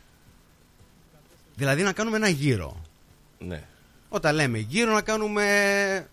Δηλαδή 1.55 1.83
να 1.83 1.91
κάνουμε 1.93 2.15
ένα 2.17 2.27
γύρο. 2.29 2.81
Ναι. 3.39 3.63
Όταν 4.09 4.35
λέμε 4.35 4.57
γύρο, 4.57 4.93
να 4.93 5.01
κάνουμε 5.01 6.07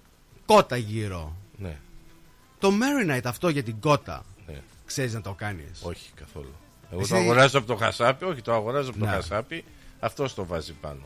κότα 0.46 0.76
γύρο. 0.76 1.36
Ναι. 1.56 1.76
Το 2.58 2.70
marinate 2.70 3.24
αυτό 3.24 3.48
για 3.48 3.62
την 3.62 3.80
κότα. 3.80 4.24
Ναι. 4.46 4.60
Ξέρεις 4.86 5.14
να 5.14 5.20
το 5.20 5.32
κάνεις; 5.32 5.80
Όχι 5.82 6.10
καθόλου. 6.14 6.52
Εγώ 6.90 7.00
Εσύ- 7.00 7.10
το 7.10 7.16
αγοράζω 7.16 7.58
από 7.58 7.66
το 7.66 7.76
χασάπι, 7.76 8.24
όχι 8.24 8.42
το 8.42 8.52
αγοράζω 8.52 8.90
από 8.90 8.98
το 8.98 9.04
Ναι. 9.04 9.10
χασάπι. 9.10 9.64
Αυτό 10.00 10.34
το 10.34 10.46
βάζει 10.46 10.72
πάνω. 10.72 11.00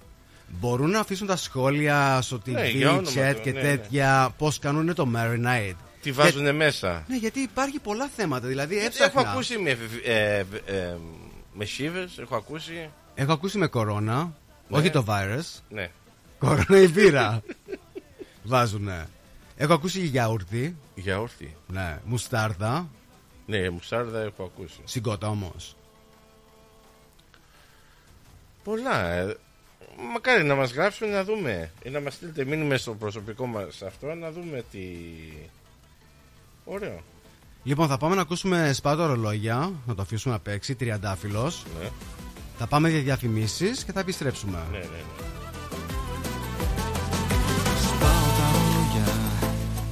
Μπορούν 0.49 0.91
να 0.91 1.01
αφήσουν 1.01 1.27
τα 1.27 1.37
σχόλια 1.37 2.21
στο 2.23 2.37
TV, 2.37 2.53
Ναι, 2.53 2.69
για 2.69 2.91
όνομα 2.91 3.11
chat 3.15 3.33
του, 3.37 3.41
και 3.43 3.53
ναι, 3.53 3.61
τέτοια 3.61 4.35
πώς 4.39 4.59
κάνουν 4.59 4.95
το 4.95 5.09
marinade. 5.17 5.75
Τι 6.07 6.13
βάζουν 6.13 6.55
μέσα. 6.55 7.05
Ναι, 7.09 7.17
γιατί 7.17 7.41
υπάρχει 7.41 7.79
πολλά 7.79 8.09
θέματα. 8.09 8.47
Δηλαδή 8.47 8.75
Γιατί 8.75 8.87
έψαχνα. 8.87 9.21
Έχω 9.21 9.31
ακούσει 9.31 9.59
με, 9.59 9.71
ε, 10.05 10.39
ε, 10.39 10.47
ε, 10.67 10.97
με 11.53 11.65
σίβες, 11.65 12.19
έχω 12.19 12.37
ακούσει. 12.37 12.91
Έχω 13.15 13.33
ακούσει 13.33 13.59
με 13.59 13.67
κορώνα. 13.67 14.33
Ναι. 14.69 14.79
Όχι 14.79 14.91
το 14.91 15.05
virus. 15.09 15.61
Ναι. 15.69 15.91
Κορονοϊβήρα. 16.39 17.43
Βάζουνε. 18.53 19.07
Έχω 19.57 19.73
ακούσει 19.73 20.01
γιαούρτι. 20.01 20.77
Γιαούρτι. 20.95 21.57
Ναι. 21.67 21.99
Μουστάρδα. 22.05 22.89
Ναι, 23.47 23.71
μουσάρδα 23.71 24.21
έχω 24.21 24.43
ακούσει. 24.43 24.81
Συγκότα 24.85 25.29
όμως. 25.29 25.77
Πολλά. 28.65 29.07
ε. 29.09 29.37
Μακάρι 30.13 30.45
να 30.45 30.55
μας 30.55 30.73
γράψουν 30.73 31.09
να 31.09 31.25
δούμε 31.25 31.71
ή 31.83 31.91
να 31.91 32.01
μας 32.01 32.15
στείλετε 32.15 32.45
μήνυμα 32.45 32.77
στο 32.77 32.95
προσωπικό 32.95 33.47
μας 33.47 33.83
αυτό 33.83 34.15
να 34.15 34.31
δούμε 34.31 34.65
τι... 34.71 34.79
Ωραίο. 36.69 37.01
Λοιπόν, 37.63 37.89
θα 37.89 37.97
πάμε 37.97 38.15
να 38.15 38.21
ακούσουμε 38.21 38.73
σπάτο 38.73 39.07
ρολόγια. 39.07 39.73
Να 39.87 39.95
το 39.95 40.03
αφήσουμε 40.03 40.35
να 40.35 40.41
παίξει. 40.41 40.75
Τριαντάφυλλος. 40.75 41.65
Ναι. 41.81 41.89
Θα 42.59 42.67
πάμε 42.67 42.91
για 42.91 43.01
διαφημίσεις 43.01 43.85
και 43.85 43.93
θα 43.93 44.01
επιστρέψουμε. 44.01 44.59
Ναι, 44.71 44.79
ναι, 44.79 44.85
ναι. 44.85 45.03
Σπάω 47.87 48.27
τα 48.39 48.47
ρολόγια 48.53 49.13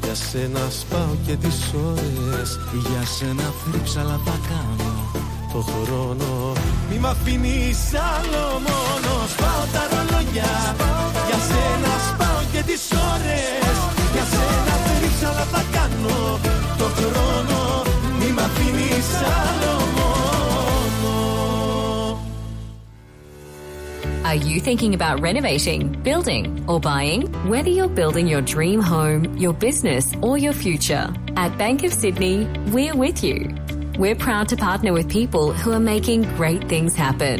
Για 0.04 0.14
σένα 0.14 0.70
σπάω 0.70 1.16
και 1.26 1.36
τις 1.36 1.72
ώρες 1.86 2.60
Για 2.90 3.04
σένα 3.06 3.42
θρύψαλα 3.42 4.20
θα 4.24 4.38
κάνω 4.48 4.94
το 5.52 5.60
χρόνο 5.60 6.52
Μη 6.90 6.98
μ' 6.98 7.06
αφήνεις 7.06 7.94
άλλο 7.94 8.44
μόνο 8.66 9.26
Σπάω 9.28 9.64
τα 9.72 9.82
ρολόγια 9.90 10.52
Για 11.28 11.38
σένα 11.48 11.92
σπάω 12.08 12.42
και 12.52 12.62
τις 12.62 12.82
ώρες 13.12 13.76
Για 14.12 14.24
σένα 14.24 14.74
θρύψαλα 14.86 15.44
θα 15.44 15.64
κάνω 15.72 16.43
το 16.83 16.83
χρόνο 16.83 17.83
Μη 18.19 18.31
μ' 18.31 18.39
αφήνεις 18.39 19.09
άλλο 19.41 19.75
μόνο 19.95 20.29
Are 24.29 24.35
you 24.49 24.59
thinking 24.59 24.93
about 24.93 25.15
renovating, 25.21 25.81
building, 26.09 26.43
or 26.67 26.79
buying? 26.79 27.21
Whether 27.51 27.71
you're 27.77 27.95
building 28.01 28.27
your 28.27 28.43
dream 28.55 28.79
home, 28.93 29.21
your 29.43 29.53
business, 29.67 30.05
or 30.21 30.37
your 30.45 30.53
future, 30.65 31.05
at 31.43 31.57
Bank 31.57 31.77
of 31.87 31.91
Sydney, 32.01 32.37
we're 32.73 32.97
with 33.05 33.23
you. 33.27 33.37
We're 34.01 34.19
proud 34.27 34.45
to 34.49 34.55
partner 34.55 34.91
with 34.93 35.07
people 35.19 35.45
who 35.51 35.69
are 35.77 35.85
making 35.95 36.21
great 36.39 36.63
things 36.73 36.93
happen. 37.05 37.39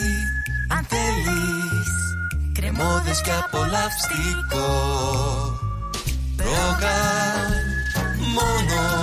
Γιαούρτι, 2.81 2.97
αν 2.97 3.03
θέλεις 3.03 3.21
Κρεμόδες 3.21 3.21
και 3.21 3.31
απολαυστικό. 3.43 4.69
Ρόγαν 6.37 7.51
μόνο 8.33 9.00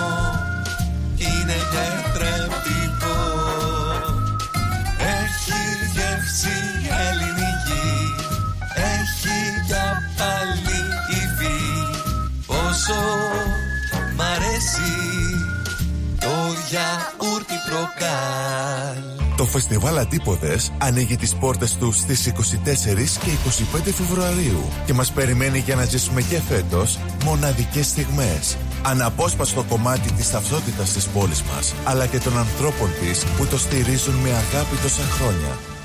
το 16.69 16.75
γιαούρτι 16.75 17.55
προκάλ 17.69 19.27
Το 19.37 19.45
φεστιβάλ 19.45 19.99
Αντίποδες 19.99 20.73
ανοίγει 20.79 21.17
τις 21.17 21.35
πόρτες 21.35 21.77
του 21.77 21.93
στις 21.93 22.27
24 22.27 23.19
και 23.25 23.31
25 23.79 23.93
Φεβρουαρίου 23.93 24.69
και 24.87 24.95
μας 24.95 25.13
περιμένει 25.13 25.59
για 25.59 25.75
να 25.75 25.85
ζήσουμε 25.85 26.23
και 26.23 26.41
φέτος 26.41 26.99
μοναδικές 27.25 27.87
στιγμές. 27.87 28.57
Αναπόσπαστο 28.83 29.65
κομμάτι 29.69 30.13
της 30.13 30.31
ταυτότητας 30.31 30.93
της 30.93 31.07
πόλης 31.07 31.43
μας, 31.43 31.75
αλλά 31.85 32.07
και 32.07 32.19
των 32.19 32.39
ανθρώπων 32.39 32.89
της 33.01 33.25
που 33.25 33.47
το 33.47 33.59
στηρίζουν 33.59 34.15
με 34.15 34.29
αγάπη 34.29 34.77
τόσα 34.83 35.03
χρόνια. 35.03 35.78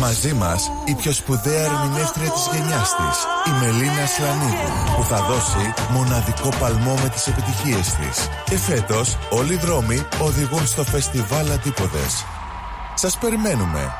Μαζί 0.00 0.32
μας 0.32 0.70
η 0.84 0.94
πιο 0.94 1.12
σπουδαία 1.12 1.64
ερμηνεύτρια 1.64 2.30
της 2.30 2.48
γενιάς 2.52 2.88
της, 2.96 3.16
η 3.46 3.50
Μελίνα 3.60 4.06
Σλανίδου, 4.06 4.70
που 4.96 5.02
θα 5.02 5.22
δώσει 5.22 5.74
μοναδικό 5.90 6.48
παλμό 6.60 6.94
με 7.02 7.08
τις 7.08 7.26
επιτυχίες 7.26 7.86
της. 7.94 8.28
Και 8.44 8.56
φέτος 8.58 9.18
όλοι 9.30 9.52
οι 9.52 9.56
δρόμοι 9.56 10.06
οδηγούν 10.20 10.66
στο 10.66 10.84
φεστιβάλ 10.84 11.50
Αντίποδες. 11.50 12.24
Σας 12.94 13.18
περιμένουμε. 13.18 13.92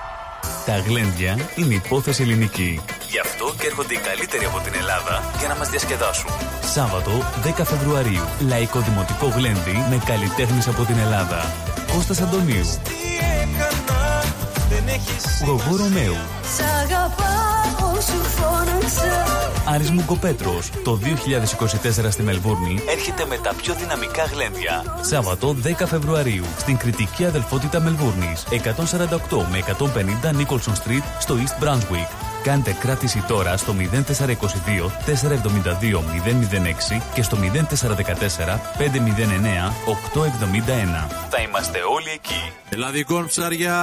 Τα 0.67 0.79
γλέντια 0.79 1.39
είναι 1.57 1.75
υπόθεση 1.75 2.23
ελληνική. 2.23 2.81
Γι' 3.11 3.19
αυτό 3.19 3.55
και 3.59 3.67
έρχονται 3.67 3.95
οι 3.95 3.99
καλύτεροι 3.99 4.45
από 4.45 4.59
την 4.61 4.75
Ελλάδα 4.75 5.23
για 5.39 5.49
να 5.49 5.57
μας 5.57 5.69
διασκεδάσουν. 5.69 6.31
Σάββατο 6.75 7.11
10 7.45 7.65
Φεβρουαρίου. 7.65 8.25
Λαϊκό 8.49 8.79
Δημοτικό 8.81 9.27
Γλέντι 9.27 9.77
με 9.91 10.01
καλλιτέχνες 10.07 10.69
από 10.69 10.85
την 10.85 10.99
Ελλάδα. 10.99 11.53
Κώστας 11.93 12.21
Αντωνίου. 12.21 12.67
Γογό 15.45 15.77
Ρωμαίου. 15.77 16.17
Σ' 16.57 16.61
αγαπάω 16.83 18.01
σου 18.01 18.23
φώναξα 18.25 19.39
Άρης 19.75 19.91
Μουγκοπέτρος. 19.91 20.71
Το 20.85 20.97
2024 20.97 22.11
στη 22.11 22.23
Μελβούρνη 22.23 22.83
έρχεται 22.89 23.27
με 23.27 23.37
τα 23.37 23.55
πιο 23.55 23.75
δυναμικά 23.75 24.25
γλέντια. 24.25 24.99
Σάββατο 25.01 25.57
10 25.65 25.87
Φεβρουαρίου 25.87 26.45
στην 26.59 26.77
κριτική 26.77 27.25
αδελφότητα 27.25 27.81
Μελβούρνης. 27.81 28.45
148 28.51 29.47
με 29.51 29.59
150 29.59 30.31
Nicholson 30.31 30.73
Street 30.73 31.05
στο 31.19 31.35
East 31.35 31.65
Brunswick. 31.65 32.28
Κάντε 32.49 32.73
κράτηση 32.73 33.25
τώρα 33.29 33.57
στο 33.57 33.75
0422 33.79 33.85
472 35.07 35.99
006 36.99 37.03
και 37.15 37.23
στο 37.23 37.39
0414 37.43 37.49
509 38.79 38.89
871. 41.07 41.17
Θα 41.31 41.41
είμαστε 41.41 41.79
όλοι 41.79 42.11
εκεί. 42.15 42.53
Ελλαδικών 42.69 43.27
ψάρια. 43.27 43.77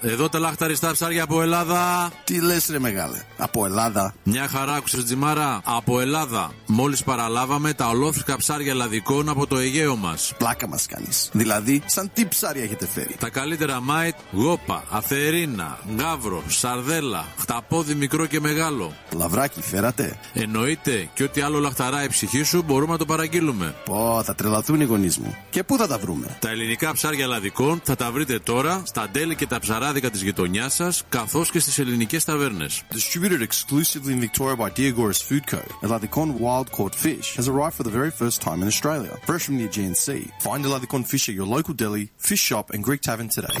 Εδώ 0.00 0.28
τα 0.28 0.38
λαχταριστά 0.38 0.92
ψάρια 0.92 1.22
από 1.22 1.42
Ελλάδα. 1.42 2.10
Τι 2.24 2.40
λες 2.40 2.66
ρε 2.70 2.78
μεγάλε, 2.78 3.22
από 3.36 3.64
Ελλάδα; 3.64 4.14
Μια 4.22 4.48
χαρά 4.48 4.74
άκουσες 4.74 5.04
Τζιμάρα. 5.04 5.60
Από 5.64 6.00
Ελλάδα. 6.00 6.52
Μόλις 6.66 7.04
παραλάβαμε 7.04 7.72
τα 7.72 7.88
ολόφρεσκα 7.88 8.36
ψάρια 8.36 8.70
ελλαδικών 8.70 9.28
από 9.28 9.46
το 9.46 9.56
Αιγαίο 9.56 9.96
μας. 9.96 10.32
Πλάκα 10.38 10.68
μας 10.68 10.86
κάνεις. 10.86 11.28
Δηλαδή, 11.32 11.82
σαν 11.86 12.10
τι 12.12 12.26
ψάρια 12.26 12.62
έχετε 12.62 12.86
φέρει; 12.86 13.16
Τα 13.18 13.28
καλύτερα 13.28 13.80
mate, 13.80 14.14
γόπα, 14.32 14.84
αθερίνα, 14.90 15.78
γάβρο, 15.98 16.42
σαρδέλα, 16.46 17.24
χταπόδι 17.38 17.94
μικρό 18.06 18.26
και 18.26 18.40
μεγάλο. 18.40 18.92
Λαβράκι, 19.12 19.62
φέρατε. 19.62 20.18
Εννοείται 20.32 21.08
και 21.14 21.22
ό,τι 21.22 21.40
άλλο 21.40 21.58
λαχταρά 21.58 22.04
η 22.04 22.08
ψυχή 22.08 22.42
σου 22.42 22.62
μπορούμε 22.62 22.92
να 22.92 22.98
το 22.98 23.04
παραγγείλουμε. 23.04 23.74
Πω, 23.84 24.22
θα 24.24 24.34
τρελαθούν 24.34 24.80
οι 24.80 24.84
γονείς 24.84 25.18
μου. 25.18 25.36
Και 25.50 25.62
πού 25.62 25.76
θα 25.76 25.86
τα 25.86 25.98
βρούμε; 25.98 26.36
Τα 26.40 26.50
ελληνικά 26.50 26.92
ψάρια 26.92 27.24
ελλαδικών 27.24 27.80
θα 27.84 27.96
τα 27.96 28.10
βρείτε 28.10 28.38
τώρα 28.38 28.82
στα 28.84 29.08
ντέλη 29.10 29.34
και 29.34 29.46
τα 29.46 29.58
ψαράδικα 29.58 30.10
της 30.10 30.22
γειτονιάς 30.22 30.74
σας 30.74 31.02
καθώς 31.08 31.50
και 31.50 31.58
στις 31.58 31.78
ελληνικές 31.78 32.24
ταβέρνες. 32.24 32.82
Distributed 32.92 33.46
exclusively 33.48 34.12
in 34.12 34.20
Victoria 34.20 34.56
by 34.56 34.70
Diagoras 34.78 35.20
Food 35.28 35.44
Co. 35.50 35.60
Eladicon 35.86 36.28
wild 36.44 36.68
caught 36.76 36.94
fish 36.94 37.36
has 37.38 37.46
arrived 37.48 37.76
for 37.78 37.84
the 37.88 37.96
very 38.00 38.12
first 38.20 38.38
time 38.46 38.58
in 38.62 38.68
Australia, 38.74 39.12
fresh 39.28 39.44
from 39.46 39.56
the 39.58 39.66
Aegean 39.68 39.94
Sea. 40.04 40.24
Find 40.46 40.60
Eladicon 40.68 41.02
fish 41.12 41.24
at 41.30 41.34
your 41.40 41.48
local 41.56 41.74
deli, 41.82 42.04
fish 42.28 42.42
shop, 42.50 42.66
and 42.72 42.80
Greek 42.88 43.02
tavern 43.08 43.28
today. 43.36 43.58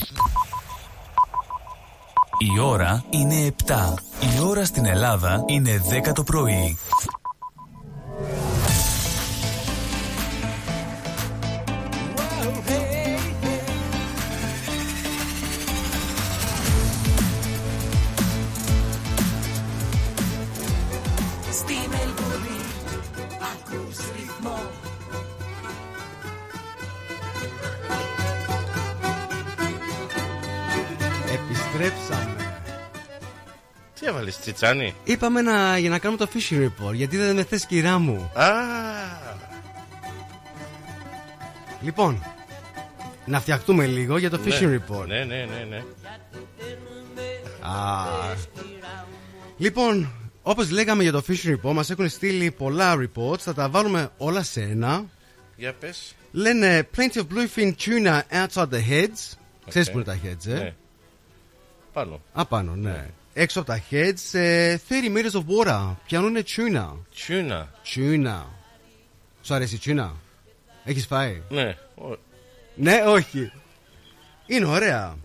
Η 2.38 2.60
ώρα 2.60 3.04
είναι 3.10 3.54
7. 3.66 3.94
Η 4.20 4.40
ώρα 4.46 4.64
στην 4.64 4.86
Ελλάδα 4.86 5.42
είναι 5.46 5.82
10 6.08 6.12
το 6.14 6.22
πρωί. 6.22 6.78
Τι 34.58 34.66
έβαλε, 34.66 34.82
Τσιτσάνι. 34.82 34.94
Είπαμε 35.04 35.42
να, 35.42 35.78
για 35.78 35.90
να 35.90 35.98
κάνουμε 35.98 36.26
το 36.26 36.30
fishing 36.34 36.64
report, 36.64 36.92
γιατί 36.94 37.16
δεν 37.16 37.34
με 37.34 37.44
θες 37.44 37.66
κυρά 37.66 37.98
μου. 37.98 38.30
Α, 38.34 38.50
Λοιπόν, 41.82 42.22
να 43.24 43.40
φτιαχτούμε 43.40 43.86
λίγο 43.86 44.18
για 44.18 44.30
το 44.30 44.38
ναι. 44.38 44.44
fishing 44.44 44.74
report. 44.74 45.06
Ναι, 45.06 45.24
ναι, 45.24 45.24
ναι, 45.24 45.66
ναι. 45.68 45.82
Α. 47.60 48.04
Λοιπόν, 49.56 50.10
Όπως 50.48 50.70
λέγαμε 50.70 51.02
για 51.02 51.12
το 51.12 51.22
Fishing 51.28 51.54
Report, 51.54 51.72
μας 51.72 51.90
έχουν 51.90 52.08
στείλει 52.08 52.50
πολλά 52.50 52.94
reports. 52.98 53.38
Θα 53.38 53.54
τα 53.54 53.68
βάλουμε 53.68 54.08
όλα 54.16 54.42
σε 54.42 54.60
ένα. 54.60 55.04
Για 55.56 55.72
πες. 55.72 56.14
Λένε 56.32 56.88
plenty 56.96 57.18
of 57.18 57.22
bluefin 57.22 57.72
tuna 57.72 58.20
outside 58.30 58.68
the 58.68 58.90
heads. 58.90 59.36
Ξέρεις 59.68 59.90
που 59.90 59.98
είναι 59.98 60.04
τα 60.04 60.18
heads, 60.24 60.46
ε; 60.46 60.52
Ναι. 60.52 60.74
Πάνω. 61.92 62.20
Απάνω, 62.32 62.74
ναι. 62.74 63.06
Έξω 63.38 63.60
από 63.60 63.68
τα 63.68 63.82
heads, 63.90 64.38
ε, 64.38 64.76
30 64.88 65.16
meters 65.16 65.30
of 65.40 65.44
water. 65.46 65.94
Πιανούνε 66.06 66.42
tuna. 66.56 66.88
Tuna. 67.26 67.64
Tuna. 67.94 68.42
Σου 69.42 69.54
αρέσει 69.54 69.74
η 69.74 69.78
tuna? 69.84 70.10
Έχεις 70.84 71.06
φάει; 71.06 71.42
Ναι. 71.48 71.76
Ο- 71.94 72.18
Ναι, 72.74 73.02
όχι. 73.06 73.52
Είναι 74.46 74.64
ωραία. 74.66 75.16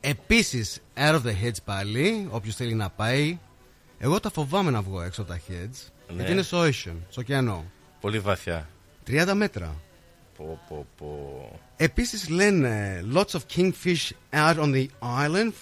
Επίσης, 0.00 0.80
out 0.96 1.14
of 1.14 1.22
the 1.22 1.44
heads 1.44 1.62
πάλι, 1.64 2.28
όποιος 2.30 2.54
θέλει 2.54 2.74
να 2.74 2.90
πάει, 2.90 3.38
εγώ 3.98 4.20
τα 4.20 4.30
φοβάμαι 4.30 4.70
να 4.70 4.82
βγω 4.82 5.02
έξω 5.02 5.22
από 5.22 5.30
τα 5.30 5.38
heads. 5.48 5.88
Ναι. 6.08 6.14
Γιατί 6.14 6.32
είναι 6.32 6.42
στο 6.42 6.62
ocean, 6.64 6.96
στο 7.10 7.20
ωκεανό. 7.20 7.64
Πολύ 8.00 8.18
βαθιά. 8.18 8.68
30 9.06 9.34
μέτρα. 9.34 9.74
Πω, 10.36 10.60
πω, 10.68 10.86
πω. 10.96 11.60
Επίσης 11.76 12.28
λένε 12.28 13.04
lots 13.14 13.30
of 13.30 13.40
kingfish 13.56 14.10
out 14.30 14.56
on 14.56 14.72
the 14.74 14.86
island. 15.24 15.52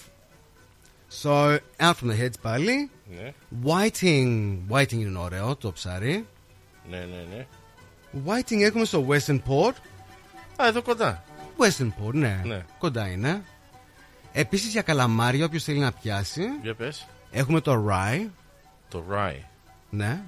So, 1.22 1.58
out 1.78 1.94
from 1.96 2.10
the 2.10 2.20
heads 2.20 2.40
πάλι. 2.42 2.90
Ναι. 3.16 3.32
Whiting, 3.64 4.58
whiting 4.70 4.92
είναι 4.92 5.18
ωραίο 5.18 5.56
το 5.56 5.72
ψάρι. 5.72 6.26
Ναι, 6.90 6.98
ναι, 6.98 7.24
ναι. 7.36 7.46
Whiting 8.26 8.60
έχουμε 8.60 8.84
στο 8.84 9.06
Western 9.08 9.40
Port. 9.48 9.74
Α, 10.62 10.66
εδώ 10.66 10.82
κοντά. 10.82 11.24
Western 11.58 11.88
Port, 11.88 12.12
ναι. 12.12 12.40
Ναι. 12.44 12.64
Κοντά 12.78 13.08
είναι. 13.08 13.42
Επίσης 14.32 14.72
για 14.72 14.82
καλαμάρια, 14.82 15.44
όποιος 15.44 15.64
θέλει 15.64 15.78
να 15.78 15.92
πιάσει. 15.92 16.42
Για 16.62 16.74
πες. 16.74 17.06
Έχουμε 17.30 17.60
το 17.60 17.86
Rye. 17.90 18.28
Το 18.88 19.04
Rye. 19.12 19.40
Ναι. 19.90 20.20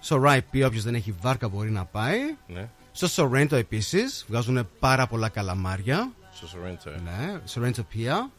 Στο 0.00 0.22
Rye 0.26 0.40
P, 0.52 0.62
όποιος 0.66 0.82
δεν 0.84 0.94
έχει 0.94 1.14
βάρκα 1.20 1.48
μπορεί 1.48 1.70
να 1.70 1.84
πάει. 1.84 2.18
Ναι. 2.46 2.68
Στο 2.92 3.08
Sorrento 3.30 3.52
επίσης, 3.52 4.24
βγάζουν 4.28 4.68
πάρα 4.78 5.06
πολλά 5.06 5.28
καλαμάρια. 5.28 6.10
Στο 6.32 6.46
Sorrento. 6.46 6.86
ε. 6.86 7.00
Ναι, 7.04 7.40
Sorrento 7.54 7.80
Pia. 7.94 8.30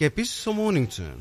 Και 0.00 0.06
επίσης 0.06 0.40
στο 0.40 0.52
Mornington. 0.58 1.16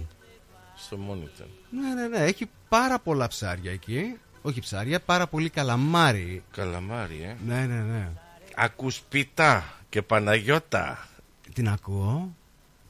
Στο 0.76 0.98
Monitor. 1.10 1.46
Ναι, 1.72 1.94
ναι, 1.94 2.08
ναι, 2.08 2.18
έχει 2.18 2.50
πάρα 2.70 3.00
πολλά 3.00 3.28
ψάρια 3.28 3.72
εκεί. 3.72 4.20
Όχι 4.42 4.60
ψάρια, 4.60 5.00
πάρα 5.00 5.28
πολύ 5.28 5.50
καλαμάρι. 5.50 6.44
Καλαμάρι, 6.52 7.22
ε. 7.22 7.38
Ναι, 7.46 7.66
ναι, 7.66 7.82
ναι. 7.82 8.10
Ακούς 8.56 9.02
πίτα 9.02 9.78
και 9.90 10.02
Παναγιώτα. 10.02 11.08
Την 11.54 11.70
ακούω. 11.70 12.36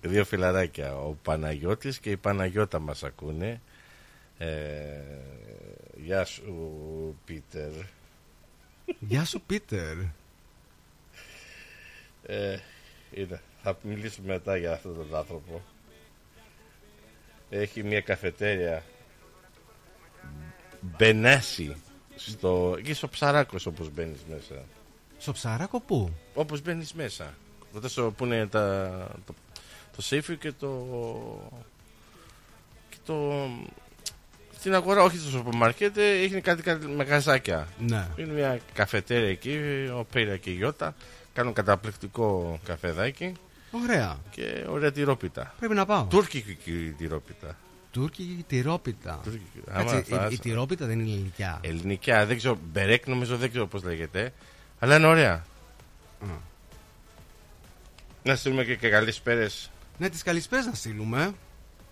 Δύο 0.01 0.25
φιλαράκια. 0.25 0.95
Ο 0.95 1.15
Παναγιώτης 1.23 1.99
και 1.99 2.11
η 2.11 2.17
Παναγιώτα 2.17 2.79
μας 2.79 3.03
ακούνε. 3.03 3.61
Ε, 4.37 4.47
γεια 5.95 6.25
σου, 6.25 7.17
Πίτερ. 7.25 7.71
Γεια 8.99 9.25
σου, 9.25 9.41
Πίτερ. 9.41 9.97
Ε, 12.25 12.57
είναι. 13.11 13.41
Θα 13.63 13.77
μιλήσουμε 13.81 14.33
μετά 14.33 14.57
για 14.57 14.73
αυτόν 14.73 14.95
τον 14.95 15.15
άνθρωπο. 15.15 15.61
Έχει 17.49 17.83
μια 17.83 18.01
καφετέρια 18.01 18.83
Μπενάση 20.81 21.75
στο, 22.15 22.75
εκεί 22.77 22.93
στο 22.93 23.07
Ψαράκος 23.07 23.65
όπως 23.65 23.89
μπαίνεις 23.89 24.19
μέσα. 24.29 24.65
Στο 25.17 25.31
ψαράκο 25.31 25.79
πού; 25.79 26.11
Όπως 26.33 26.61
μπαίνεις 26.61 26.93
μέσα. 26.93 27.33
Τότε 27.73 27.87
στο, 27.87 28.13
που 28.17 28.25
είναι 28.25 28.47
τα, 28.47 28.89
το, 29.25 29.33
το 29.95 30.01
σέιφι 30.01 30.37
και 30.37 30.51
το... 30.51 30.87
Και 32.89 32.97
το... 33.05 33.47
Στην 34.57 34.73
αγορά, 34.73 35.03
όχι 35.03 35.17
στο 35.17 35.29
σούπερ 35.29 35.55
μάρκετ, 35.55 35.97
ε, 35.97 36.21
έχει 36.21 36.41
κάτι, 36.41 36.61
κάτι 36.61 36.87
μαγαζάκια. 36.87 37.67
Ναι. 37.79 38.07
Είναι 38.15 38.33
μια 38.33 38.59
καφετέρια 38.73 39.29
εκεί, 39.29 39.59
ο 39.97 40.03
Πέιρα 40.11 40.37
και 40.37 40.49
η 40.49 40.53
Γιώτα. 40.53 40.95
Κάνουν 41.33 41.53
καταπληκτικό 41.53 42.59
καφεδάκι 42.63 43.33
Ωραία. 43.71 44.17
και 44.29 44.65
ωραία 44.69 44.91
τυρόπιτα. 44.91 45.53
Πρέπει 45.59 45.73
να 45.73 45.85
πάω. 45.85 46.05
Τούρκικη 46.05 46.95
τυρόπιτα. 46.97 47.57
Τούρκικη 47.91 48.45
τυρόπιτα. 48.47 49.19
Τουρκική. 49.23 49.59
Κάτσε, 49.65 49.89
Άμα 49.89 49.99
η, 49.99 50.03
φας- 50.03 50.33
η 50.33 50.39
τυρόπιτα 50.39 50.85
δεν 50.85 50.99
είναι 50.99 51.11
ελληνικιά. 51.11 51.57
Ελληνικά, 51.61 52.25
δεν 52.25 52.37
ξέρω, 52.37 52.57
μπερέκ 52.71 53.07
νομίζω, 53.07 53.37
δεν 53.37 53.49
ξέρω 53.49 53.67
πώς 53.67 53.83
λέγεται. 53.83 54.33
Αλλά 54.79 54.95
είναι 54.95 55.07
ωραία. 55.07 55.45
Να 58.23 58.35
στείλουμε 58.35 58.63
και, 58.63 58.75
και 58.75 58.89
καλησπέρες. 58.89 59.69
Ναι, 59.97 60.09
τις 60.09 60.23
καλησπέρες 60.23 60.65
να 60.65 60.73
στείλουμε. 60.73 61.31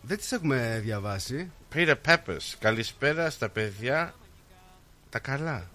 Δεν 0.02 0.18
τις 0.18 0.32
έχουμε 0.32 0.80
διαβάσει. 0.84 1.52
Peter 1.74 1.96
Peppers, 2.06 2.54
καλησπέρα 2.60 3.30
στα 3.30 3.50
παιδιά 3.50 4.14
τα 5.10 5.20
καλά. 5.20 5.70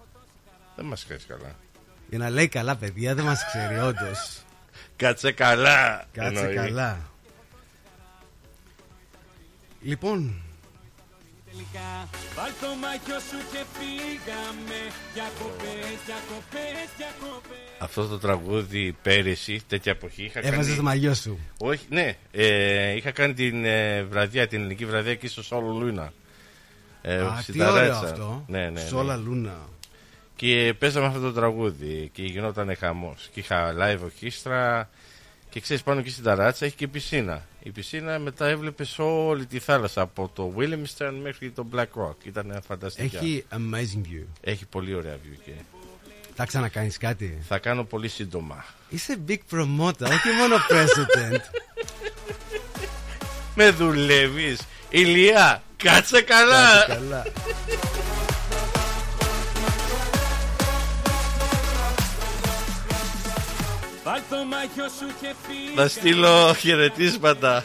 Δεν 0.75 0.85
μας 0.85 1.03
ξέρεις 1.03 1.25
καλά. 1.25 1.55
Για 2.09 2.17
να 2.17 2.29
λέει 2.29 2.47
καλά 2.47 2.75
παιδιά 2.75 3.15
δεν 3.15 3.25
μας 3.25 3.45
ξέρει 3.45 3.79
όντως. 3.79 4.41
Κάτσε 4.95 5.31
καλά. 5.31 6.05
Κάτσε 6.11 6.39
εννοεί. 6.39 6.55
καλά. 6.55 6.99
Λοιπόν, 9.81 10.33
Τελικά, 11.51 12.09
βάλ 12.35 12.51
το 12.61 12.67
μαγιό 12.81 13.19
σου 13.19 13.37
και 13.51 13.63
φύγαμε 13.73 14.79
Διακοπές, 15.13 15.97
διακοπές, 16.05 16.87
διακοπές 16.97 17.57
Αυτός 17.79 18.07
το 18.09 18.17
τραγούδι 18.19 18.95
πέρυσι, 19.01 19.61
τέτοια 19.67 19.91
εποχή, 19.91 20.23
είχα 20.23 20.39
έβαζες 20.39 20.65
κάνει... 20.65 20.75
το 20.75 20.83
μαγιό 20.83 21.13
σου. 21.13 21.39
Όχι, 21.57 21.85
ναι. 21.89 22.13
Ε, 22.31 22.95
είχα 22.95 23.11
κάνει 23.11 23.33
την 23.33 23.65
ε, 23.65 24.03
βραδιά, 24.03 24.47
την 24.47 24.59
ελληνική 24.59 24.85
βραδιά 24.85 25.11
εκεί 25.11 25.27
στο 25.27 25.43
Σόλο 25.43 25.71
Λούνα. 25.71 26.13
Ε, 27.01 27.15
Α, 27.21 27.37
στην 27.41 27.53
τι 27.53 27.61
ωραίο 27.61 27.73
Ταράτσα. 27.73 27.99
αυτό. 28.05 28.45
Ναι, 28.47 28.59
ναι, 28.59 28.69
ναι. 28.69 28.79
Σόλα 28.79 29.15
Λούνα. 29.15 29.57
Και 30.35 30.73
παίζαμε 30.79 31.05
αυτό 31.05 31.19
το 31.19 31.33
τραγούδι 31.33 32.09
και 32.13 32.23
γινόταν 32.23 32.75
χαμός. 32.75 33.29
Και 33.33 33.39
είχα 33.39 33.75
live 33.79 33.99
ορχήστρα 34.03 34.89
και 35.53 35.59
ξέρεις 35.59 35.83
πάνω 35.83 35.99
εκεί 35.99 36.09
στην 36.09 36.23
ταράτσα 36.23 36.65
έχει 36.65 36.75
και 36.75 36.87
πισίνα. 36.87 37.45
Η 37.63 37.69
πισίνα 37.69 38.19
μετά 38.19 38.47
έβλεπες 38.47 38.99
όλη 38.99 39.45
τη 39.45 39.59
θάλασσα 39.59 40.01
από 40.01 40.31
το 40.35 40.53
Williamstown 40.57 41.13
μέχρι 41.21 41.51
το 41.51 41.65
Black 41.75 41.81
Rock. 41.81 42.15
Ήταν 42.23 42.61
φανταστικά. 42.67 43.17
Έχει 43.17 43.45
amazing 43.51 44.07
view. 44.07 44.25
Έχει 44.41 44.65
πολύ 44.65 44.93
ωραία 44.93 45.15
view 45.15 45.37
και 45.45 45.51
Θα 46.35 46.45
ξανακάνεις 46.45 46.97
κάτι; 46.97 47.37
θα 47.47 47.57
κάνω 47.57 47.83
πολύ 47.83 48.07
σύντομα. 48.07 48.65
Είσαι 48.89 49.17
big 49.27 49.37
promoter, 49.51 50.01
όχι 50.01 50.29
μόνο 50.39 50.55
president. 50.69 51.39
Με 53.55 53.69
δουλεύεις, 53.69 54.61
Ηλία, 54.89 55.63
κάτσε 55.77 56.21
καλά. 56.21 56.85
Κάτσε 56.87 56.93
καλά. 56.93 57.23
Βάλ 64.13 64.21
το 64.29 64.45
μαγιό 64.45 64.87
σου 64.99 65.07
και 65.21 65.33
φύγαμε 65.47 65.81
Θα 65.81 65.87
στείλω 65.87 66.53
χαιρετίσματα. 66.53 67.63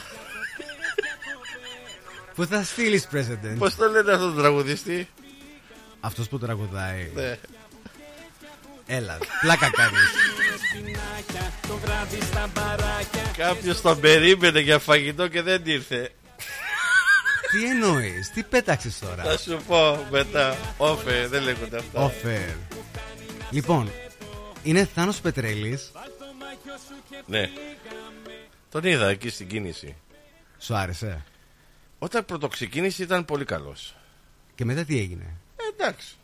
Πού 2.35 2.47
θα 2.47 2.63
στείλεις 2.63 3.09
president; 3.13 3.57
Πώς 3.59 3.75
το 3.75 3.89
λένε 3.89 4.13
αυτό 4.13 4.33
το 4.33 4.41
τραγουδιστή, 4.41 5.09
Αυτός 6.01 6.29
που 6.29 6.39
τραγουδάει. 6.39 7.11
ναι. 7.15 7.39
Έλα, 8.87 9.19
πλάκα 9.41 9.71
κάνεις. 9.71 10.09
Σπινάκια, 10.69 11.53
το 11.69 11.77
βράδυ 11.77 12.21
στα 12.23 12.51
μπαράκια 12.55 13.23
Κάποιος 13.37 13.81
τον 13.81 14.01
περίμενε 14.01 14.61
για 14.61 14.79
φαγητό 14.79 15.29
και 15.29 15.43
δεν 15.43 15.63
ήρθε. 15.65 16.11
Τι 17.51 17.65
εννοείς, 17.69 18.31
τι 18.35 18.43
πέταξες 18.43 18.99
τώρα; 18.99 19.23
Θα 19.23 19.39
σου 19.39 19.61
πω 19.67 20.07
μετά. 20.11 20.57
Όφε, 20.77 21.27
δεν 21.31 21.43
λέγονται 21.43 21.77
αυτά. 21.79 22.07
Offer. 22.13 22.55
Λοιπόν, 23.51 23.91
είναι 24.63 24.89
Θάνος 24.95 25.21
Πετρέλης. 25.21 25.91
Ναι. 27.27 27.51
Τον 28.71 28.85
είδα 28.85 29.09
εκεί 29.09 29.29
στην 29.29 29.49
κίνηση. 29.49 29.97
Σου 30.59 30.75
άρεσε; 30.75 31.25
Όταν 31.99 32.25
πρωτοξεκίνησε 32.25 33.03
ήταν 33.03 33.25
πολύ 33.25 33.45
καλός. 33.45 33.97
Και 34.55 34.65
μετά 34.65 34.85
τι 34.85 34.99
έγινε; 34.99 35.25
Ε, 35.57 35.63
εντάξει. 35.83 36.15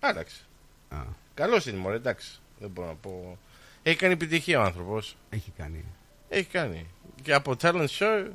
Άλλαξε. 0.00 0.40
Α, 0.88 0.96
Καλός 1.34 1.66
είναι, 1.66 1.78
μωρέ, 1.78 1.96
εντάξει. 1.96 2.28
Δεν 2.58 2.70
μπορώ 2.70 2.86
να 2.88 2.94
πω. 2.94 3.38
Έχει 3.82 3.96
κάνει 3.96 4.12
επιτυχία 4.12 4.60
ο 4.60 4.62
άνθρωπος. 4.62 5.16
έχει 5.30 5.50
κάνει. 5.56 5.84
Έχει 6.28 6.48
κάνει. 6.48 6.86
Και 7.22 7.34
από 7.34 7.56
talent 7.60 7.86
show. 7.98 8.26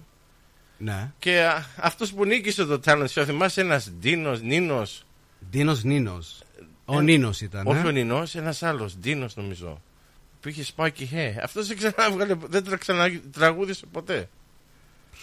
Ναι. 0.78 1.12
Και 1.20 1.44
α, 1.44 1.66
αυτός 1.78 2.14
που 2.14 2.26
νίκησε 2.26 2.66
το 2.66 2.80
talent 2.86 3.08
show, 3.08 3.24
θυμάσαι 3.26 3.62
ένας 3.62 3.92
Ντίνος, 3.92 4.42
Νίνος. 4.42 5.06
Ντίνος 5.50 5.84
Νίνος. 5.84 6.44
Ο 6.86 7.00
Ε, 7.00 7.02
Νίνος 7.02 7.42
ήταν. 7.42 7.68
Όχι 7.68 7.80
ε. 7.86 7.88
ο 7.88 7.92
Νίνος, 7.92 8.36
ένας 8.36 8.64
άλλος, 8.64 8.98
Ντίνος 8.98 9.36
νομίζω. 9.36 9.82
Που 10.42 10.50
είχε 10.50 10.64
σπάκι 10.64 11.06
χέ. 11.06 11.36
Αυτός 11.44 11.68
δεν 11.68 11.78
ξανά 11.78 12.38
δεν 12.48 12.64
τρα- 12.64 12.78
ξανατραγούδισε 12.78 13.86
ποτέ. 13.86 14.30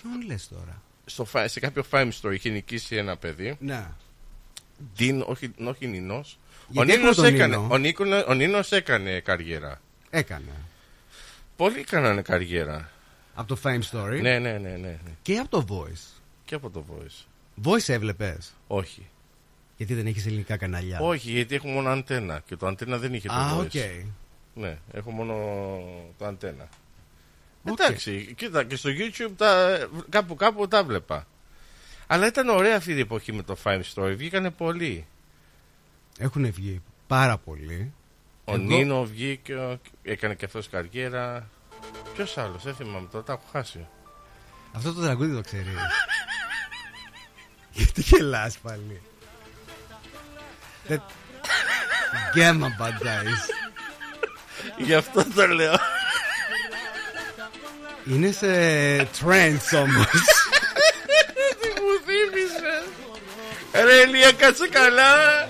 Ποιον 0.01 0.27
λες 0.27 0.49
τώρα; 0.49 0.83
Στο, 1.07 1.25
φα- 1.25 1.49
σε 1.49 1.61
κάποιο 1.61 1.85
Fame 1.91 2.11
Story 2.21 2.33
είχε 2.35 2.49
νικήσει 2.51 2.97
ένα 2.97 3.17
παιδί. 3.17 3.57
Ναι. 3.61 3.87
Ντίν, 4.97 5.25
όχι, 5.27 5.51
όχι 5.65 5.87
Νινός. 5.87 6.39
Ο 6.61 6.71
Γιατί 6.71 6.91
έχουμε 6.91 7.03
Νίνος, 7.03 7.17
τον 7.17 7.25
έκανε, 7.25 7.57
Νίνο; 7.57 7.69
ο, 7.75 7.79
Νίκολα- 7.79 8.27
ο 8.27 8.35
Νίνος 8.35 8.73
έκανε 8.73 9.21
καριέρα. 9.21 9.81
Έκανε. 10.11 10.53
Πολλοί 11.57 11.85
κάνανε 11.85 12.23
καριέρα. 12.23 12.91
Από 13.35 13.49
το 13.49 13.59
Fame 13.65 13.81
Story; 13.91 14.19
Ναι, 14.21 14.39
ναι, 14.39 14.53
ναι, 14.53 14.59
ναι, 14.59 14.77
ναι. 14.77 14.99
Και 15.23 15.37
από 15.39 15.49
το 15.49 15.65
Voice; 15.69 16.21
Και 16.45 16.55
από 16.55 16.71
το 16.71 16.85
Voice. 16.91 17.25
Voice 17.69 17.89
έβλεπες; 17.89 18.53
Όχι. 18.67 19.07
Γιατί 19.77 19.95
δεν 19.95 20.07
έχεις 20.07 20.27
ελληνικά 20.27 20.57
κανάλια; 20.57 21.01
Όχι, 21.01 21.31
γιατί 21.31 21.55
έχω 21.55 21.69
μόνο 21.69 21.89
αντένα. 21.91 22.43
Και 22.47 22.57
το 22.57 22.67
αντένα 22.67 22.99
δεν 22.99 23.15
είχε 23.15 23.29
το 23.29 23.35
Α, 23.35 23.57
voice. 23.57 23.65
οκ. 23.65 23.73
Ναι, 24.59 24.79
έχω 24.93 25.11
μόνο 25.11 25.35
το 26.19 26.25
αντένα. 26.27 26.69
Εντάξει, 27.65 28.35
κοίτα 28.37 28.65
και 28.65 28.77
στο 28.77 28.91
YouTube 28.99 29.33
τα, 29.37 29.79
κάπου 30.09 30.35
κάπου 30.35 30.69
τα 30.69 30.85
βλέπα. 30.85 31.27
Αλλά 32.07 32.27
ήταν 32.27 32.49
ωραία 32.49 32.77
αυτή 32.77 32.93
η 32.93 33.01
εποχή 33.01 33.33
με 33.33 33.43
το 33.43 33.57
Five 33.65 33.81
Story. 33.95 34.15
Βγήκανε 34.17 34.51
πολλοί. 34.51 35.07
Έχουν 36.19 36.53
βγει 36.53 36.83
πάρα 37.07 37.39
πολλοί. 37.39 37.93
Ο 38.45 38.53
Εγώ- 38.55 38.63
Νίνο 38.63 39.05
βγήκε, 39.05 39.55
ο- 39.55 39.81
έκανε 40.03 40.35
και 40.35 40.45
αυτός 40.45 40.69
καριέρα. 40.69 41.49
Ποιος 42.15 42.39
άλλος, 42.39 42.63
δεν 42.63 42.75
θυμάμαι 42.75 43.09
τώρα, 43.13 43.25
τα 43.25 43.33
έχω 43.33 43.43
χάσει. 43.53 43.87
Αυτό 44.73 44.93
το 44.93 45.01
τραγούδι 45.01 45.35
το 45.35 45.41
ξέρεις. 45.41 45.67
Γιατί 47.73 48.01
γελάς 48.01 48.59
πάλι. 48.59 49.01
Δεν- 50.87 51.03
Γκέμα 52.33 52.75
μπαντάεις. 52.79 53.47
Γι' 54.77 54.95
αυτό 54.95 55.25
το 55.35 55.47
λέω. 55.47 55.79
Είναι 58.05 58.31
σε 58.31 58.49
trends 59.03 59.79
όμως. 59.83 60.11
Τι 61.61 61.69
μου 61.81 61.95
θύμισες. 62.07 62.85
Ρε 63.85 63.95
Ηλία, 63.95 64.33
κάτσε 64.33 64.69
καλά. 64.69 65.49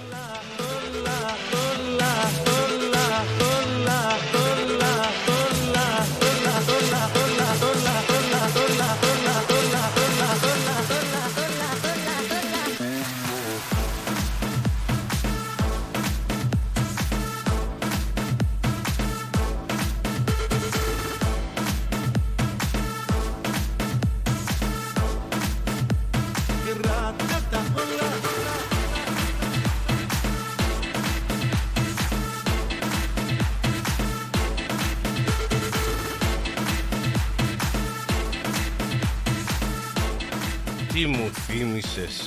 Μου 41.64 41.80
θύμισες 41.80 42.22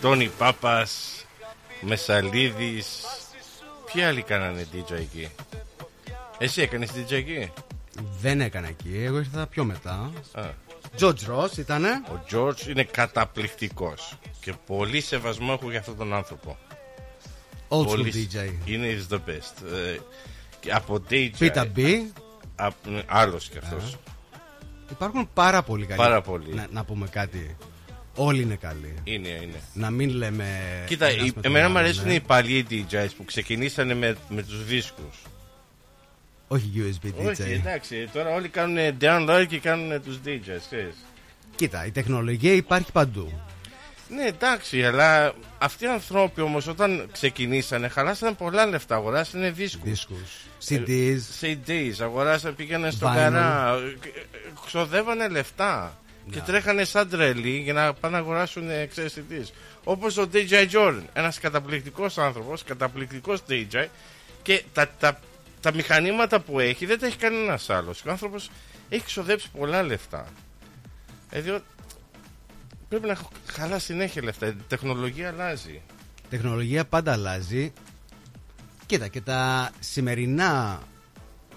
Τόνι 0.00 0.28
Πάπας 0.38 1.24
Μεσαλίδης 1.80 3.00
Ποιοι 3.92 4.02
άλλοι 4.02 4.22
κάνανε 4.22 4.66
DJ 4.72 4.92
εκεί; 4.92 5.28
Εσύ 6.38 6.60
έκανες 6.62 6.90
DJ 6.92 7.12
εκεί; 7.12 7.52
Δεν 8.20 8.40
έκανα 8.40 8.68
εκεί, 8.68 9.02
εγώ 9.04 9.18
ήρθα 9.18 9.46
πιο 9.46 9.64
μετά. 9.64 10.12
Α. 10.32 10.42
George 11.00 11.28
Ross 11.30 11.56
ήτανε. 11.58 11.88
Ο 11.88 12.20
George 12.32 12.66
είναι 12.68 12.84
καταπληκτικός 12.84 14.18
Και 14.40 14.52
πολύ 14.66 15.00
σεβασμό 15.00 15.56
έχω 15.60 15.70
για 15.70 15.78
αυτόν 15.78 15.96
τον 15.96 16.14
άνθρωπο 16.14 16.56
Old 17.68 17.80
school 17.80 17.84
Πολύ- 17.86 18.28
DJ. 18.32 18.52
Είναι 18.64 18.86
is 18.98 19.14
the 19.14 19.18
best 19.18 19.72
Ε, 19.72 19.98
και 20.60 20.72
Από 20.72 21.02
DJ 21.10 21.30
Peter 21.38 21.66
B. 21.76 21.80
απ- 22.56 22.86
ναι, 22.86 23.02
Άλλος 23.06 23.48
κι 23.48 23.58
αυτός 23.58 23.96
Υπάρχουν 24.90 25.28
πάρα 25.34 25.62
πολύ 25.62 25.86
καλοί. 25.86 25.98
Πάρα 26.00 26.20
πολλοί. 26.20 26.54
Να, 26.54 26.66
να 26.70 26.84
πούμε 26.84 27.06
κάτι. 27.08 27.56
Όλοι 28.20 28.42
είναι 28.42 28.54
καλοί. 28.54 28.94
Είναι, 29.04 29.28
είναι 29.28 29.60
Να 29.72 29.90
μην 29.90 30.10
λέμε. 30.10 30.46
Κοίτα, 30.86 31.06
ένας 31.06 31.26
η- 31.26 31.32
με 31.34 31.42
τον 31.42 31.44
εμένα 31.44 31.68
μου 31.68 31.70
άλλον, 31.78 31.84
αρέσουν 31.88 32.06
ναι. 32.06 32.14
οι 32.14 32.20
παλιοί 32.20 32.66
DJs 32.70 33.08
που 33.16 33.24
ξεκινήσανε 33.24 33.94
με, 33.94 34.16
με 34.28 34.42
τους 34.42 34.64
δίσκους 34.64 35.22
Όχι 36.48 36.72
USB 36.76 37.06
DJ. 37.06 37.28
Όχι, 37.30 37.42
εντάξει, 37.42 38.08
τώρα 38.12 38.34
όλοι 38.34 38.48
κάνουν 38.48 38.96
download 39.00 39.44
και 39.48 39.58
κάνουν 39.58 40.02
τους 40.02 40.16
DJs, 40.24 40.60
ξέρεις. 40.68 40.94
Κοίτα, 41.56 41.86
η 41.86 41.90
τεχνολογία 41.90 42.52
υπάρχει 42.52 42.92
παντού. 42.92 43.32
Ναι, 44.08 44.24
εντάξει, 44.24 44.84
αλλά 44.84 45.32
αυτοί 45.58 45.84
οι 45.84 45.88
άνθρωποι 45.88 46.40
όμως 46.40 46.66
όταν 46.66 47.08
ξεκινήσανε 47.12 47.88
χαλάσανε 47.88 48.32
πολλά 48.32 48.66
λεφτά, 48.66 48.94
αγοράσανε 48.94 49.50
δίσκους. 49.50 49.90
Δίσκους. 49.90 50.32
CDs. 50.68 51.18
CDs, 51.40 51.92
αγοράσανε, 52.00 52.54
πήγαιναν 52.54 52.92
στο 52.92 53.06
Vinyl. 53.08 53.14
καρά, 53.14 53.74
ε, 53.74 54.08
ξοδεύανε 54.66 55.28
λεφτά. 55.28 55.98
Και 56.30 56.40
τρέχανε 56.40 56.84
σαν 56.84 57.08
τρελοί 57.08 57.58
για 57.58 57.72
να 57.72 57.92
πάνε 57.92 58.16
να 58.16 58.22
αγοράσουν 58.22 58.70
ε, 58.70 58.86
ξέρεις 58.86 59.14
CDs. 59.16 59.52
Όπως 59.84 60.16
ο 60.16 60.28
DJ 60.32 60.68
Jordan, 60.70 61.02
ένας 61.12 61.38
καταπληκτικός 61.38 62.18
άνθρωπος, 62.18 62.64
καταπληκτικός 62.64 63.42
DJ 63.48 63.86
και 64.42 64.64
τα, 64.72 64.88
τα, 64.88 65.20
τα 65.60 65.74
μηχανήματα 65.74 66.40
που 66.40 66.60
έχει 66.60 66.86
δεν 66.86 66.98
τα 66.98 67.06
έχει 67.06 67.16
κανένας 67.16 67.70
άλλος. 67.70 68.04
Ο 68.04 68.10
άνθρωπος 68.10 68.50
έχει 68.88 69.04
ξοδέψει 69.04 69.48
πολλά 69.58 69.82
λεφτά. 69.82 70.26
Δηλαδή 71.30 71.62
πρέπει 72.88 73.06
να 73.06 73.18
χαλά 73.46 73.78
συνέχεια 73.78 74.24
λεφτά. 74.24 74.46
Η 74.46 74.56
τεχνολογία 74.68 75.28
αλλάζει. 75.28 75.82
Η 76.24 76.28
τεχνολογία 76.30 76.84
πάντα 76.84 77.12
αλλάζει. 77.12 77.72
Κοίτα, 78.86 79.08
και 79.08 79.20
τα 79.20 79.70
σημερινά 79.80 80.82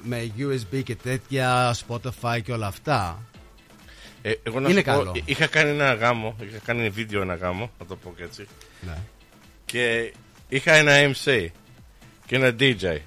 με 0.04 0.32
USB 0.38 0.84
και 0.84 0.96
τέτοια 0.96 1.76
Spotify 1.88 2.40
και 2.44 2.52
όλα 2.52 2.68
αυτά. 2.68 3.26
Ε, 4.22 4.34
εγώ 4.44 4.60
να 4.60 4.70
Είναι 4.70 4.80
σου 4.80 4.86
πω, 4.86 4.92
καλό. 4.92 5.16
είχα 5.26 5.48
κάνει 5.48 5.70
ένα 5.70 5.94
γάμο, 5.94 6.36
είχα 6.40 6.58
κάνει 6.66 6.90
βίντεο 6.90 7.22
ένα 7.22 7.36
γάμο, 7.36 7.72
να 7.80 7.86
το 7.86 7.96
πω 7.96 8.14
και 8.18 8.24
έτσι. 8.24 8.48
Ναι. 8.82 8.98
Και 9.66 10.14
είχα 10.50 10.74
ένα 10.74 10.92
MC 11.14 11.48
και 12.26 12.36
ένα 12.36 12.56
DJ. 12.60 12.98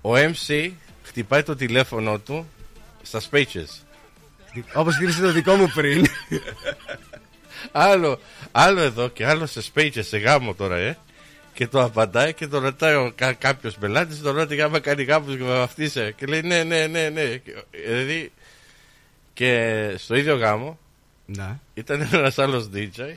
Ο 0.00 0.10
MC 0.14 0.70
χτυπάει 1.02 1.42
το 1.42 1.56
τηλέφωνο 1.56 2.18
του 2.18 2.48
στα 3.02 3.20
speeches. 3.30 3.84
Όπως 4.74 4.94
χτύπησε 4.94 5.20
το 5.20 5.32
δικό 5.32 5.54
μου 5.54 5.70
πριν. 5.74 6.06
άλλο, 7.72 8.20
άλλο 8.52 8.80
εδώ 8.80 9.08
και 9.08 9.26
άλλο 9.26 9.46
σε 9.46 9.62
speeches, 9.74 10.04
σε 10.04 10.18
γάμο 10.18 10.54
τώρα, 10.54 10.76
ε. 10.76 10.98
Και 11.52 11.66
το 11.66 11.82
απαντάει 11.82 12.34
και 12.34 12.46
το 12.46 12.58
ρωτάει 12.58 12.94
ο 12.94 13.12
κα, 13.14 13.32
κάποιος 13.32 13.74
πελάτης, 13.74 14.20
το 14.20 14.30
ρωτάει 14.30 14.60
άμα 14.60 14.80
κάνει 14.80 15.02
γάμος 15.02 15.36
και 15.36 15.42
με 15.42 15.54
βαφτίσε. 15.54 16.14
Και 16.16 16.26
λέει 16.26 16.40
ναι, 16.42 16.62
ναι, 16.62 16.86
ναι, 16.86 17.08
ναι. 17.08 17.36
Και, 17.36 17.52
δηλαδή, 17.86 18.32
και 19.40 19.94
στο 19.98 20.14
ίδιο 20.14 20.36
γάμο 20.36 20.78
Ναι. 21.26 21.58
ήταν 21.74 22.08
ένας 22.12 22.38
άλλος 22.38 22.68
DJ 22.74 23.14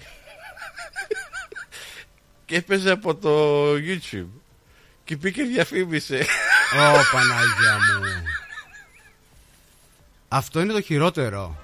και 2.46 2.56
έπαιζε 2.56 2.92
από 2.92 3.16
το 3.16 3.72
YouTube. 3.74 4.28
Και 5.04 5.18
πήγε 5.18 5.44
διαφήμισε. 5.44 6.16
Ω 6.76 7.02
Παναγία 7.12 7.74
μου. 7.76 8.24
Αυτό 10.28 10.60
είναι 10.62 10.74
το 10.74 10.82
χειρότερο. 10.82 11.58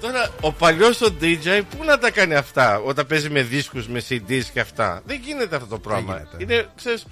Τώρα 0.00 0.30
ο 0.40 0.52
παλιός 0.52 1.00
ο 1.00 1.14
DJ 1.20 1.62
πού 1.76 1.84
να 1.84 1.98
τα 1.98 2.10
κάνει 2.10 2.34
αυτά 2.34 2.78
όταν 2.78 3.06
παίζει 3.06 3.30
με 3.30 3.42
δίσκους, 3.42 3.88
με 3.88 4.02
CDs 4.08 4.42
και 4.52 4.60
αυτά; 4.60 5.02
Δεν 5.06 5.20
γίνεται 5.20 5.56
αυτό 5.56 5.68
το 5.68 5.78
πράγμα. 5.78 6.28
Είναι, 6.38 6.68
ξέρεις, 6.76 7.02
πα- 7.02 7.10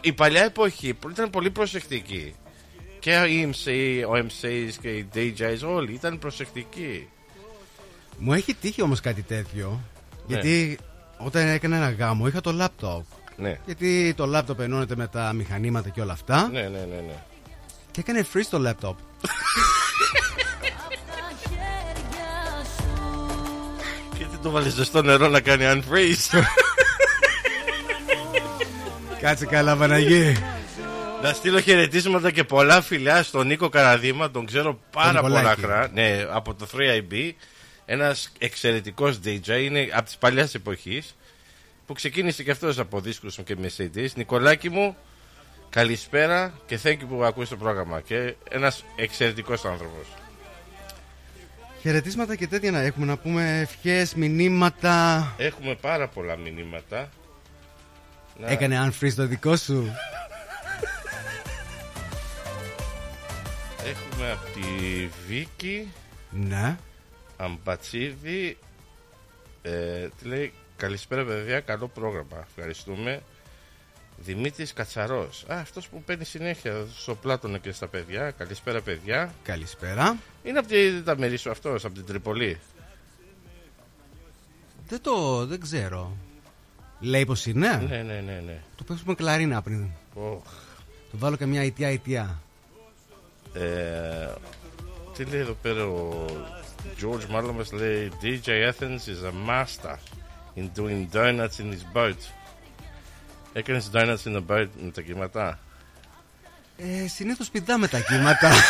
η 0.00 0.12
παλιά 0.12 0.42
εποχή 0.42 0.94
που 0.94 1.10
ήταν 1.10 1.30
πολύ 1.30 1.50
προσεκτική. 1.50 2.34
Και 2.98 3.12
οι 3.12 3.52
MC, 3.52 3.70
ο 4.08 4.12
MCs 4.12 4.72
και 4.80 4.88
οι 4.88 5.08
DJs 5.14 5.68
όλοι 5.68 5.92
ήταν 5.92 6.18
προσεκτικοί. 6.18 7.08
Μου 8.18 8.32
έχει 8.32 8.54
τύχει 8.54 8.82
όμως 8.82 9.00
κάτι 9.00 9.22
τέτοιο. 9.22 9.80
Ναι. 10.26 10.34
Γιατί 10.34 10.78
όταν 11.16 11.48
έκανα 11.48 11.76
ένα 11.76 11.90
γάμο 11.90 12.26
είχα 12.26 12.40
το 12.40 12.52
λάπτοπ. 12.52 13.04
Ναι. 13.36 13.58
Γιατί 13.66 14.14
το 14.16 14.26
λάπτοπ 14.26 14.60
ενώνεται 14.60 14.96
με 14.96 15.06
τα 15.06 15.32
μηχανήματα 15.32 15.88
και 15.88 16.00
όλα 16.00 16.12
αυτά. 16.12 16.48
Ναι, 16.52 16.60
ναι, 16.60 16.68
ναι, 16.68 17.00
ναι. 17.06 17.22
Και 17.90 18.00
έκανε 18.00 18.26
freeze 18.32 18.46
το 18.50 18.58
λάπτοπ. 18.58 18.98
Και 24.18 24.24
τι 24.24 24.36
το 24.42 24.50
βάλεις 24.50 24.86
στο 24.86 25.02
νερό 25.02 25.28
να 25.28 25.40
κάνει 25.40 25.64
unfreeze; 25.66 26.40
Κάτσε 29.20 29.46
καλά, 29.46 29.76
Παναγί. 29.76 30.36
Να 31.22 31.32
στείλω 31.32 31.60
χαιρετίσματα 31.60 32.30
και 32.30 32.44
πολλά 32.44 32.82
φιλιά 32.82 33.22
στον 33.22 33.46
Νίκο 33.46 33.68
Καραδίμα, 33.68 34.30
τον 34.30 34.46
ξέρω 34.46 34.80
πάρα 34.92 35.20
πολλά 35.20 35.38
Νικολάκη. 35.40 35.60
χρόνια. 35.60 35.90
Ναι, 35.92 36.26
από 36.30 36.54
το 36.54 36.66
3IB. 36.66 37.32
Ένας 37.86 38.32
εξαιρετικός 38.38 39.18
DJ, 39.24 39.48
είναι 39.62 39.88
από 39.92 40.04
τις 40.04 40.16
παλιάς 40.16 40.54
εποχής. 40.54 41.16
Που 41.86 41.92
ξεκίνησε 41.92 42.42
και 42.42 42.50
αυτός 42.50 42.78
από 42.78 43.00
δίσκους 43.00 43.38
και 43.44 43.56
με 43.56 43.70
CDs. 43.78 44.08
Νικολάκη 44.14 44.70
μου, 44.70 44.96
καλησπέρα 45.70 46.52
και 46.66 46.78
thank 46.82 46.92
you 46.92 47.06
που 47.08 47.24
ακούει 47.24 47.46
το 47.46 47.56
πρόγραμμα. 47.56 48.00
Και 48.00 48.34
ένας 48.50 48.84
εξαιρετικός 48.96 49.64
άνθρωπος. 49.64 50.06
Χαιρετίσματα 51.82 52.36
και 52.36 52.46
τέτοια 52.46 52.70
να 52.70 52.80
έχουμε 52.80 53.06
να 53.06 53.16
πούμε 53.16 53.60
ευχές, 53.60 54.14
μηνύματα. 54.14 55.34
Έχουμε 55.36 55.74
πάρα 55.74 56.08
πολλά 56.08 56.36
μηνύματα. 56.36 57.08
Να- 58.40 58.48
Έκανε 58.50 58.86
unfreeze 58.90 59.12
το 59.12 59.26
δικό 59.26 59.56
σου. 59.56 59.92
Έχουμε 63.84 64.30
από 64.30 64.44
τη 64.54 65.06
Βίκη. 65.28 65.92
Ναι. 66.30 66.76
Αμπατσίδη. 67.36 68.58
Ε, 69.62 70.08
τι 70.18 70.28
λέει, 70.28 70.52
καλησπέρα 70.76 71.24
παιδιά, 71.24 71.60
καλό 71.60 71.88
πρόγραμμα. 71.88 72.46
Ευχαριστούμε. 72.48 73.22
Δημήτρης 74.18 74.72
Κατσαρός. 74.72 75.44
Α, 75.48 75.58
αυτός 75.58 75.88
που 75.88 76.02
παίρνει 76.02 76.24
συνέχεια 76.24 76.86
στο 76.96 77.14
Πλάτωνο 77.14 77.58
και 77.58 77.72
στα 77.72 77.86
παιδιά. 77.88 78.30
Καλησπέρα 78.30 78.80
παιδιά. 78.80 79.34
Καλησπέρα. 79.42 80.16
Είναι 80.44 80.58
από 80.58 80.68
τη, 80.68 81.02
τα 81.02 81.18
μέρη 81.18 81.36
σου 81.36 81.50
αυτός, 81.50 81.84
από 81.84 81.94
την 81.94 82.04
Τρίπολη. 82.04 82.58
Δεν 84.88 85.00
το. 85.02 85.46
δεν 85.46 85.60
ξέρω. 85.60 86.16
Λέει 87.00 87.24
πως 87.26 87.46
είναι. 87.46 87.84
Ναι, 87.88 87.96
ναι, 87.96 88.20
ναι, 88.20 88.42
ναι. 88.46 88.60
Του 88.76 88.84
παίξουμε 88.84 89.14
κλαρίνα 89.14 89.62
πριν. 89.62 89.86
Οχ. 90.14 90.42
Του 91.10 91.18
βάλω 91.18 91.36
και 91.36 91.46
μια 91.46 91.60
αιτία 91.62 91.88
αιτία. 91.88 92.40
Ε, 93.52 94.28
τι 95.16 95.24
λέει 95.24 95.40
εδώ 95.40 95.56
πέρα 95.62 95.84
ο 95.86 96.24
George 97.02 97.26
μάλλον 97.30 97.54
μας 97.54 97.72
λέει 97.72 98.12
DJ 98.22 98.46
Athens 98.46 99.00
is 99.06 99.28
a 99.28 99.50
master 99.50 99.96
in 100.56 100.68
doing 100.78 101.06
donuts 101.12 101.58
in 101.58 101.72
his 101.72 101.96
boat. 101.96 102.16
Έκανες 103.52 103.90
donuts 103.92 104.24
in 104.24 104.36
the 104.36 104.42
boat 104.48 104.66
με 104.82 104.90
τα 104.94 105.00
κύματα; 105.00 105.58
Ε, 106.76 107.08
Συνήθως 107.08 107.50
πηδάμε 107.50 107.88
τα 107.88 108.00
κύματα. 108.00 108.50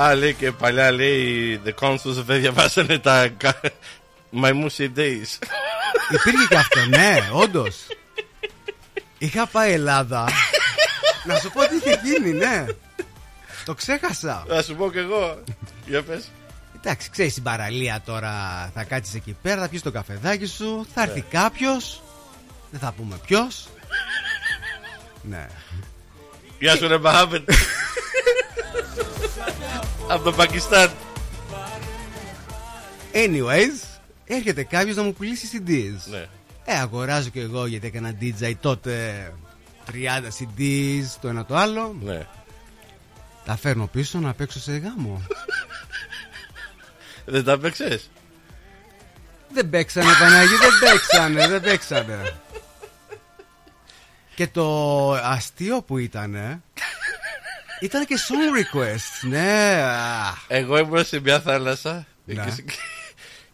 Α, 0.00 0.14
λέει 0.14 0.34
και 0.34 0.52
παλιά 0.52 0.90
λέει 0.90 1.60
The 1.64 1.74
consuls 1.80 2.22
δεν 2.26 2.40
διαβάσανε 2.40 2.98
τα 2.98 3.28
κα- 3.36 3.60
My 4.42 4.50
Musi 4.50 4.84
Days. 4.96 5.30
Υπήρχε 6.10 6.46
και 6.48 6.56
αυτό, 6.56 6.84
ναι, 6.86 7.16
όντως. 7.32 7.76
Είχα 9.18 9.46
πάει 9.46 9.72
Ελλάδα. 9.72 10.28
να 11.24 11.38
σου 11.38 11.50
πω 11.50 11.60
τι 11.60 11.76
είχε 11.76 12.00
γίνει, 12.04 12.32
ναι. 12.32 12.66
Το 13.64 13.74
ξέχασα. 13.74 14.44
Θα 14.48 14.62
σου 14.62 14.74
πω 14.74 14.90
κι 14.90 14.98
εγώ. 14.98 15.42
Για 15.86 16.02
πες. 16.02 16.30
Εντάξει, 16.76 17.10
ξέρεις 17.10 17.30
στην 17.32 17.42
παραλία 17.44 18.02
τώρα 18.04 18.32
θα 18.74 18.84
κάτσεις 18.84 19.14
εκεί 19.14 19.36
πέρα, 19.42 19.60
θα 19.60 19.68
πιεις 19.68 19.82
το 19.82 19.90
καφεδάκι 19.90 20.46
σου, 20.46 20.86
θα 20.94 21.02
έρθει 21.02 21.18
Ναι. 21.30 21.38
κάποιος. 21.40 22.02
Δεν 22.70 22.80
θα 22.80 22.92
πούμε 22.92 23.16
ποιος. 23.26 23.68
ναι. 25.30 25.46
Γεια 26.58 26.76
σου 26.76 26.88
ρε 26.88 26.98
Μαχάμετ. 26.98 27.50
Από 30.10 30.24
το 30.24 30.32
Πακιστάν. 30.32 30.90
Anyways, 33.12 34.00
έρχεται 34.26 34.64
κάποιος 34.64 34.96
να 34.96 35.02
μου 35.02 35.12
πουλήσει 35.12 35.48
CDs. 35.52 36.10
Ναι. 36.10 36.26
Ε, 36.64 36.78
αγοράζω 36.78 37.28
και 37.28 37.40
εγώ 37.40 37.66
γιατί 37.66 37.86
έκανα 37.86 38.14
DJ 38.20 38.52
τότε 38.60 39.24
30 39.86 39.92
CDs, 40.38 41.04
το 41.20 41.28
ένα 41.28 41.44
το 41.44 41.56
άλλο. 41.56 41.96
Ναι. 42.02 42.26
Τα 43.44 43.56
φέρνω 43.56 43.86
πίσω 43.86 44.18
να 44.18 44.34
παίξω 44.34 44.60
σε 44.60 44.76
γάμο. 44.76 45.22
Δεν 47.32 47.44
τα 47.44 47.58
παίξες; 47.58 48.10
δεν 49.52 49.70
παίξανε 49.70 50.12
Παναγί, 50.20 50.54
δεν 50.56 50.90
παίξανε, 50.90 51.48
δεν 51.48 51.60
παίξανε. 51.60 52.34
Και 54.34 54.46
το 54.46 55.12
αστείο 55.12 55.82
που 55.82 55.98
ήταν 55.98 56.62
ήταν 57.80 58.06
και 58.06 58.16
song 58.28 58.76
request. 58.76 59.28
Ναι. 59.28 59.82
αχ. 59.84 60.44
Εγώ 60.48 60.78
ήμουν 60.78 61.04
σε 61.04 61.20
μια 61.20 61.40
θάλασσα 61.40 62.06
Ναι. 62.24 62.34
και, 62.34 62.62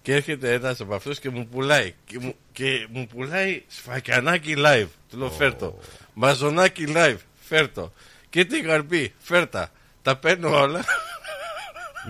και 0.02 0.14
έρχεται 0.14 0.52
ένας 0.52 0.80
από 0.80 0.94
αυτούς 0.94 1.18
και 1.18 1.30
μου 1.30 1.46
πουλάει. 1.46 1.94
Και 2.04 2.18
μου, 2.18 2.34
και 2.52 2.86
μου 2.90 3.06
πουλάει 3.06 3.62
σφακιανάκι 3.66 4.54
live. 4.58 4.86
Του 5.10 5.18
λέω 5.18 5.30
φέρτο. 5.30 5.78
Μαζονάκι 6.14 6.84
live. 6.88 7.16
Φέρτο. 7.48 7.92
Και 8.30 8.44
τι 8.44 8.60
καρπί. 8.60 9.14
Φέρτα. 9.18 9.70
Τα 10.02 10.16
παίρνω 10.16 10.60
όλα. 10.60 10.84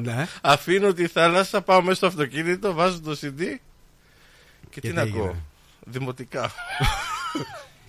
Ναι. 0.03 0.27
Αφήνω 0.43 0.93
τη 0.93 1.07
θάλασσα, 1.07 1.63
πάω 1.63 1.83
μέσα 1.83 1.95
στο 1.95 2.07
αυτοκίνητο, 2.07 2.73
βάζω 2.73 3.01
το 3.01 3.19
CD. 3.23 3.41
Και, 4.71 4.81
τι 4.81 4.89
τι 4.89 4.93
να 4.93 5.01
έγινε; 5.01 5.19
ακούω; 5.19 5.37
Δημοτικά. 5.85 6.51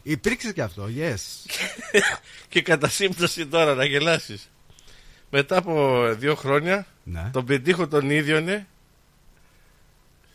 Υπήρξες 0.09 0.53
και 0.53 0.61
αυτό, 0.61 0.89
yes. 0.97 1.49
και 2.49 2.61
κατά 2.61 2.89
σύμπτωση 2.89 3.45
τώρα 3.47 3.73
να 3.75 3.85
γελάσεις. 3.85 4.49
Μετά 5.29 5.57
από 5.57 6.05
δύο 6.17 6.35
χρόνια 6.35 6.85
Ναι. 7.03 7.29
τον 7.33 7.45
πετύχω 7.45 7.87
τον 7.87 8.09
ίδιο 8.09 8.39
ναι, 8.41 8.65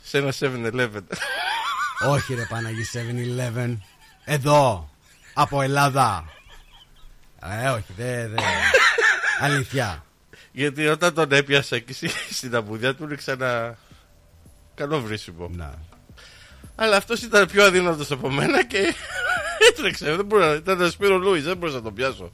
σε 0.03 0.19
ένα 0.19 0.33
7-Eleven. 0.41 1.01
Όχι 2.15 2.35
ρε 2.35 2.45
Παναγί 2.49 2.83
7-Eleven. 2.93 3.77
Εδώ. 4.25 4.91
Από 5.35 5.63
Ελλάδα. 5.63 6.25
Ε, 7.63 7.69
όχι, 7.69 7.93
δεν. 7.97 8.31
Δε. 8.31 8.37
Αλήθεια. 9.47 10.05
Γιατί 10.53 10.87
όταν 10.87 11.15
τον 11.15 11.33
έπιασα 11.33 11.77
εκεί 11.77 11.93
στη- 11.93 12.11
στην 12.31 12.55
αμπουδιά 12.55 12.95
του 12.95 13.07
ρίξα 13.07 13.33
ένα 13.33 13.79
καλό 14.75 15.01
βρίσιμο. 15.01 15.49
Να. 15.49 15.75
Αλλά 16.75 16.97
αυτός 16.97 17.23
ήταν 17.23 17.47
πιο 17.47 17.65
αδύνατος 17.65 18.11
από 18.11 18.31
μένα 18.31 18.65
και 18.65 18.95
έτρεξε. 19.69 20.15
Δεν 20.17 20.25
μπορούσα, 20.25 20.55
ήταν 20.55 20.81
ένα 20.81 20.91
Σπύρος 20.91 21.21
Λούις, 21.23 21.45
δεν 21.45 21.57
μπορούσα 21.57 21.77
να 21.77 21.83
τον 21.83 21.95
πιάσω. 21.95 22.33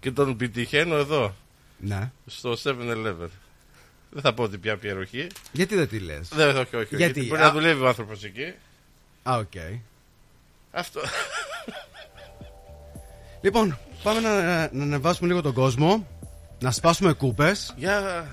Και 0.00 0.10
τον 0.10 0.36
πετυχαίνω 0.36 0.96
εδώ, 0.96 1.34
Ναι. 1.78 2.10
στο 2.26 2.56
7-Eleven. 2.64 3.28
Δεν 4.10 4.22
θα 4.22 4.34
πω 4.34 4.42
ότι 4.42 4.58
ποια 4.58 4.76
περιοχή. 4.76 5.26
Γιατί 5.52 5.74
δεν 5.74 5.88
τη 5.88 5.98
λες; 5.98 6.28
Δεν, 6.28 6.48
όχι, 6.48 6.58
όχι. 6.58 6.76
όχι. 6.76 6.96
Γιατί; 6.96 7.12
Γιατί 7.12 7.26
μπορεί 7.28 7.40
Α- 7.40 7.44
να 7.44 7.52
δουλεύει 7.52 7.82
ο 7.82 7.88
άνθρωπος 7.88 8.24
εκεί. 8.24 8.54
Α, 9.22 9.36
οκ. 9.36 9.52
Αυτό. 10.72 11.00
Λοιπόν, 13.40 13.78
πάμε 14.02 14.20
να, 14.20 14.42
να 14.72 14.82
ανεβάσουμε 14.82 15.28
λίγο 15.28 15.42
τον 15.42 15.52
κόσμο. 15.52 16.06
Να 16.60 16.70
σπάσουμε 16.70 17.12
κούπες 17.12 17.74
Για... 17.76 18.26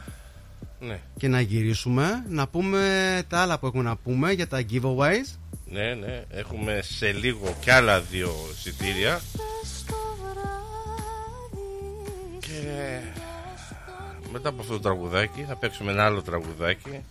Ναι, 0.80 1.00
και 1.18 1.28
να 1.28 1.42
γυρίσουμε. 1.42 2.24
Να 2.30 2.48
πούμε 2.48 3.22
τα 3.30 3.40
άλλα 3.42 3.60
που 3.60 3.66
έχουμε 3.66 3.84
να 3.84 3.96
πούμε 3.96 4.32
για 4.32 4.48
τα 4.48 4.62
giveaways. 4.72 5.38
ναι, 5.72 5.94
ναι. 5.94 6.24
Έχουμε 6.30 6.80
σε 6.84 7.12
λίγο 7.12 7.56
κι 7.62 7.72
άλλα 7.72 8.02
δύο 8.02 8.32
εισιτήρια. 8.58 9.22
Και 12.40 13.00
μετά 14.32 14.50
από 14.50 14.62
αυτό 14.62 14.74
το 14.74 14.80
τραγουδάκι 14.80 15.46
θα 15.48 15.56
παίξουμε 15.56 15.92
ένα 15.92 16.06
άλλο 16.06 16.22
τραγουδάκι. 16.22 17.04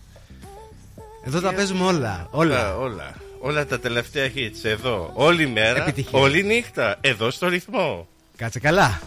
Εδώ 1.25 1.39
τα 1.41 1.53
παίζουμε 1.53 1.83
όλα. 1.85 2.27
Όλα. 2.31 2.77
όλα. 2.77 3.15
Όλα 3.41 3.65
τα 3.65 3.79
τελευταία 3.79 4.27
hits 4.35 4.63
εδώ. 4.63 5.11
Όλη 5.13 5.47
μέρα, 5.47 5.81
Επιτυχία. 5.81 6.19
όλη 6.19 6.43
νύχτα. 6.43 6.97
Εδώ 7.01 7.31
στο 7.31 7.47
ρυθμό. 7.47 8.07
Κάτσε 8.35 8.59
καλά. 8.59 9.01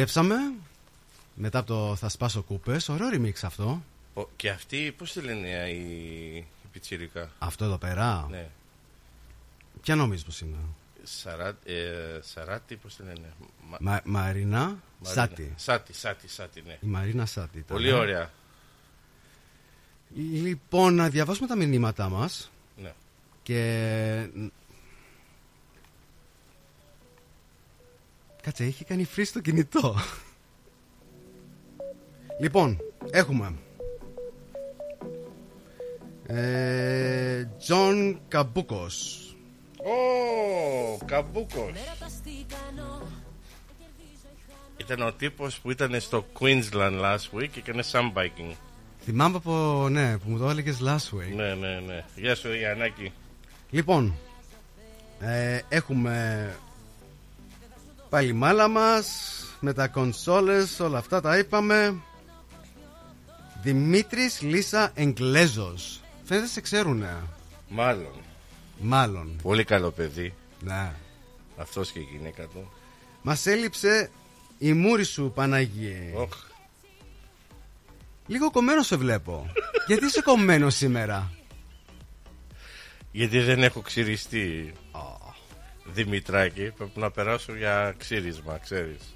Επιστρέψαμε 0.00 0.52
μετά 1.34 1.58
από 1.58 1.66
το 1.66 1.96
Θα 1.96 2.08
σπάσω 2.08 2.42
κούπες. 2.42 2.88
Ωραίο 2.88 3.08
remix 3.12 3.32
αυτό. 3.42 3.82
Ο- 4.14 4.28
Και 4.36 4.50
αυτή, 4.50 4.94
πώς 4.98 5.12
τη 5.12 5.20
λένε 5.20 5.48
η, 5.70 6.36
η 6.36 6.46
πιτσιρικά. 6.72 7.30
Αυτό 7.38 7.64
εδώ 7.64 7.78
πέρα. 7.78 8.26
Ναι. 8.30 8.48
Ποια 9.82 9.94
νομίζεις 9.94 10.24
πως 10.24 10.40
είναι; 10.40 10.56
Σαρά, 11.02 11.58
ε, 11.64 11.74
σαράτη, 12.22 12.76
πώς 12.76 12.96
τη 12.96 13.02
λένε; 13.02 13.32
Μα- 13.70 13.78
Μα, 13.80 14.00
Μαρίνα 14.04 14.58
Μαρίνα. 14.58 14.78
Σάτι. 15.02 15.52
Σάτι, 15.56 15.92
Σάτι, 15.92 16.28
Σάτι, 16.28 16.62
ναι. 16.66 16.78
Η 16.82 16.86
Μαρίνα 16.86 17.26
Σάτι. 17.26 17.58
ήταν, 17.58 17.76
Πολύ 17.76 17.88
ε. 17.88 17.92
ωραία. 17.92 18.30
Λοιπόν, 20.16 20.94
να 20.94 21.08
διαβάσουμε 21.08 21.46
τα 21.48 21.56
μηνύματά 21.56 22.08
μας. 22.08 22.50
Ναι. 22.76 22.92
Και... 23.42 24.30
Κάτσε, 28.42 28.64
έχει 28.64 28.84
κάνει 28.84 29.06
freeze 29.16 29.24
το 29.24 29.40
κινητό. 29.40 29.96
λοιπόν, 32.40 32.78
έχουμε... 33.10 33.54
Ε, 36.26 37.44
Τζον 37.58 38.20
Καμπούκος. 38.28 39.24
Ω, 39.76 41.04
Καμπούκος. 41.04 41.72
Ήταν 44.76 45.02
ο 45.02 45.12
τύπος 45.12 45.60
που 45.60 45.70
ήταν 45.70 46.00
στο 46.00 46.26
Queensland 46.38 47.00
last 47.00 47.38
week 47.38 47.48
και 47.52 47.58
έκανε 47.58 47.82
sunbaking. 47.92 48.54
Θυμάμαι 49.04 49.36
από, 49.36 49.86
ναι, 49.90 50.18
που 50.18 50.30
μου 50.30 50.38
το 50.38 50.50
έλεγες 50.50 50.78
last 50.82 51.16
week. 51.18 51.34
Ναι, 51.34 51.54
ναι, 51.54 51.80
ναι. 51.80 52.04
Γεια 52.14 52.34
σου, 52.34 52.52
Ιαννάκη. 52.52 53.12
Λοιπόν, 53.70 54.14
ε, 55.20 55.60
έχουμε 55.68 56.54
πάλι 58.10 58.32
μάλα 58.32 58.68
μας 58.68 59.06
με 59.60 59.72
τα 59.72 59.88
κονσόλες, 59.88 60.80
όλα 60.80 60.98
αυτά 60.98 61.20
τα 61.20 61.38
είπαμε. 61.38 61.94
Δημήτρης 63.62 64.40
Λίσα 64.40 64.90
Εγκλέζος. 64.94 66.00
Φαίνεται 66.24 66.46
σε 66.46 66.60
ξέρουνε. 66.60 67.16
Μάλλον. 67.68 68.12
Μάλλον. 68.80 69.36
Πολύ 69.42 69.64
καλό 69.64 69.90
παιδί. 69.90 70.34
Ναι. 70.60 70.92
Αυτός 71.56 71.90
και 71.90 71.98
η 71.98 72.08
γυναίκα 72.12 72.46
του. 72.46 72.72
Μας 73.22 73.46
έλειψε 73.46 74.10
η 74.58 74.72
μούρη 74.72 75.04
σου 75.04 75.32
Παναγίε. 75.34 76.12
Οχ. 76.14 76.34
Λίγο 78.26 78.50
κομμένο 78.50 78.82
σε 78.82 78.96
βλέπω. 78.96 79.52
Γιατί 79.86 80.06
είσαι 80.06 80.22
κομμένος 80.22 80.74
σήμερα; 80.74 81.30
Γιατί 83.12 83.40
δεν 83.40 83.62
έχω 83.62 83.80
ξυριστεί. 83.80 84.72
Δημητράκη, 85.92 86.70
πρέπει 86.76 87.00
να 87.00 87.10
περάσω 87.10 87.56
για 87.56 87.94
ξύρισμα, 87.98 88.58
ξέρεις. 88.58 89.14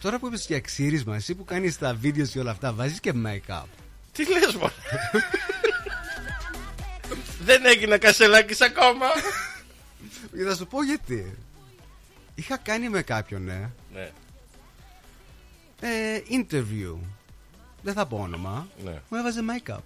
Τώρα 0.00 0.18
που 0.18 0.26
είπες 0.26 0.46
για 0.46 0.60
ξύρισμα, 0.60 1.16
εσύ 1.16 1.34
που 1.34 1.44
κάνεις 1.44 1.78
τα 1.78 1.94
βίντεος 1.94 2.30
και 2.30 2.38
όλα 2.38 2.50
αυτά, 2.50 2.72
βάζεις 2.72 3.00
και 3.00 3.12
make-up. 3.26 3.64
Τι 4.12 4.24
λες 4.28 4.54
μωρέ; 4.54 4.72
Δεν 7.40 7.64
έγινα 7.66 7.98
κασελάκης 7.98 8.60
ακόμα 8.60 9.06
Θα 10.48 10.54
σου 10.56 10.66
πω 10.66 10.82
γιατί. 10.84 11.36
Είχα 12.34 12.56
κάνει 12.56 12.88
με 12.88 13.02
κάποιον, 13.02 13.42
ναι. 13.44 13.70
Ναι, 13.92 14.10
Ε, 15.80 16.22
interview. 16.30 16.96
Δεν 17.82 17.94
θα 17.94 18.06
πω 18.06 18.16
όνομα. 18.18 18.68
ναι. 18.84 19.00
Μου 19.08 19.18
έβαζε 19.18 19.40
make-up. 19.50 19.78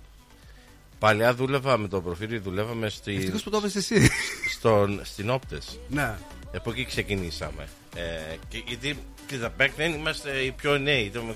Παλιά 1.03 1.35
δούλευα 1.35 1.77
με 1.79 1.89
το 1.89 2.01
προφίλ, 2.01 2.41
δουλεύαμε 2.41 2.89
στη... 2.89 3.15
Ευτυχώς 3.15 3.43
που 3.43 3.51
το 3.51 3.57
έπαιζε 3.57 3.79
εσύ. 3.79 4.09
στον, 4.51 5.01
στην 5.05 5.31
Όπτες. 5.31 5.79
Ναι. 5.89 6.15
Από 6.55 6.71
εκεί 6.71 6.85
ξεκινήσαμε. 6.85 7.69
Ε, 7.95 8.37
και, 8.49 8.63
γιατί 8.67 8.99
κοίτα, 9.27 9.55
back 9.59 9.69
then 9.77 9.95
είμαστε 9.95 10.31
οι 10.31 10.51
πιο 10.53 10.79
νέοι, 10.79 11.05
ήταν 11.05 11.35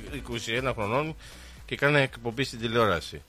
21 0.67 0.73
χρονών 0.75 1.17
και 1.65 1.77
κάναμε 1.77 2.03
εκπομπή 2.03 2.45
στην 2.45 2.59
τηλεόραση. 2.59 3.23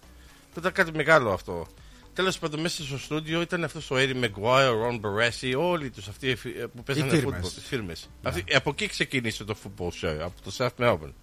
Τότε 0.54 0.60
ήταν 0.60 0.72
κάτι 0.72 0.92
μεγάλο 0.98 1.32
αυτό. 1.32 1.68
Τέλος 2.14 2.40
πάντων, 2.40 2.60
μέσα 2.60 2.84
στο 2.84 2.98
στούντιο 2.98 3.42
ήταν 3.42 3.64
αυτός 3.64 3.92
ο 3.92 3.96
Eddie 3.98 4.24
Maguire, 4.24 4.74
ο 4.74 4.88
Ron 4.88 5.00
Barassi, 5.02 5.54
όλοι 5.58 5.90
τους 5.90 6.08
αυτοί 6.08 6.30
ε, 6.30 6.36
που 6.76 6.84
παίζανε 6.84 7.10
φίρμες. 7.12 7.40
football, 7.40 7.54
τις 7.54 7.64
φίρμες. 7.68 8.10
Αυτοί- 8.24 8.56
από 8.56 8.70
εκεί 8.70 8.88
ξεκίνησε 8.88 9.44
το 9.44 9.56
football 9.64 10.06
show, 10.06 10.18
από 10.22 10.42
το 10.44 10.52
South 10.58 10.84
Melbourne. 10.86 11.14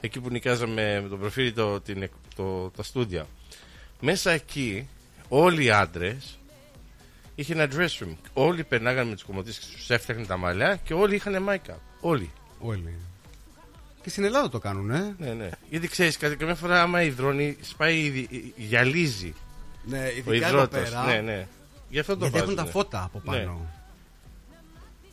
Εκεί 0.00 0.20
που 0.20 0.30
νοικιάζαμε 0.30 1.00
με 1.02 1.08
τον 1.08 1.18
προφίλ 1.20 1.54
το, 1.54 1.80
την, 1.80 2.10
το, 2.36 2.70
τα 2.70 2.82
στούντια. 2.82 3.26
Μέσα 4.04 4.30
εκεί, 4.30 4.88
όλοι 5.28 5.64
οι 5.64 5.70
άντρες 5.70 6.38
είχε 7.34 7.52
ένα 7.52 7.68
dress 7.72 8.02
room. 8.04 8.14
Όλοι 8.32 8.64
περνάγανε 8.64 9.10
με 9.10 9.16
του 9.16 9.26
κομμωτέ 9.26 9.50
και 9.50 9.66
τους 9.72 9.90
έφτιαχνε 9.90 10.24
τα 10.26 10.36
μαλλιά 10.36 10.76
και 10.84 10.94
όλοι 10.94 11.14
είχαν 11.14 11.48
make-up. 11.48 11.74
Όλοι. 12.00 12.30
Όλοι. 12.60 12.94
Και 14.02 14.10
στην 14.10 14.24
Ελλάδα 14.24 14.48
το 14.48 14.58
κάνουν, 14.58 14.90
ε. 14.90 15.14
Ναι, 15.18 15.32
ναι. 15.32 15.48
Γιατί 15.70 15.88
ξέρεις, 15.88 16.16
καμιά 16.16 16.54
φορά 16.54 16.82
άμα 16.82 17.02
υδρώνει, 17.02 17.56
σπάει, 17.60 17.96
η- 17.96 18.52
γυαλίζει. 18.56 19.34
Ναι, 19.84 19.98
ο 19.98 20.08
ειδικά 20.32 20.46
εδώ 20.46 20.56
υδρότας. 20.56 20.88
πέρα. 20.90 21.04
Ναι, 21.06 21.20
ναι. 21.20 21.46
Γι' 21.88 21.98
αυτό 21.98 22.16
το 22.16 22.18
Γιατί 22.24 22.36
έχουν 22.38 22.48
βάζουνε. 22.48 22.66
τα 22.66 22.72
φώτα 22.78 23.02
από 23.04 23.18
πάνω. 23.18 23.38
Ναι. 23.38 23.66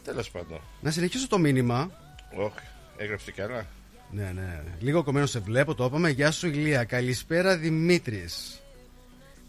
Τέλος 0.04 0.30
πάντων. 0.32 0.60
Να 0.82 0.92
συνεχίσω 0.92 1.28
το 1.28 1.38
μήνυμα. 1.38 1.92
Όχι, 2.36 2.54
έγραψε 2.98 3.32
κι 3.32 3.42
άλλα. 3.42 3.66
Ναι, 4.12 4.32
ναι. 4.36 4.64
Λίγο 4.80 5.04
κομμένο 5.04 5.26
σε 5.26 5.40
βλέπω, 5.40 5.76
το 5.76 5.86
είπαμε. 5.86 6.10
Γεια 6.10 6.32
σου, 6.32 6.48
Ηλία. 6.48 6.84
Καλησπέρα, 6.84 7.58
Δημήτρης. 7.58 8.61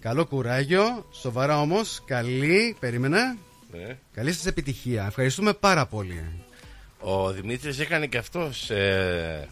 Καλό 0.03 0.25
κουράγιο. 0.27 1.07
Σοβαρά 1.13 1.61
όμως. 1.61 2.03
Καλή. 2.05 2.77
Περίμενε. 2.81 3.37
Ναι. 3.73 3.99
Καλή 4.15 4.33
σας 4.33 4.47
επιτυχία. 4.47 5.05
Ευχαριστούμε 5.09 5.53
πάρα 5.53 5.87
πολύ. 5.87 6.25
Ο 7.01 7.33
Δημήτρης 7.33 7.79
έκανε 7.79 8.07
και 8.07 8.19
αυτός 8.19 8.71
ε, 8.71 9.49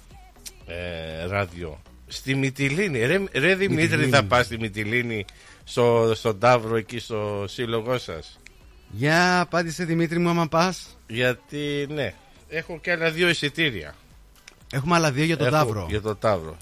ε, 0.66 1.24
ράδιο 1.24 1.82
στη 2.06 2.34
Μυτιλίνη. 2.34 3.06
Ρε, 3.06 3.24
ρε 3.32 3.54
Δημήτρη 3.54 3.82
Μυτιλίνη. 3.82 4.10
θα 4.10 4.24
πας 4.24 4.44
στη 4.46 4.58
Μυτιλίνη 4.58 5.24
στο, 5.64 6.12
στον 6.14 6.38
Ταύρο 6.38 6.76
εκεί 6.76 6.98
στο 6.98 7.44
σύλλογό 7.48 7.98
σας; 7.98 8.38
Για 8.90 9.40
απάντησε 9.40 9.84
Δημήτρη 9.84 10.18
μου, 10.18 10.28
άμα 10.28 10.48
πας. 10.48 10.98
Γιατί 11.06 11.86
ναι, 11.90 12.14
έχω 12.48 12.78
και 12.80 12.92
άλλα 12.92 13.10
δύο 13.10 13.28
εισιτήρια. 13.28 13.94
Έχουμε 14.72 14.94
άλλα 14.94 15.12
δύο 15.12 15.24
για 15.24 15.36
τον 15.36 15.46
Έχω 15.46 15.56
Ταύρο. 15.56 15.86
Για 15.88 16.00
τον 16.00 16.18
Ταύρο. 16.18 16.56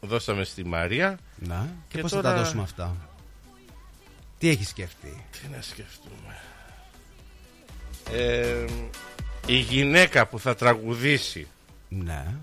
Δώσαμε 0.00 0.44
στη 0.44 0.64
Μαρία. 0.64 1.18
Να. 1.38 1.68
Και, 1.88 1.94
Και 1.96 2.00
πώς 2.02 2.10
τώρα- 2.10 2.28
θα 2.30 2.34
τα 2.36 2.42
δώσουμε 2.42 2.62
αυτά; 2.62 2.96
Τι 4.38 4.48
έχεις 4.48 4.68
σκεφτεί; 4.68 5.24
Τι 5.30 5.48
να 5.56 5.62
σκεφτούμε. 5.62 6.36
Ε, 8.12 8.64
η 9.46 9.56
γυναίκα 9.58 10.26
που 10.26 10.38
θα 10.38 10.54
τραγουδήσει 10.54 11.46
Ναι. 11.88 12.34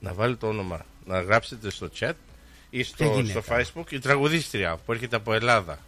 να 0.00 0.14
βάλει 0.14 0.36
το 0.36 0.46
όνομα, 0.46 0.84
να 1.06 1.20
γράψετε 1.20 1.70
στο 1.70 1.88
chat 1.98 2.12
ή 2.70 2.82
Ποια 2.82 2.84
στο, 2.84 3.04
γυναίκα; 3.04 3.40
στο 3.42 3.54
facebook 3.56 3.92
η 3.92 3.98
τραγουδίστρια 3.98 4.76
που 4.76 4.92
έρχεται 4.92 5.16
από 5.16 5.34
Ελλάδα. 5.34 5.78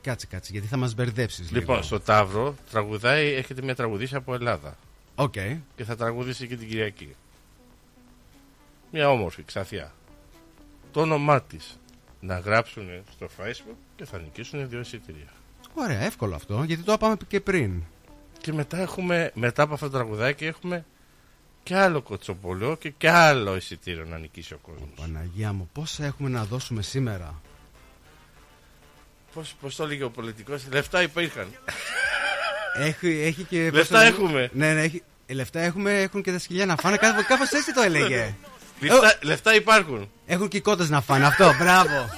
Κάτσε, 0.00 0.26
κάτσε, 0.26 0.52
γιατί 0.52 0.66
θα 0.66 0.76
μας 0.76 0.94
μπερδέψεις. 0.94 1.50
Λοιπόν, 1.50 1.82
στο 1.82 2.00
Ταύρο 2.00 2.54
τραγουδάει, 2.70 3.32
έρχεται 3.32 3.62
μια 3.62 3.74
τραγουδίστρια 3.74 4.18
από 4.18 4.34
Ελλάδα. 4.34 4.76
Οκέι. 5.14 5.32
Και 5.76 5.84
θα 5.84 5.96
τραγουδήσει 5.96 6.46
και 6.46 6.56
την 6.56 6.68
Κυριακή. 6.68 7.14
Μια 8.92 9.10
όμορφη, 9.10 9.42
ξανθιά. 9.42 9.92
Το 10.92 11.00
όνομά 11.00 11.42
της 11.42 11.78
να 12.20 12.38
γράψουν 12.38 12.88
στο 13.12 13.28
facebook 13.38 13.76
και 13.96 14.04
θα 14.04 14.18
νικήσουν 14.18 14.68
δύο 14.68 14.80
εισιτήρια. 14.80 15.28
Ωραία, 15.74 16.00
εύκολο 16.00 16.34
αυτό, 16.34 16.62
γιατί 16.62 16.82
το 16.82 16.92
είπαμε 16.92 17.16
και 17.28 17.40
πριν. 17.40 17.82
Και 18.40 18.52
μετά 18.52 18.78
έχουμε, 18.80 19.30
μετά 19.34 19.62
από 19.62 19.74
αυτό 19.74 19.86
το 19.90 19.92
τραγουδάκι 19.96 20.44
έχουμε 20.44 20.84
και 21.62 21.76
άλλο 21.76 22.02
κουτσομπολιό 22.02 22.76
και 22.76 22.90
και 22.90 23.10
άλλο 23.10 23.56
εισιτήριο 23.56 24.04
να 24.04 24.18
νικήσει 24.18 24.54
ο 24.54 24.58
κόσμος. 24.62 24.88
Παναγία 24.96 25.52
μου, 25.52 25.70
πόσα 25.72 26.04
έχουμε 26.04 26.28
να 26.28 26.44
δώσουμε 26.44 26.82
σήμερα; 26.82 27.40
Πώς, 29.34 29.54
πώς 29.60 29.76
το 29.76 29.84
έλεγε 29.84 30.04
ο 30.04 30.10
πολιτικός, 30.10 30.66
λεφτά 30.72 31.02
υπήρχαν. 31.02 31.46
Έχει, 32.78 33.08
έχει 33.20 33.44
και. 33.44 33.70
Λεφτά 33.70 33.78
πώς 33.78 33.88
το 33.88 33.96
λένε- 33.96 34.08
έχουμε. 34.14 34.50
Ναι, 34.52 34.72
ναι, 34.74 34.80
έχει, 34.82 35.02
ε, 35.26 35.34
λεφτά 35.34 35.60
έχουμε, 35.60 36.00
έχουν 36.02 36.22
και 36.22 36.32
τα 36.32 36.38
σκυλιά 36.38 36.66
να 36.66 36.76
φάνε. 36.76 36.96
Κάπως 36.96 37.50
έτσι 37.52 37.72
το 37.74 37.80
έλεγε. 37.82 38.34
λεφτά, 38.88 39.18
λεφτά 39.22 39.54
υπάρχουν. 39.54 40.10
Έχουν 40.26 40.48
και 40.48 40.56
οι 40.56 40.60
κότες 40.60 40.88
να 40.90 41.00
φάνε 41.00 41.26
αυτό, 41.26 41.54
μπράβο. 41.58 42.08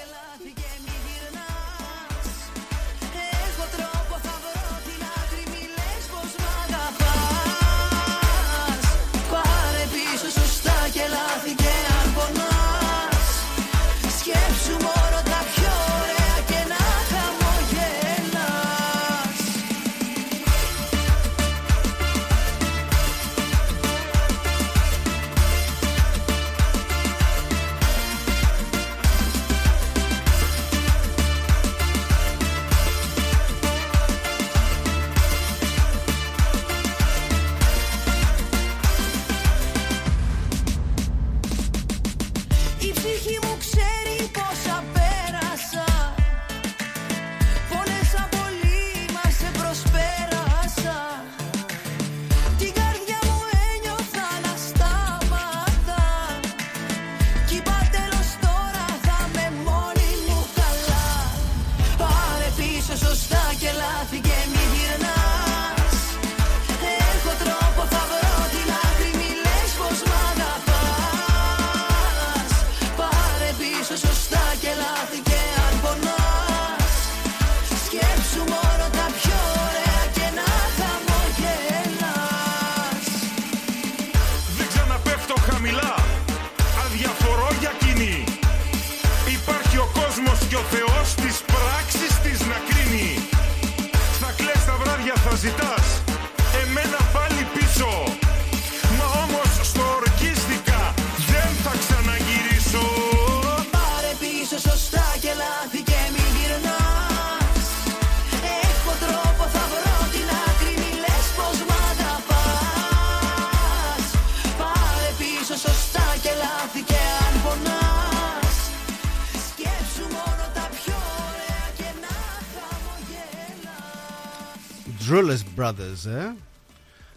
Drulles 125.09 125.41
Brothers, 125.61 126.07
ε. 126.07 126.21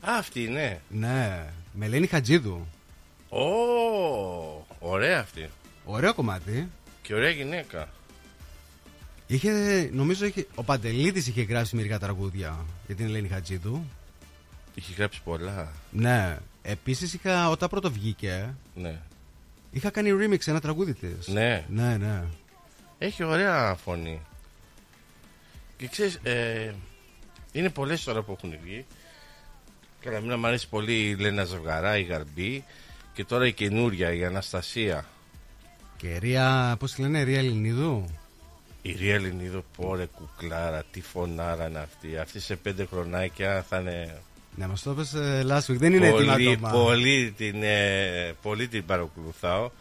Α, 0.10 0.18
αυτή 0.18 0.44
είναι. 0.44 0.82
Ναι, 0.90 1.46
με 1.74 1.86
Ελένη 1.86 2.08
Χατζίδου. 2.08 2.68
Ω, 3.30 3.40
ωραία 4.80 5.20
αυτή. 5.20 5.50
Ωραίο 5.86 6.14
κομμάτι. 6.14 6.70
Και 7.02 7.14
ωραία 7.14 7.30
γυναίκα. 7.30 7.90
Είχε, 9.28 9.90
νομίζω 9.94 10.26
είχε, 10.26 10.48
ο 10.56 10.64
Παντελίδης 10.64 11.28
είχε 11.28 11.42
γράψει 11.42 11.76
μερικά 11.76 12.00
τραγούδια 12.00 12.66
για 12.86 12.96
την 12.96 13.06
Ελένη 13.06 13.28
Χατζίδου. 13.28 13.86
Είχε 14.76 14.94
γράψει 14.98 15.22
πολλά. 15.24 15.72
Ναι. 15.92 16.38
Επίσης 16.62 17.14
είχα, 17.14 17.50
όταν 17.50 17.70
πρώτο 17.70 17.92
βγήκε, 17.92 18.54
Ναι. 18.76 19.00
είχα 19.72 19.90
κάνει 19.90 20.10
remix 20.14 20.48
ένα 20.48 20.60
τραγούδι 20.62 20.94
της. 20.94 21.28
Ναι. 21.28 21.66
Ναι, 21.70 21.98
ναι. 21.98 22.24
Έχει 22.98 23.24
ωραία 23.24 23.76
φωνή. 23.84 24.22
Και 25.78 25.88
ξέρεις, 25.88 26.20
ε, 26.24 26.74
είναι 27.52 27.69
πολλές 27.69 28.03
τώρα 28.03 28.22
που 28.22 28.36
έχουν 28.38 28.57
βγει. 28.64 28.86
Καλά, 29.99 30.19
μην 30.19 30.40
μου 30.40 30.48
αρέσει 30.48 30.69
πολύ 30.69 30.94
η 30.94 31.15
Λένα 31.15 31.44
Ζευγαρά, 31.44 31.98
η 31.98 32.03
Γαρμπή. 32.03 32.64
Και 33.14 33.26
τώρα 33.26 33.48
η 33.48 33.53
καινούρια, 33.53 34.14
η 34.14 34.26
Αναστασία. 34.26 35.06
Και 35.98 36.18
Ρία, 36.18 36.76
πώς 36.80 36.94
τη 36.94 37.02
λένε, 37.02 37.22
Ρία 37.22 37.38
Ελληνίδου; 37.38 38.06
Η 38.82 38.91
Ρία 38.91 39.14
Ελληνίδου, 39.14 39.64
πόρε 39.78 40.06
κουκλάρα, 40.06 40.84
τι 40.91 41.02
φωνάρα 41.02 41.68
είναι 41.68 41.80
αυτή. 41.80 42.18
Αυτή 42.18 42.40
σε 42.40 42.56
πέντε 42.56 42.86
χρονάκια 42.86 43.65
θα 43.69 43.80
είναι. 43.80 44.22
Ναι, 44.56 44.68
μας 44.68 44.82
το 44.82 44.91
είπες 44.91 45.14
ε, 45.14 45.45
last 45.48 45.72
week, 45.72 45.78
δεν 45.78 45.94
είναι 45.94 46.07
έτοιμα 46.07 46.34
πολύ, 46.34 46.52
ακόμα. 46.52 46.69
πολύ, 46.69 47.34
την, 47.38 47.64
ε, 47.64 48.36
πολύ 48.41 48.68
την 48.68 48.86
παρακολουθάω. 48.86 49.72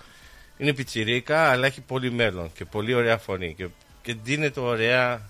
Είναι 0.58 0.72
πιτσιρίκα, 0.72 1.50
αλλά 1.50 1.66
έχει 1.66 1.80
πολύ 1.80 2.12
μέλλον 2.12 2.52
και 2.52 2.64
πολύ 2.64 2.94
ωραία 2.94 3.18
φωνή. 3.18 3.54
Και, 3.54 3.68
και 4.02 4.16
δίνεται 4.22 4.60
ωραία. 4.60 5.28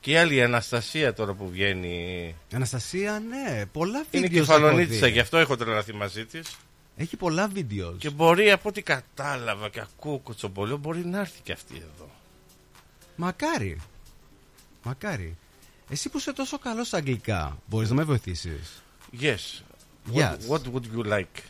Και 0.00 0.10
η 0.10 0.16
άλλη 0.16 0.34
η 0.34 0.42
Αναστασία 0.42 1.12
τώρα 1.14 1.32
που 1.34 1.48
βγαίνει. 1.48 2.26
Η 2.48 2.54
Αναστασία, 2.56 3.18
ναι, 3.28 3.66
πολλά 3.72 4.04
Είναι 4.10 4.26
βίντεος. 4.26 4.46
κεφαλονίτησα, 4.46 5.06
γι' 5.06 5.18
αυτό 5.18 5.38
έχω 5.38 5.56
τρελαθεί 5.56 5.92
μαζί 5.94 6.24
της. 6.24 6.56
Έχει 6.96 7.16
πολλά 7.16 7.48
βίντεος. 7.48 7.96
Και 7.98 8.10
μπορεί 8.10 8.50
από 8.50 8.68
ό,τι 8.68 8.82
κατάλαβα 8.82 9.68
και 9.68 9.80
ακούω 9.80 10.18
κοτσομπολιό, 10.18 10.76
μπορεί 10.76 11.06
να 11.06 11.18
έρθει 11.20 11.40
και 11.42 11.52
αυτή 11.52 11.74
εδώ. 11.76 12.10
Μακάρι. 13.16 13.80
Μακάρι. 14.82 15.36
Εσύ 15.88 16.08
που 16.08 16.18
είσαι 16.18 16.32
τόσο 16.32 16.58
καλός 16.58 16.86
στα 16.86 16.96
αγγλικά, 16.96 17.58
μπορείς 17.66 17.88
να 17.88 17.94
με 17.94 18.02
βοηθήσεις; 18.02 18.82
Yes. 19.20 19.62
Yes. 20.14 20.36
What, 20.48 20.48
what 20.48 20.60
would 20.72 20.84
you 20.96 21.04
like? 21.12 21.40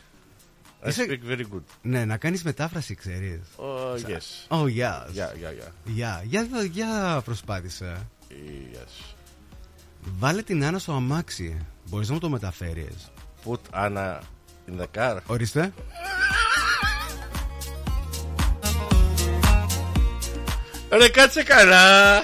I 0.83 0.87
Είσαι- 0.87 1.05
speak 1.09 1.31
very 1.33 1.41
good. 1.41 1.61
Ναι, 1.81 2.05
να 2.05 2.17
κάνεις 2.17 2.43
μετάφραση, 2.43 2.95
ξέρεις. 2.95 3.39
Oh, 3.57 3.95
yes. 3.95 4.57
Oh, 4.59 4.63
yes. 4.65 5.05
Yeah, 5.15 5.31
yeah, 5.31 5.67
yeah. 5.67 5.71
Για, 5.85 6.23
για, 6.25 6.47
για 6.71 7.21
προσπάθησε. 7.25 8.07
Yes. 8.73 9.15
Βάλε 10.17 10.41
την 10.41 10.65
Άννα 10.65 10.79
στο 10.79 10.93
αμάξι. 10.93 11.65
Μπορείς 11.89 12.07
να 12.07 12.13
μου 12.13 12.19
το 12.19 12.29
μεταφέρεις. 12.29 13.11
Put 13.45 13.59
Anna 13.73 14.19
in 14.69 14.81
the 14.81 14.85
car. 14.97 15.17
Ορίστε. 15.25 15.73
Ρε 20.89 21.09
κάτσε 21.09 21.43
καλά. 21.43 22.23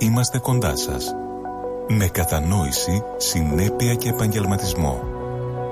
είμαστε 0.00 0.38
κοντά 0.38 0.76
σας. 0.76 1.14
Με 1.88 2.06
κατανόηση, 2.06 3.02
συνέπεια 3.16 3.94
και 3.94 4.08
επαγγελματισμό. 4.08 5.00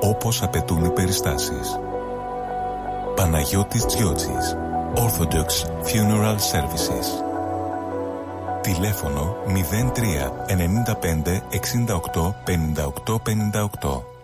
Όπως 0.00 0.42
απαιτούν 0.42 0.84
οι 0.84 0.90
περιστάσεις. 0.90 1.78
Παναγιώτης 3.14 3.86
Τζιότσης. 3.86 4.56
Orthodox 4.94 5.48
Funeral 5.84 6.36
Services. 6.52 7.06
Τηλέφωνο 8.60 9.36
03 9.46 10.32
95 10.46 11.42
68 11.50 12.34
58 12.44 13.18
58. 13.18 14.17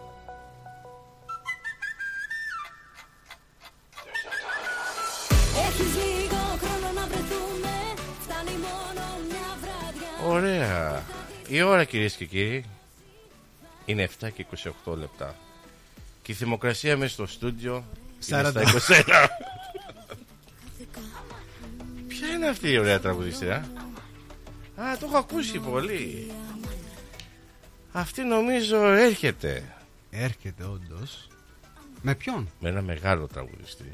Ωραία. 10.35 11.03
Η 11.49 11.63
ώρα 11.63 11.85
κυρίες 11.85 12.15
και 12.15 12.25
κύριοι 12.25 12.65
είναι 13.85 14.09
7 14.21 14.29
και 14.35 14.47
28 14.85 14.97
λεπτά. 14.97 15.35
Και 16.23 16.33
η 16.33 16.35
θερμοκρασία 16.35 16.97
μέσα 16.97 17.13
στο 17.13 17.27
στούντιο 17.27 17.85
είναι 18.29 18.43
40. 18.43 18.51
στα 18.51 18.63
21. 18.63 19.29
Ποια 22.09 22.29
είναι 22.29 22.49
αυτή 22.49 22.71
η 22.71 22.79
ωραία 22.79 23.01
τραγουδίστρια. 23.01 23.57
Α, 24.77 24.99
το 25.01 25.07
έχω 25.07 25.17
ακούσει 25.17 25.59
πολύ. 25.59 26.31
Αυτή 27.93 28.23
νομίζω 28.23 28.85
έρχεται. 28.87 29.75
Έρχεται 30.11 30.65
όντως. 30.65 31.29
Με 32.03 32.15
ποιον; 32.15 32.51
Με 32.61 32.69
ένα 32.69 32.83
μεγάλο 32.83 33.27
τραγουδιστή 33.27 33.93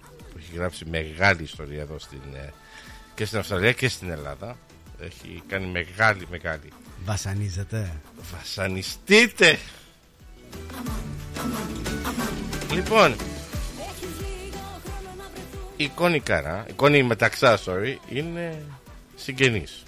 που 0.00 0.38
έχει 0.38 0.54
γράψει 0.54 0.84
μεγάλη 0.84 1.42
ιστορία 1.42 1.80
εδώ 1.80 1.98
στην, 1.98 2.22
ε, 2.34 2.52
και 3.14 3.24
στην 3.24 3.38
Αυστραλία 3.38 3.72
και 3.72 3.88
στην 3.88 4.10
Ελλάδα. 4.10 4.56
Έχει 5.00 5.42
κάνει 5.46 5.66
μεγάλη 5.66 6.26
μεγάλη. 6.30 6.72
Βασανίζεται. 7.04 8.00
Βασανιστείτε! 8.36 9.58
Λοιπόν, 12.72 13.14
η 15.76 15.88
Κόνη 15.88 16.20
Καρά, 16.20 16.64
η 16.68 16.72
Κόνη 16.72 17.02
Μεταξά, 17.02 17.58
sorry, 17.64 17.96
είναι 18.08 18.62
συγγενής. 19.16 19.82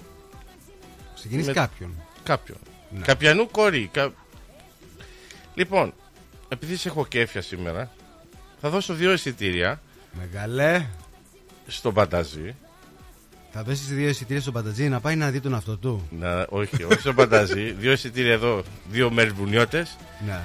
Συγγενής 1.13 1.45
Με- 1.47 1.53
κάποιον. 1.53 1.93
Κάποιον. 2.23 2.57
Ναι. 2.89 3.05
Καπιανού 3.05 3.49
κόρη. 3.51 3.89
Κα... 3.93 4.13
Λοιπόν, 5.55 5.93
επειδή 6.49 6.75
σε 6.75 6.87
έχω 6.87 7.05
κέφια 7.05 7.41
σήμερα, 7.41 7.91
θα 8.61 8.69
δώσω 8.69 8.93
δύο 8.93 9.13
εισιτήρια 9.13 9.81
Μεγαλέ. 10.13 10.85
στον 11.67 11.93
Πανταζή. 11.93 12.55
Θα 13.55 13.63
δώσεις 13.63 13.87
δύο 13.87 14.09
εισιτήρια 14.09 14.41
στον 14.41 14.53
Παντατζή 14.53 14.89
να 14.89 14.99
πάει 14.99 15.15
να 15.15 15.29
δει 15.31 15.39
τον 15.39 15.53
αυτό 15.55 15.77
του; 15.77 16.07
Να, 16.19 16.45
όχι, 16.49 16.83
όχι 16.83 16.99
στον 16.99 17.15
Πανταζή. 17.15 17.71
δύο 17.71 17.91
εισιτήρια 17.91 18.31
εδώ, 18.33 18.63
δύο 18.91 19.11
μελβουνιώτες. 19.11 19.97
Ναι. 20.25 20.39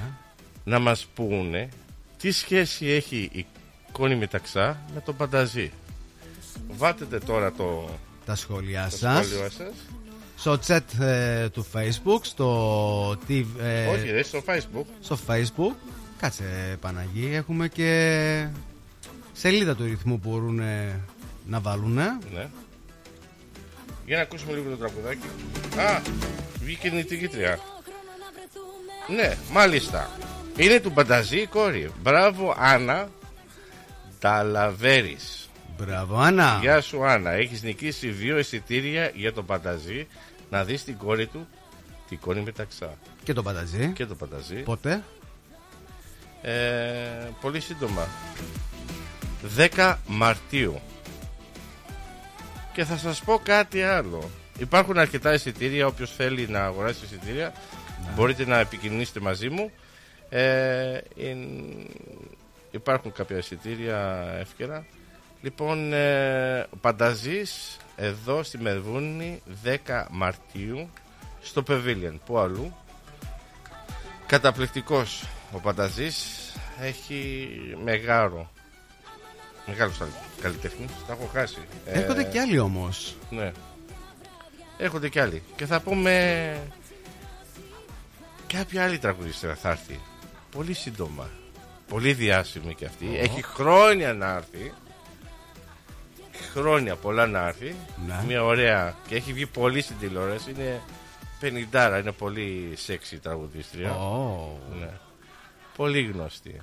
να 0.63 0.79
μας 0.79 1.05
πούνε 1.15 1.69
τι 2.17 2.31
σχέση 2.31 2.85
έχει 2.87 3.29
η 3.33 3.45
Κόνη 3.91 4.15
Μεταξά 4.15 4.81
με 4.93 5.01
τον 5.01 5.15
Πανταζή. 5.15 5.71
Βάτετε 6.69 7.19
τώρα 7.19 7.51
το, 7.51 7.89
Τα 8.25 8.35
σχόλιά 8.35 8.87
το 8.89 8.97
σας. 8.97 9.25
σχόλιο 9.25 9.49
σας. 9.49 9.73
Στο 10.35 10.59
chat 10.67 11.03
ε, 11.03 11.49
του 11.49 11.65
Facebook, 11.73 12.19
στο 12.21 13.09
TV, 13.27 13.45
ε, 13.61 13.87
Όχι, 13.87 14.11
ρε, 14.11 14.23
στο 14.23 14.41
Facebook. 14.47 14.85
στο 15.01 15.17
Facebook. 15.27 15.75
Κάτσε 16.19 16.77
Παναγί, 16.81 17.29
έχουμε 17.33 17.67
και 17.67 18.47
σελίδα 19.33 19.75
του 19.75 19.83
ρυθμού 19.83 20.19
που 20.19 20.29
μπορούν 20.29 20.59
ε, 20.59 20.99
να 21.47 21.59
βάλουν. 21.59 21.93
Ναι. 21.93 22.47
Για 24.09 24.17
να 24.17 24.23
ακούσουμε 24.23 24.53
λίγο 24.53 24.69
το 24.69 24.75
τραγουδάκι. 24.75 25.27
Α, 25.77 26.01
βγήκε 26.59 26.87
η 26.87 26.91
νητικήτρια. 26.91 27.59
Ναι, 29.07 29.37
μάλιστα. 29.51 30.09
Είναι 30.57 30.79
του 30.79 30.91
Πανταζή 30.91 31.39
η 31.39 31.45
κόρη. 31.45 31.91
Μπράβο, 32.01 32.55
Άννα 32.57 33.09
Ταλαβέρης. 34.19 35.49
Μπράβο, 35.77 36.17
Άννα. 36.17 36.57
Γεια 36.61 36.81
σου, 36.81 37.05
Άννα. 37.05 37.31
Έχεις 37.31 37.63
νικήσει 37.63 38.09
δύο 38.09 38.37
εισιτήρια 38.37 39.11
για 39.15 39.33
τον 39.33 39.45
Πανταζή 39.45 40.07
να 40.49 40.63
δεις 40.63 40.83
την 40.83 40.97
κόρη 40.97 41.27
του, 41.27 41.47
την 42.09 42.19
κόρη 42.19 42.41
μεταξά. 42.41 42.97
Και 43.23 43.33
τον 43.33 43.43
Πανταζή. 43.43 43.91
Και 43.95 44.05
τον 44.05 44.17
Πανταζή. 44.17 44.55
Πότε; 44.55 45.03
Ε, 46.41 46.53
πολύ 47.41 47.59
σύντομα. 47.59 48.07
10 49.57 49.95
Μαρτίου. 50.07 50.81
Και 52.73 52.83
θα 52.83 52.97
σας 52.97 53.21
πω 53.23 53.39
κάτι 53.43 53.83
άλλο. 53.83 54.29
Υπάρχουν 54.59 54.97
αρκετά 54.97 55.33
εισιτήρια. 55.33 55.87
Όποιος 55.87 56.11
θέλει 56.15 56.47
να 56.47 56.63
αγοράσει 56.65 57.05
εισιτήρια, 57.05 57.53
μπορείτε 58.15 58.45
να 58.45 58.59
επικοινωνήσετε 58.59 59.19
μαζί 59.19 59.49
μου. 59.49 59.71
Ε, 60.29 60.97
εν- 61.17 61.87
υπάρχουν 62.71 63.11
κάποια 63.11 63.37
εισιτήρια 63.37 64.27
εύκαιρα. 64.39 64.85
Λοιπόν, 65.41 65.93
ε, 65.93 66.59
ο 66.69 66.77
Πανταζής 66.81 67.77
εδώ 67.95 68.43
στη 68.43 68.57
Μελβούρνη 68.57 69.41
10 69.63 70.07
Μαρτίου 70.11 70.89
στο 71.41 71.63
Pavilion. 71.67 72.13
Πού 72.25 72.37
αλλού. 72.39 72.75
Καταπληκτικός 74.25 75.23
ο 75.51 75.59
Πανταζής. 75.59 76.25
Έχει 76.81 77.49
μεγάλο. 77.83 78.51
Μεγάλος 79.69 79.97
καλλιτέχνης. 80.41 80.91
Τα 81.07 81.13
έχω 81.13 81.29
χάσει. 81.33 81.57
Έρχονται 81.85 82.21
Ε, 82.21 82.23
κι 82.23 82.37
άλλοι 82.37 82.59
όμως. 82.59 83.15
Ναι. 83.29 83.51
Έρχονται 84.77 85.09
κι 85.09 85.19
άλλοι. 85.19 85.43
Και 85.55 85.65
θα 85.65 85.79
πούμε. 85.81 86.61
Κάποια 88.53 88.83
άλλη 88.83 88.97
τραγουδίστρια 88.97 89.55
θα 89.55 89.69
έρθει. 89.69 89.99
Πολύ 90.51 90.73
σύντομα. 90.73 91.29
Πολύ 91.87 92.13
διάσημη 92.13 92.73
κι 92.75 92.85
αυτή. 92.85 93.05
Ω. 93.05 93.17
Έχει 93.19 93.43
χρόνια 93.43 94.13
να 94.13 94.33
έρθει. 94.35 94.73
Χρόνια 96.53 96.95
πολλά 96.95 97.27
να 97.27 97.47
έρθει. 97.47 97.75
Ναι. 98.07 98.23
Μια 98.27 98.43
ωραία. 98.43 98.95
Και 99.07 99.15
έχει 99.15 99.33
βγει 99.33 99.45
πολύ 99.45 99.81
στην 99.81 99.95
τηλεόραση. 99.99 100.51
Είναι 100.51 100.81
50, 101.71 101.99
είναι 102.01 102.11
πολύ 102.11 102.73
σεξι 102.75 103.17
τραγουδίστρια. 103.19 103.91
Ω. 103.95 104.57
Ναι. 104.79 104.89
Πολύ 105.75 106.01
γνωστή. 106.03 106.61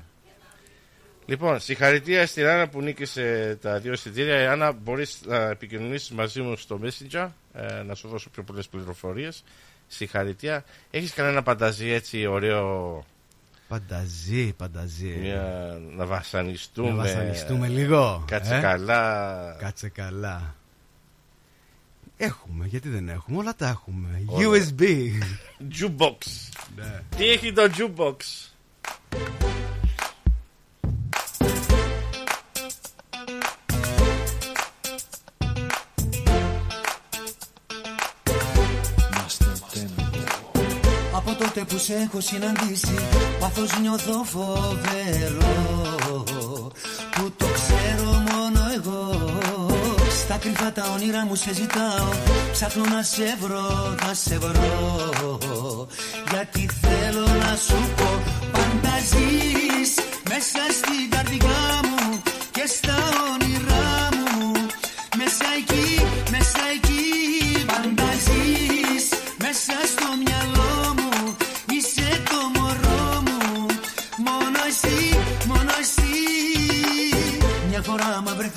Λοιπόν, 1.26 1.60
συγχαρητήρια 1.60 2.26
στην 2.26 2.46
Άννα 2.46 2.68
που 2.68 2.80
νίκησε 2.82 3.58
τα 3.60 3.78
δύο 3.78 3.92
εισιτήρια. 3.92 4.52
Άννα, 4.52 4.72
μπορείς 4.72 5.20
να 5.24 5.36
επικοινωνήσεις 5.36 6.10
μαζί 6.10 6.40
μου 6.40 6.56
στο 6.56 6.80
Messenger, 6.82 7.28
ε, 7.52 7.82
να 7.82 7.94
σου 7.94 8.08
δώσω 8.08 8.30
πιο 8.30 8.42
πολλές 8.42 8.68
πληροφορίες. 8.68 9.44
Συγχαρητήρια. 9.86 10.64
Έχεις 10.90 11.12
κανένα 11.12 11.42
πανταζή 11.42 11.88
έτσι 11.88 12.26
ωραίο; 12.26 13.04
Πανταζή, 13.68 14.52
πανταζή. 14.52 15.18
μια, 15.20 15.78
να 15.96 16.06
βασανιστούμε. 16.06 16.88
Να 16.90 16.94
βασανιστούμε 16.94 17.68
λίγο. 17.68 18.24
Κάτσε 18.26 18.56
ε; 18.56 18.60
καλά. 18.60 19.56
Κάτσε 19.58 19.88
καλά. 19.88 20.54
Έχουμε, 22.16 22.66
γιατί 22.66 22.88
δεν 22.88 23.08
έχουμε, 23.08 23.38
όλα 23.38 23.54
τα 23.54 23.68
έχουμε. 23.68 24.22
Όλα. 24.26 24.48
USB. 24.48 24.82
Jukebox. 25.80 26.16
Ναι. 26.76 27.02
Τι 27.16 27.28
έχει 27.28 27.52
το 27.52 27.62
jukebox; 27.76 28.16
Από 41.76 41.84
τότε 41.84 41.92
που 41.92 41.92
σε 41.92 42.02
έχω 42.02 42.20
συναντήσει 42.20 42.94
Πάθος 43.40 43.78
νιώθω 43.80 44.24
φοβερό. 44.24 45.84
Που 47.14 47.32
το 47.36 47.46
ξέρω 47.54 48.10
μόνο 48.32 48.60
εγώ. 48.76 49.30
Στα 50.24 50.36
κρυφά 50.36 50.72
τα 50.72 50.84
όνειρα 50.94 51.24
μου 51.24 51.34
σε 51.34 51.54
ζητάω 51.54 52.08
Ψάχνω 52.52 52.84
να 52.84 53.02
σε 53.02 53.36
βρω, 53.40 53.94
να 54.06 54.14
σε 54.14 54.38
βρω. 54.38 55.88
Γιατί 56.30 56.68
θέλω 56.80 57.26
να 57.26 57.56
σου 57.66 57.90
πω 57.96 58.22
Πάντα 58.52 58.94
ζεις 59.10 59.94
μέσα 60.28 60.62
στην 60.78 61.10
καρδιά 61.10 61.62
μου 61.88 62.22
Και 62.50 62.64
στα 62.66 62.96
όνειρά 63.32 64.08
μου 64.16 64.52
Μέσα 65.16 65.46
εκεί, 65.58 66.06
μέσα 66.30 66.62
εκεί 66.76 67.64
Πάντα 67.66 68.08
ζεις 68.24 69.08
μέσα 69.38 69.76
στο 69.92 70.15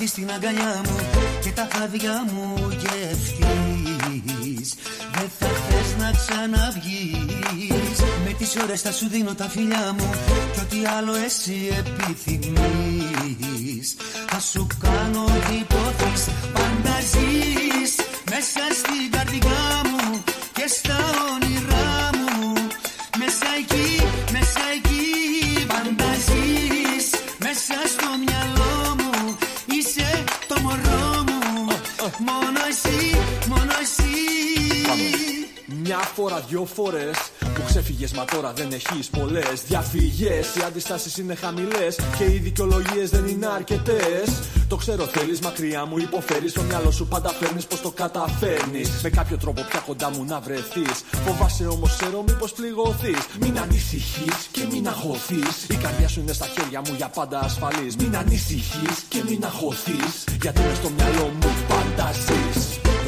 βρεθείς 0.00 0.10
στην 0.10 0.30
αγκαλιά 0.30 0.80
μου 0.84 0.96
Και 1.42 1.50
τα 1.50 1.68
χάδια 1.72 2.24
μου 2.32 2.68
γευτείς 2.70 4.74
Δεν 5.12 5.30
θα 5.38 5.46
θες 5.46 5.96
να 5.98 6.10
ξαναβγείς. 6.10 8.00
Με 8.24 8.32
τις 8.38 8.56
ώρες 8.62 8.80
θα 8.80 8.92
σου 8.92 9.08
δίνω 9.08 9.34
τα 9.34 9.48
φιλιά 9.48 9.94
μου 9.98 10.10
Κι 10.52 10.60
ό,τι 10.60 10.86
άλλο 10.98 11.14
εσύ 11.26 11.68
επιθυμείς. 11.78 13.96
Θα 14.28 14.40
σου 14.40 14.66
κάνω 14.80 15.24
ό,τι 15.24 15.54
υποθείς 15.54 16.28
Πάντα 16.52 17.00
ζεις 17.00 17.94
μέσα 18.30 18.64
στην 18.80 19.10
καρδιά 19.10 19.82
μου 19.90 20.22
Και 20.52 20.66
στα 20.68 20.98
όνειρά 21.32 22.10
μου. 22.18 22.52
Μέσα 23.18 23.48
εκεί, 23.60 23.90
μέσα 24.32 24.62
εκεί 24.76 25.04
Πάντα 25.66 26.08
ζεις 26.26 27.06
μέσα 27.38 27.76
στο 27.94 28.08
μυαλό 28.24 28.59
Μόνο 32.18 32.60
εσύ, 32.68 33.16
μόνο 33.48 33.59
εσύ 33.59 33.59
Μια 35.92 35.98
φορά, 35.98 36.40
δυο 36.48 36.64
φορές 36.74 37.16
που 37.54 37.62
ξέφυγε, 37.66 38.06
μα 38.14 38.24
τώρα 38.24 38.52
δεν 38.52 38.72
έχεις 38.72 39.08
πολλές 39.08 39.62
διαφυγές. 39.66 40.46
Οι 40.56 40.62
αντιστάσεις 40.66 41.18
είναι 41.18 41.34
χαμηλές 41.34 41.98
και 42.18 42.24
οι 42.24 42.38
δικαιολογίες 42.38 43.10
δεν 43.10 43.26
είναι 43.26 43.46
αρκετές. 43.46 44.28
Το 44.68 44.76
ξέρω, 44.76 45.04
θέλεις 45.04 45.40
μακριά 45.40 45.84
μου, 45.84 45.98
υποφέρεις. 45.98 46.50
Στο 46.50 46.62
μυαλό 46.62 46.90
σου 46.90 47.06
πάντα 47.06 47.28
φέρνεις 47.28 47.66
πως 47.66 47.80
το 47.80 47.90
καταφέρνεις. 47.90 48.88
Με 49.02 49.10
κάποιο 49.10 49.36
τρόπο 49.38 49.62
πια 49.70 49.80
κοντά 49.86 50.10
μου 50.10 50.24
να 50.24 50.40
βρεθείς. 50.40 50.96
Φοβάσαι 51.26 51.66
όμως, 51.66 51.96
ξέρω 51.96 52.24
μήπως 52.26 52.52
πληγωθείς. 52.52 53.26
Μην 53.40 53.58
ανησυχείς 53.58 54.38
και 54.50 54.62
μην 54.72 54.88
αγχωθείς. 54.88 55.56
Η 55.68 55.74
καρδιά 55.74 56.08
σου 56.08 56.20
είναι 56.20 56.32
στα 56.32 56.46
χέρια 56.46 56.80
μου 56.80 56.94
για 56.96 57.08
πάντα 57.08 57.38
ασφαλής. 57.40 57.96
Μην 57.96 58.16
ανησυχείς 58.16 58.96
και 59.08 59.22
μην 59.28 59.44
αγχωθείς. 59.44 60.24
Γιατί 60.42 60.60
μες 60.60 60.76
στο 60.76 60.90
μυαλό 60.90 61.26
μου 61.40 61.50
πάντα 61.68 62.12
ζει. 62.12 62.39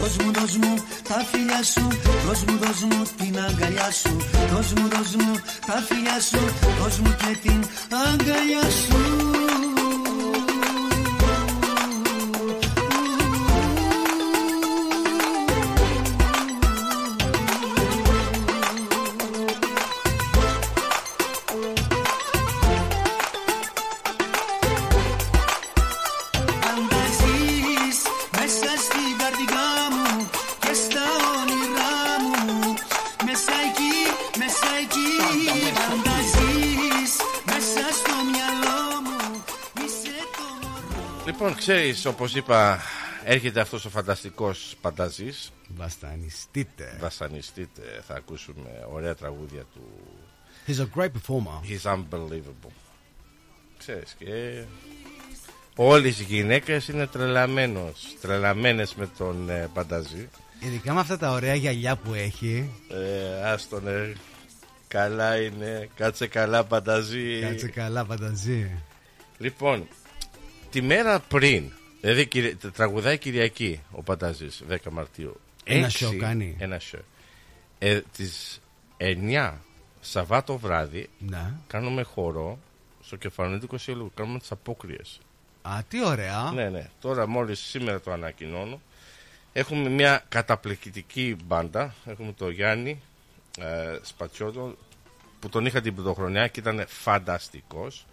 Δώσ' 0.02 0.16
μου, 0.16 0.30
δώσ' 0.32 0.56
μου 0.56 0.74
τα 1.08 1.24
φιλιά 1.30 1.62
σου. 1.62 1.88
Δώσ' 2.26 2.44
μου, 2.44 2.58
δώσ' 2.62 2.82
μου 2.82 3.02
την 3.16 3.38
αγκαλιά 3.38 3.90
σου. 3.90 4.16
Δώσ' 4.52 4.72
μου, 4.72 4.88
δώσ' 4.88 5.14
μου 5.14 5.40
τα 5.66 5.82
φιλιά 5.88 6.20
σου. 6.20 6.40
Δώσ' 6.80 6.98
μου 6.98 7.16
και 7.18 7.36
την 7.42 7.64
αγκαλιά 7.90 8.62
σου 8.62 9.41
Λοιπόν, 41.32 41.54
ξέρεις, 41.54 42.06
όπως 42.06 42.34
είπα, 42.34 42.80
έρχεται 43.24 43.60
αυτός 43.60 43.84
ο 43.84 43.90
φανταστικός 43.90 44.74
πανταζής. 44.80 45.52
Βασανιστείτε. 45.68 46.96
Βασανιστείτε. 47.00 47.82
Θα 48.06 48.14
ακούσουμε 48.14 48.68
ωραία 48.92 49.14
τραγούδια 49.14 49.64
του. 49.74 49.82
He's 50.66 50.80
a 50.80 50.98
great 50.98 51.06
performer. 51.06 51.60
He's 51.70 51.92
unbelievable. 51.92 52.72
Ξέρεις 53.78 54.14
και 54.18 54.64
όλες 55.76 56.20
οι 56.20 56.24
γυναίκες 56.24 56.88
είναι 56.88 57.06
τρελαμένος, 57.06 58.16
τρελαμένες 58.20 58.94
με 58.94 59.08
τον 59.18 59.50
ε, 59.50 59.68
Πανταζή. 59.74 60.28
Ειδικά 60.60 60.94
με 60.94 61.00
αυτά 61.00 61.18
τα 61.18 61.30
ωραία 61.30 61.54
γυαλιά 61.54 61.96
που 61.96 62.14
έχει. 62.14 62.70
Ε, 62.88 63.48
άστον 63.50 63.88
ε, 63.88 64.12
καλά 64.88 65.42
είναι, 65.42 65.88
κάτσε 65.94 66.26
καλά 66.26 66.64
Πανταζή. 66.64 67.40
Κάτσε 67.40 67.68
καλά, 67.68 68.04
φανταζή. 68.04 68.70
Λοιπόν, 69.38 69.88
τη 70.72 70.82
μέρα 70.82 71.20
πριν, 71.20 71.70
δηλαδή 72.00 72.26
κυρι- 72.26 72.66
τραγουδάει 72.72 73.18
Κυριακή 73.18 73.80
ο 73.90 74.02
Πανταζής, 74.02 74.62
10 74.68 74.90
Μαρτίου. 74.90 75.40
Ένα 75.64 75.86
Έξι- 75.86 76.04
show 76.08 76.16
κάνει. 76.16 76.56
Ένα 76.58 76.80
show. 76.92 76.98
Ε, 77.78 78.00
τις 78.16 78.60
9 78.96 79.60
Σαββάτο 80.00 80.58
βράδυ 80.58 81.08
Ναι. 81.18 81.52
κάνουμε 81.66 82.02
χώρο 82.02 82.58
στο 83.02 83.16
κεφαλονίτικο 83.16 83.78
σύλλογο, 83.78 84.10
κάνουμε 84.14 84.38
τις 84.38 84.50
απόκριες. 84.50 85.18
Α, 85.62 85.78
τι 85.88 86.04
ωραία. 86.04 86.50
Ναι, 86.54 86.68
ναι. 86.68 86.88
Τώρα 87.00 87.26
μόλις 87.28 87.58
σήμερα 87.60 88.00
το 88.00 88.12
ανακοινώνω. 88.12 88.80
Έχουμε 89.52 89.88
μια 89.88 90.24
καταπληκτική 90.28 91.36
μπάντα. 91.44 91.94
Έχουμε 92.06 92.32
τον 92.32 92.50
Γιάννη 92.50 93.00
ε, 93.58 93.98
Σπατσιώτο 94.02 94.76
που 95.40 95.48
τον 95.48 95.66
είχα 95.66 95.80
την 95.80 95.94
πρωτοχρονιά 95.94 96.48
και 96.48 96.60
ήταν 96.60 96.84
φανταστικός. 96.88 98.06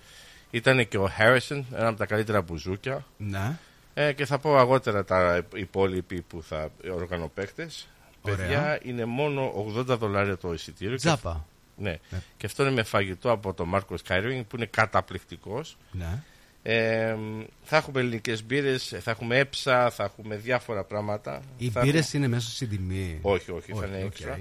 Ήταν 0.52 0.88
και 0.88 0.98
ο 0.98 1.10
Harrison, 1.20 1.64
ένα 1.76 1.88
από 1.88 1.98
τα 1.98 2.06
καλύτερα 2.06 2.42
μπουζούκια. 2.42 3.06
Ναι. 3.18 3.58
Ε, 3.94 4.14
και 4.14 4.26
θα 4.26 4.40
πω 4.40 4.58
αργότερα 4.58 5.04
τα 5.04 5.42
υπόλοιποι 5.56 6.22
που 6.22 6.44
θα 6.44 6.70
οργανοπαίκτες. 6.94 7.88
Ωραία. 8.22 8.36
Παιδιά, 8.38 8.80
είναι 8.84 9.06
μόνο 9.06 9.54
80 9.78 9.86
δολάρια 9.86 10.38
το 10.38 10.54
εισιτήριο. 10.54 10.94
Και- 10.96 11.02
Τζάπα. 11.02 11.46
Ναι. 11.78 11.98
Και 12.38 12.46
αυτό 12.46 12.64
είναι 12.64 12.72
με 12.72 12.84
φαγητό 12.84 13.32
από 13.32 13.54
τον 13.54 13.68
Μάρκο 13.68 13.98
Σκάιρινγκ 13.98 14.44
που 14.44 14.56
είναι 14.56 14.66
καταπληκτικός. 14.66 15.78
Ναι. 15.92 16.24
Ε, 16.64 17.16
θα 17.64 17.78
έχουμε 17.78 18.00
ελληνικές 18.00 18.44
μπύρες, 18.46 18.96
θα 19.02 19.12
έχουμε 19.12 19.38
έψα, 19.38 19.90
θα 19.90 20.04
έχουμε 20.04 20.36
διάφορα 20.36 20.84
πράγματα. 20.84 21.42
Οι 21.58 21.70
Θα 21.70 21.82
μπύρες 21.82 22.00
έχουμε- 22.08 22.26
είναι 22.26 22.36
μέσα 22.36 22.50
στην 22.50 22.70
τιμή. 22.70 23.20
όχι, 23.22 23.52
όχι, 23.52 23.72
θα 23.72 23.78
Όχι, 23.78 23.88
είναι 23.88 23.98
οκέι. 23.98 24.04
έξτρα. 24.06 24.40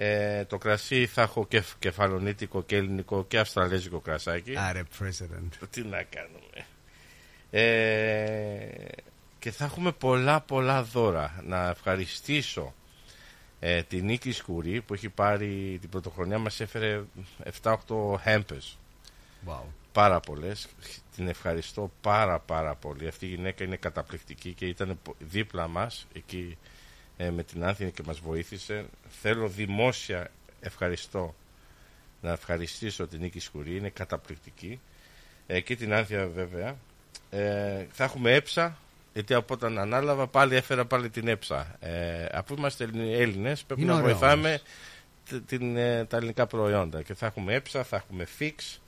Ε, 0.00 0.44
το 0.44 0.58
κρασί 0.58 1.06
θα 1.06 1.22
έχω 1.22 1.46
και 1.46 1.62
κεφαλονίτικο 1.78 2.62
και 2.62 2.76
ελληνικό 2.76 3.24
και 3.24 3.38
αυστραλέζικο 3.38 4.00
κρασάκι. 4.00 4.56
Άρε, 4.56 4.82
president. 4.98 5.48
Τι 5.70 5.82
να 5.82 6.02
κάνουμε. 6.02 6.66
Ε, 7.50 8.88
και 9.38 9.50
θα 9.50 9.64
έχουμε 9.64 9.92
πολλά 9.92 10.40
πολλά 10.40 10.82
δώρα. 10.82 11.42
Να 11.46 11.68
ευχαριστήσω 11.68 12.74
ε, 13.60 13.82
την 13.82 14.04
Νίκη 14.04 14.32
Σκουρή 14.32 14.80
που 14.80 14.94
έχει 14.94 15.08
πάρει 15.08 15.78
την 15.80 15.88
πρωτοχρονιά 15.90 16.38
μας 16.38 16.60
έφερε 16.60 17.02
7-8 17.62 17.74
hampers. 18.22 18.78
Wow. 19.46 19.60
Πάρα 19.92 20.20
πολλές. 20.20 20.66
Την 21.16 21.28
ευχαριστώ 21.28 21.90
πάρα 22.00 22.38
πάρα 22.38 22.74
πολύ. 22.74 23.08
Αυτή 23.08 23.26
η 23.26 23.28
γυναίκα 23.28 23.64
είναι 23.64 23.76
καταπληκτική 23.76 24.52
και 24.52 24.66
ήταν 24.66 24.98
πο- 25.02 25.14
δίπλα 25.18 25.68
μας 25.68 26.06
εκεί 26.12 26.58
ε, 27.20 27.30
με 27.30 27.42
την 27.42 27.64
Άνθινη 27.64 27.90
και 27.90 28.02
μας 28.06 28.18
βοήθησε. 28.18 28.84
Θέλω 29.22 29.48
δημόσια 29.48 30.30
ευχαριστώ 30.60 31.34
να 32.20 32.30
ευχαριστήσω 32.32 33.06
την 33.06 33.20
Νίκη 33.20 33.40
Σκουρή, 33.40 33.76
είναι 33.76 33.88
καταπληκτική. 33.88 34.80
Ε, 35.46 35.60
και 35.60 35.76
την 35.76 35.94
Άνθια 35.94 36.26
βέβαια. 36.26 36.76
Ε, 37.30 37.86
θα 37.90 38.04
έχουμε 38.04 38.34
έψα, 38.34 38.78
γιατί 39.14 39.34
από 39.34 39.54
όταν 39.54 39.78
ανάλαβα 39.78 40.26
πάλι 40.26 40.54
έφερα 40.54 40.84
πάλι 40.84 41.10
την 41.10 41.28
έψα. 41.28 41.76
Ε, 41.80 42.26
αφού 42.32 42.54
είμαστε 42.58 42.84
Έλλην- 42.84 43.20
Έλληνες 43.20 43.62
πρέπει 43.64 43.80
Είναι 43.82 43.92
να 43.92 43.98
ωραίος 43.98 44.18
βοηθάμε 44.18 44.48
όμως. 44.48 44.62
т- 45.28 45.42
την, 45.46 45.76
ε, 45.76 46.04
τα 46.04 46.16
ελληνικά 46.16 46.46
προϊόντα. 46.46 47.02
Και 47.02 47.14
θα 47.14 47.26
έχουμε 47.26 47.54
έψα, 47.54 47.84
θα 47.84 47.96
έχουμε 47.96 48.24
φίξ, 48.24 48.80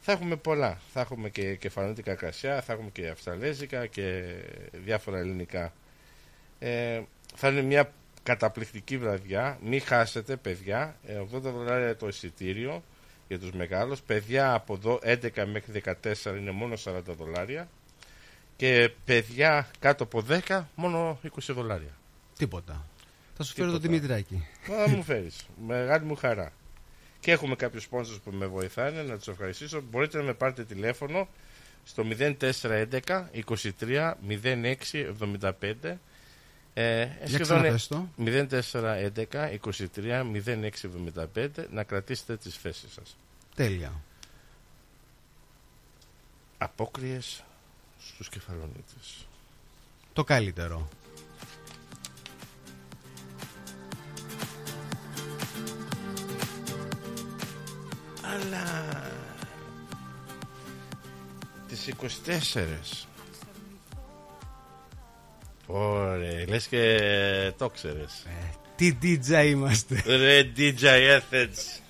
θα 0.00 0.12
έχουμε 0.12 0.36
πολλά. 0.36 0.78
Θα 0.92 1.00
έχουμε 1.00 1.28
και 1.28 1.54
κεφαλονίτικα 1.56 2.14
κρασιά, 2.14 2.62
θα 2.62 2.72
έχουμε 2.72 2.90
και 2.92 3.08
αυστραλέζικα 3.08 3.86
και 3.86 4.24
διάφορα 4.72 5.18
ελληνικά. 5.18 5.72
Ε, 6.58 7.00
θα 7.34 7.48
είναι 7.48 7.62
μια 7.62 7.92
καταπληκτική 8.22 8.98
βραδιά. 8.98 9.58
Μην 9.62 9.80
χάσετε, 9.80 10.36
παιδιά. 10.36 10.96
Ε, 11.06 11.18
80 11.18 11.40
δολάρια 11.40 11.96
το 11.96 12.08
εισιτήριο 12.08 12.82
για 13.28 13.38
τους 13.38 13.52
μεγάλους. 13.52 14.00
Παιδιά 14.00 14.52
από 14.52 14.74
εδώ 14.74 15.00
11 15.02 15.46
μέχρι 15.46 15.72
14 15.72 16.36
είναι 16.38 16.50
μόνο 16.50 16.74
40 16.84 17.00
δολάρια. 17.18 17.68
Και 18.56 18.90
παιδιά 19.04 19.70
κάτω 19.78 20.04
από 20.04 20.24
10 20.46 20.64
μόνο 20.74 21.20
20 21.22 21.28
δολάρια. 21.54 21.96
Τίποτα. 22.38 22.84
Θα 23.36 23.44
σου 23.44 23.54
φέρω 23.54 23.70
το 23.70 23.80
Τίποτα. 23.80 23.98
Δημητράκη. 23.98 24.46
Θα 24.62 24.88
μου 24.88 25.02
φέρεις. 25.02 25.46
Μεγάλη 25.66 26.04
μου 26.04 26.14
χαρά. 26.16 26.52
Και 27.20 27.32
έχουμε 27.32 27.54
κάποιους 27.54 27.88
sponsors 27.90 28.20
που 28.24 28.30
με 28.30 28.46
βοηθάνε 28.46 29.02
να 29.02 29.16
τους 29.16 29.28
ευχαριστήσω. 29.28 29.80
Μπορείτε 29.90 30.18
να 30.18 30.24
με 30.24 30.34
πάρετε 30.34 30.64
τηλέφωνο 30.64 31.28
στο 31.84 32.04
0411 32.40 33.28
23 33.80 34.14
06 34.28 35.12
75 35.40 35.96
ε, 36.80 37.08
σχεδόν 37.24 37.40
ξαναπες 37.40 37.86
το. 37.86 38.08
0411 38.24 39.58
23 39.94 40.24
06 40.44 40.70
75 41.34 41.48
να 41.70 41.82
κρατήσετε 41.82 42.36
τις 42.36 42.56
θέσεις 42.56 42.92
σας. 42.92 43.16
Τέλεια. 43.54 43.92
Απόκριες 46.58 47.44
στους 48.00 48.28
κεφαλονίτες. 48.28 49.26
Το 50.12 50.24
καλύτερο. 50.24 50.88
Αλλά 58.22 59.02
τις 61.68 61.86
24 61.88 63.08
Ωραία, 65.70 66.44
λες 66.48 66.66
και 66.66 66.98
το 67.58 67.68
ξέρεις. 67.68 68.26
Τι 68.76 68.98
DJ 69.02 69.46
είμαστε. 69.46 70.02
Ρε 70.06 70.42
DJ 70.56 70.82
Athens. 71.18 71.80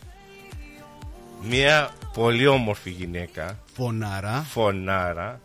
Μια 1.43 1.91
πολύ 2.13 2.47
όμορφη 2.47 2.91
γυναίκα. 2.91 3.59
Φωνάρα. 3.75 4.43
Φωνάρα. 4.49 5.41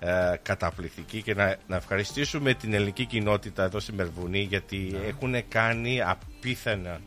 Ε, 0.00 0.34
Καταπληκτική 0.42 1.22
Και 1.22 1.34
να, 1.34 1.56
να 1.66 1.76
ευχαριστήσουμε 1.76 2.54
την 2.54 2.74
ελληνική 2.74 3.04
κοινότητα 3.06 3.62
εδώ 3.64 3.80
στη 3.80 3.92
Μελβουνή 3.92 4.40
Γιατί 4.40 4.96
έχουν 5.08 5.48
κάνει 5.48 6.02
απίθανα 6.02 7.00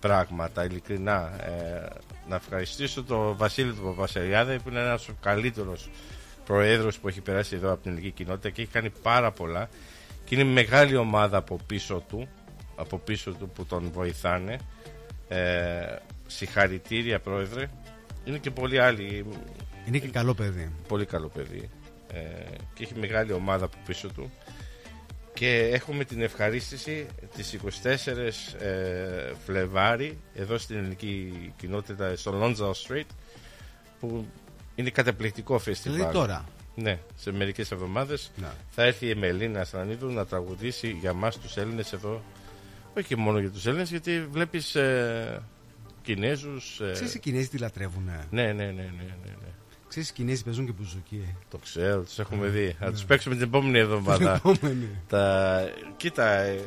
πράγματα 0.00 0.64
Ειλικρινά. 0.64 1.32
Ε, 1.44 1.86
Να 2.28 2.34
ευχαριστήσω 2.36 3.04
τον 3.04 3.36
Βασίλη 3.36 3.72
του 3.72 3.82
Παπασεριάδη 3.82 4.58
Που 4.58 4.68
είναι 4.68 4.80
ένας 4.80 5.02
από 5.02 5.12
τους 5.12 5.16
καλύτερος 5.20 5.88
προέδρος 6.46 6.98
που 6.98 7.08
έχει 7.08 7.20
περάσει 7.20 7.54
εδώ 7.54 7.72
από 7.72 7.82
την 7.82 7.90
ελληνική 7.90 8.10
κοινότητα 8.10 8.50
Και 8.50 8.62
έχει 8.62 8.70
κάνει 8.70 8.90
πάρα 9.02 9.30
πολλά 9.30 9.68
Και 10.24 10.34
είναι 10.34 10.44
μεγάλη 10.44 10.96
ομάδα 10.96 11.36
από 11.36 11.58
πίσω 11.66 12.04
του 12.08 12.28
από 12.76 12.98
πίσω 12.98 13.32
του 13.32 13.48
που 13.48 13.64
τον 13.66 13.90
βοηθάνε. 13.92 14.58
Ε, 15.28 15.96
συγχαρητήρια 16.26 17.20
πρόεδρε. 17.20 17.70
Είναι 18.24 18.38
και 18.38 18.50
πολλοί 18.50 18.78
άλλοι. 18.80 19.26
Είναι 19.86 19.98
και 19.98 20.08
καλό 20.08 20.34
παιδί. 20.34 20.72
Πολύ 20.88 21.04
καλό 21.04 21.28
παιδί. 21.28 21.70
Ε, 22.12 22.20
και 22.74 22.82
έχει 22.82 22.94
μεγάλη 22.98 23.32
ομάδα 23.32 23.64
από 23.64 23.76
πίσω 23.86 24.08
του. 24.08 24.30
Και 25.34 25.70
έχουμε 25.72 26.04
την 26.04 26.22
ευχαρίστηση 26.22 27.06
τις 27.36 27.58
24 27.82 28.60
ε, 28.60 29.32
Φλεβάρι 29.44 30.18
εδώ 30.34 30.58
στην 30.58 30.76
ελληνική 30.76 31.52
κοινότητα 31.56 32.16
στο 32.16 32.32
Lonza 32.42 32.70
Street 32.70 33.06
που 34.00 34.26
είναι 34.76 34.90
καταπληκτικό 34.90 35.58
φεστιβάλ. 35.58 35.98
Δηλαδή 35.98 36.14
τώρα. 36.16 36.44
Ναι, 36.74 36.98
σε 37.16 37.32
μερικές 37.32 37.70
εβδομάδες 37.70 38.30
Ναι. 38.36 38.46
θα 38.70 38.82
έρθει 38.82 39.06
η 39.08 39.14
Μελίνα 39.14 39.60
Αστρανίδου 39.60 40.10
να 40.12 40.26
τραγουδήσει 40.26 40.96
για 41.00 41.12
μας 41.12 41.38
τους 41.38 41.56
Έλληνες 41.56 41.92
εδώ 41.92 42.22
όχι 42.96 43.06
και 43.06 43.16
μόνο 43.16 43.38
για 43.38 43.50
τους 43.50 43.66
Έλληνες 43.66 43.90
γιατί 43.90 44.26
βλέπεις 44.30 44.74
ε, 44.74 45.42
Κινέζους 46.02 46.80
ε, 46.80 46.90
Ξέρεις 46.92 47.14
οι 47.14 47.18
Κινέζοι 47.18 47.48
τι 47.48 47.58
λατρεύουνε; 47.58 48.26
ναι, 48.30 48.42
ναι, 48.42 48.52
ναι, 48.52 48.64
ναι, 48.64 48.72
ναι, 48.72 49.30
ναι. 49.40 49.48
Ξέρεις 49.88 50.08
οι 50.08 50.12
Κινέζοι 50.12 50.44
παίζουν 50.44 50.66
και 50.66 50.72
μπουζουκί. 50.72 51.34
Το 51.50 51.58
ξέρω, 51.58 52.02
τους 52.02 52.18
έχουμε 52.18 52.46
δει. 52.46 52.76
Θα 52.78 52.84
ναι. 52.86 52.90
τους 52.92 53.04
παίξουμε 53.04 53.34
την 53.34 53.44
επόμενη 53.44 53.78
εβδομάδα. 53.78 54.40
Την 54.40 54.50
επόμενη. 54.50 54.88
Τα... 55.08 55.60
Κοίτα, 55.96 56.30
ε, 56.30 56.60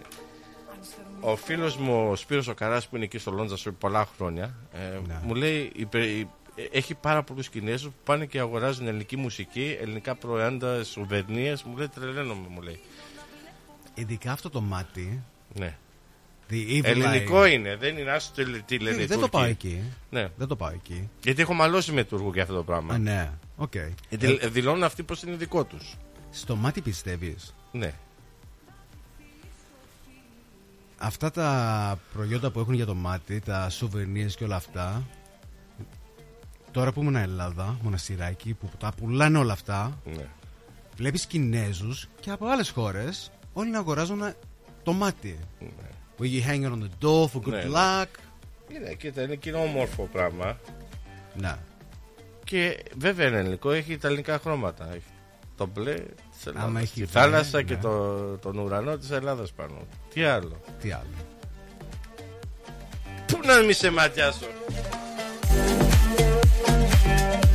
ο 1.21 1.35
φίλος 1.35 1.77
μου 1.77 2.09
ο 2.09 2.15
Σπύρος 2.15 2.47
ο 2.47 2.53
Καράς 2.53 2.87
που 2.87 2.95
είναι 2.95 3.05
εκεί 3.05 3.17
στο 3.17 3.31
Λόντζα 3.31 3.57
σου 3.57 3.73
πολλά 3.73 4.07
χρόνια 4.17 4.55
ε, 4.73 4.99
Ναι. 5.07 5.19
μου 5.23 5.35
λέει 5.35 5.71
υπε- 5.75 6.03
ε, 6.03 6.27
έχει 6.71 6.93
πάρα 6.95 7.23
πολλούς 7.23 7.49
Κινέζους 7.49 7.87
που 7.89 7.99
πάνε 8.03 8.25
και 8.25 8.39
αγοράζουν 8.39 8.87
ελληνική 8.87 9.17
μουσική, 9.17 9.77
ελληνικά 9.81 10.15
προϊόντα, 10.15 10.83
σουβερνίες 10.83 11.63
μου 11.63 11.77
λέει 11.77 11.87
τρελαίνομαι 11.87 12.47
μου 12.49 12.61
λέει. 12.61 12.79
Ειδικά 13.93 14.31
αυτό 14.31 14.49
το 14.49 14.61
μάτι. 14.61 15.23
Ναι. 15.53 15.77
The 16.51 16.53
evil 16.53 16.83
Ελληνικό 16.83 17.41
eye. 17.41 17.51
είναι, 17.51 17.75
δεν 17.75 17.97
είναι 17.97 18.11
άσο 18.11 18.31
τι, 18.35 18.61
τι 18.61 18.79
λένε 18.79 18.99
οι 19.01 19.03
Ε, 19.03 19.05
Δεν 19.05 19.19
το 19.19 19.29
Τούρκοι. 19.29 19.29
πάω 19.37 19.43
εκεί. 19.45 19.81
Ναι. 20.09 20.27
Δεν 20.37 20.47
το 20.47 20.55
πάω 20.55 20.69
εκεί. 20.69 21.09
Γιατί 21.23 21.41
έχω 21.41 21.53
μαλώσει 21.53 21.91
με 21.91 22.03
Τούρκο 22.03 22.31
για 22.33 22.41
αυτό 22.43 22.55
το 22.55 22.63
πράγμα. 22.63 22.93
Α, 22.93 22.97
ναι. 22.97 23.31
Οκέι. 23.57 23.73
Γιατί 24.09 24.37
Ε, 24.41 24.47
δηλώνουν 24.47 24.83
αυτοί 24.83 25.03
πως 25.03 25.21
είναι 25.23 25.35
δικό 25.35 25.63
τους. 25.63 25.95
Στο 26.31 26.55
μάτι 26.55 26.81
πιστεύεις; 26.81 27.55
Ναι. 27.71 27.93
Αυτά 30.97 31.31
τα 31.31 31.99
προϊόντα 32.13 32.51
που 32.51 32.59
έχουν 32.59 32.73
για 32.73 32.85
το 32.85 32.93
μάτι, 32.95 33.39
τα 33.39 33.71
souvenirs 33.79 34.31
και 34.37 34.43
όλα 34.43 34.55
αυτά. 34.55 35.03
Τώρα 36.71 36.91
που 36.91 37.01
ήμουν 37.01 37.15
Ελλάδα, 37.15 37.77
μοναστηράκι, 37.81 38.53
που 38.53 38.69
τα 38.79 38.93
πουλάνε 38.97 39.37
όλα 39.37 39.53
αυτά. 39.53 39.99
Ναι. 40.05 40.25
Βλέπεις 40.95 41.25
Κινέζους 41.25 42.07
και 42.19 42.31
από 42.31 42.47
άλλες 42.47 42.69
χώρες 42.69 43.31
όλοι 43.53 43.69
να 43.69 43.79
αγοράζουν 43.79 44.21
το 44.83 44.93
μάτι. 44.93 45.39
Where 46.19 46.23
you 46.23 46.47
hang 46.49 46.63
it 46.63 46.71
on 46.71 46.79
the 46.83 47.05
door 47.05 47.25
for 47.25 47.41
good 47.45 47.49
Ναι, 47.49 47.57
ναι. 47.57 47.69
luck. 47.73 48.05
Είναι, 48.75 48.93
κοίτα, 48.93 49.21
είναι 49.21 49.35
κοινό 49.35 49.61
όμορφο 49.61 50.09
πράγμα. 50.11 50.57
Να. 51.35 51.59
Και 52.43 52.83
βέβαια 52.97 53.27
είναι 53.27 53.37
ελληνικό, 53.37 53.71
έχει 53.71 53.97
τα 53.97 54.07
ελληνικά 54.07 54.39
χρώματα. 54.39 54.87
Έχει 54.93 55.03
το 55.57 55.69
μπλε 55.73 55.93
της 55.93 56.47
Άμα 56.47 56.59
Ελλάδας, 56.61 56.81
έχει 56.81 56.93
τη 56.93 56.99
μπλε, 56.99 57.21
θάλασσα 57.21 57.61
και 57.61 57.73
ναι. 57.73 57.79
το, 57.79 58.13
τον 58.37 58.57
ουρανό 58.57 58.97
της 58.97 59.11
Ελλάδας 59.11 59.51
πάνω. 59.51 59.77
Τι 60.13 60.23
άλλο; 60.23 60.61
Τι 60.81 60.91
άλλο; 60.91 61.25
Πού 63.27 63.39
να 63.45 63.61
μη 63.61 63.73
σε 63.73 63.89
ματιάσω; 63.91 64.45
Για 67.09 67.48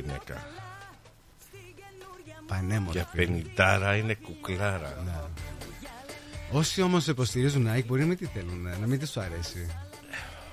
γυναίκα. 0.00 0.46
Πανέμορφη. 2.46 2.98
Για 2.98 3.08
πενιντάρα 3.14 3.96
είναι 3.96 4.14
κουκλάρα. 4.14 5.02
Ναι. 5.04 5.12
Όσοι 6.50 6.82
όμως 6.82 7.06
υποστηρίζουν 7.06 7.68
Nike 7.74 7.84
μπορεί 7.86 8.00
να 8.00 8.06
μην 8.06 8.16
τη 8.16 8.26
θέλουν, 8.26 8.62
να 8.80 8.86
μην 8.86 8.98
της 8.98 9.10
σου 9.10 9.20
αρέσει. 9.20 9.66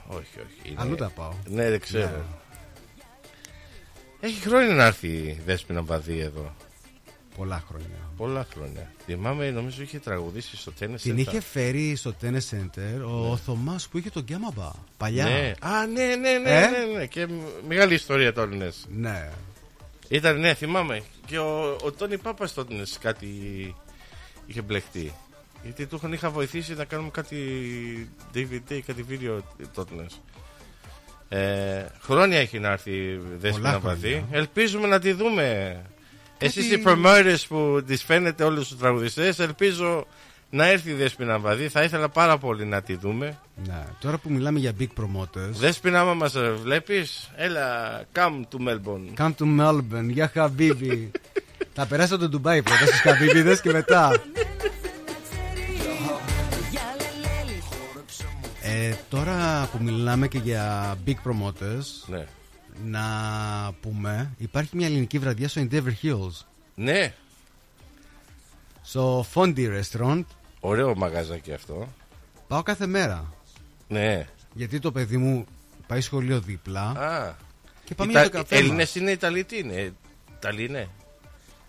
Όχι, 0.07 0.39
όχι. 0.39 0.69
είναι- 0.71 0.81
Αλλού 0.81 0.95
τα 0.95 1.09
πάω. 1.09 1.33
Ναι, 1.47 1.69
δεν 1.69 1.79
ξέρω. 1.79 2.07
Ναι. 2.17 2.23
Έχει 4.19 4.41
χρόνια 4.41 4.73
να 4.73 4.83
έρθει 4.85 5.07
η 5.07 5.41
Δέσποινα 5.45 5.81
Μπαδί 5.81 6.19
εδώ. 6.19 6.55
Πολλά 7.37 7.63
χρόνια. 7.67 8.09
Πολλά 8.17 8.47
χρόνια. 8.53 8.91
Θυμάμαι, 9.05 9.51
νομίζω 9.51 9.81
είχε 9.81 9.99
τραγουδήσει 9.99 10.57
στο 10.57 10.71
τέννη. 10.71 10.95
Την 10.95 11.17
είχε 11.17 11.41
φέρει 11.41 11.95
στο 11.95 12.15
Tennis 12.21 12.55
Center 12.55 13.05
ο 13.05 13.37
Θωμάς 13.37 13.87
που 13.87 13.97
είχε 13.97 14.09
τον 14.09 14.23
Γκέμαμπα. 14.23 14.71
Παλιά. 14.97 15.23
Ναι. 15.23 15.53
Α, 15.59 15.85
ναι, 15.87 16.15
ναι, 16.15 16.37
ναι, 16.37 16.49
Ε; 16.49 16.67
ναι, 16.69 16.97
ναι. 16.97 17.05
Και 17.05 17.27
μεγάλη 17.67 17.93
ιστορία 17.93 18.33
το 18.33 18.41
Έλληνες. 18.41 18.85
Ναι. 18.89 19.29
Ήταν, 20.07 20.39
ναι, 20.39 20.53
θυμάμαι. 20.53 21.01
Και 21.25 21.37
ο, 21.39 21.75
ο 21.83 21.91
Τόνι 21.91 22.17
Πάπας 22.17 22.53
τότε 22.53 22.83
κάτι 23.01 23.27
είχε 24.45 24.61
μπλεχτεί. 24.61 25.13
Γιατί 25.63 25.85
του 25.85 25.95
είχαν 25.95 26.13
είχα 26.13 26.29
βοηθήσει 26.29 26.73
να 26.73 26.85
κάνουμε 26.85 27.09
κάτι 27.09 27.37
DVD, 28.35 28.79
κάτι 28.85 29.01
βίντεο 29.01 29.43
τότε. 29.73 30.05
Ε, 31.29 31.85
χρόνια 32.01 32.39
έχει 32.39 32.59
να 32.59 32.71
έρθει 32.71 32.91
η 32.91 33.19
Δέσποινα 33.39 33.69
χρόνια. 33.69 33.89
Παδί. 33.89 34.25
Ελπίζουμε 34.31 34.87
να 34.87 34.99
τη 34.99 35.11
δούμε. 35.11 35.81
Κάτι- 36.45 36.59
Εσείς 36.59 36.71
οι 36.71 36.83
promoters 36.85 37.43
που 37.47 37.83
τις 37.87 38.03
φαίνεται 38.03 38.43
όλους 38.43 38.67
τους 38.67 38.77
τραγουδιστές, 38.77 39.39
ελπίζω 39.39 40.07
να 40.49 40.67
έρθει 40.67 40.89
η 40.89 40.93
Δέσποινα 40.93 41.39
Παδί. 41.39 41.67
Θα 41.67 41.83
ήθελα 41.83 42.09
πάρα 42.09 42.37
πολύ 42.37 42.65
να 42.65 42.81
τη 42.81 42.95
δούμε. 42.95 43.37
Ναι. 43.67 43.83
Τώρα 43.99 44.17
που 44.17 44.29
μιλάμε 44.31 44.59
για 44.59 44.71
big 44.79 44.87
promoters. 45.01 45.51
Δέσποινα, 45.51 45.99
άμα 45.99 46.13
μας 46.13 46.35
ε, 46.35 46.51
βλέπεις, 46.63 47.29
έλα, 47.35 48.01
come 48.13 48.39
to 48.51 48.67
Melbourne. 48.69 49.25
Come 49.25 49.31
to 49.39 49.59
Melbourne, 49.61 50.07
για 50.09 50.31
χαμπίμπι. 50.33 51.11
Θα 51.73 51.85
περάσω 51.85 52.17
το 52.17 52.29
Ντουμπάι 52.29 52.61
πρώτα 52.61 52.85
στους 52.85 52.99
χαμπίμπιδες 52.99 53.61
και 53.61 53.71
μετά. 53.71 54.11
Ε, 58.61 58.93
τώρα 59.09 59.69
που 59.71 59.83
μιλάμε 59.83 60.27
και 60.27 60.37
για 60.37 60.95
big 61.07 61.11
promoters, 61.29 61.85
Ναι. 62.07 62.25
Να 62.83 63.03
πούμε, 63.81 64.33
υπάρχει 64.37 64.75
μια 64.75 64.87
ελληνική 64.87 65.19
βραδιά 65.19 65.47
στο 65.47 65.61
Endeavour 65.69 65.93
Hills. 66.03 66.45
Ναι. 66.75 67.13
Στο 68.81 69.25
Fondi 69.33 69.81
Restaurant. 69.81 70.23
Ωραίο 70.59 70.95
μαγαζάκι 70.95 71.53
αυτό. 71.53 71.87
Πάω 72.47 72.63
κάθε 72.63 72.85
μέρα. 72.87 73.33
Ναι. 73.87 74.27
Γιατί 74.53 74.79
το 74.79 74.91
παιδί 74.91 75.17
μου 75.17 75.45
πάει 75.87 76.01
σχολείο 76.01 76.39
δίπλα. 76.39 76.81
Α. 76.81 77.33
Και 77.83 77.95
πάμε 77.95 78.11
Ιτα... 78.11 78.21
για 78.21 78.29
το 78.29 78.37
καφέ 78.37 78.55
Έλληνες 78.55 78.77
μας. 78.77 78.95
είναι 78.95 79.11
Ιταλοί, 79.11 79.43
τι 79.43 79.57
είναι; 79.57 79.93
Ιταλοί 80.37 80.63
είναι. 80.63 80.87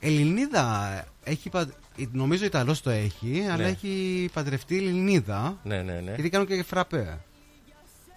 Ελληνίδα 0.01 1.05
έχει 1.25 1.49
πα- 1.49 1.69
Νομίζω 2.13 2.45
Ιταλός 2.45 2.81
το 2.81 2.91
έχει, 2.91 3.41
αλλά 3.51 3.63
Ναι. 3.63 3.69
έχει 3.69 4.29
παντρευτεί 4.33 4.77
Ελληνίδα. 4.77 5.59
Ναι, 5.63 5.83
ναι, 5.83 5.93
ναι. 6.01 6.13
Γιατί 6.15 6.29
κάνουν 6.29 6.47
και 6.47 6.63
φραπέ. 6.63 7.19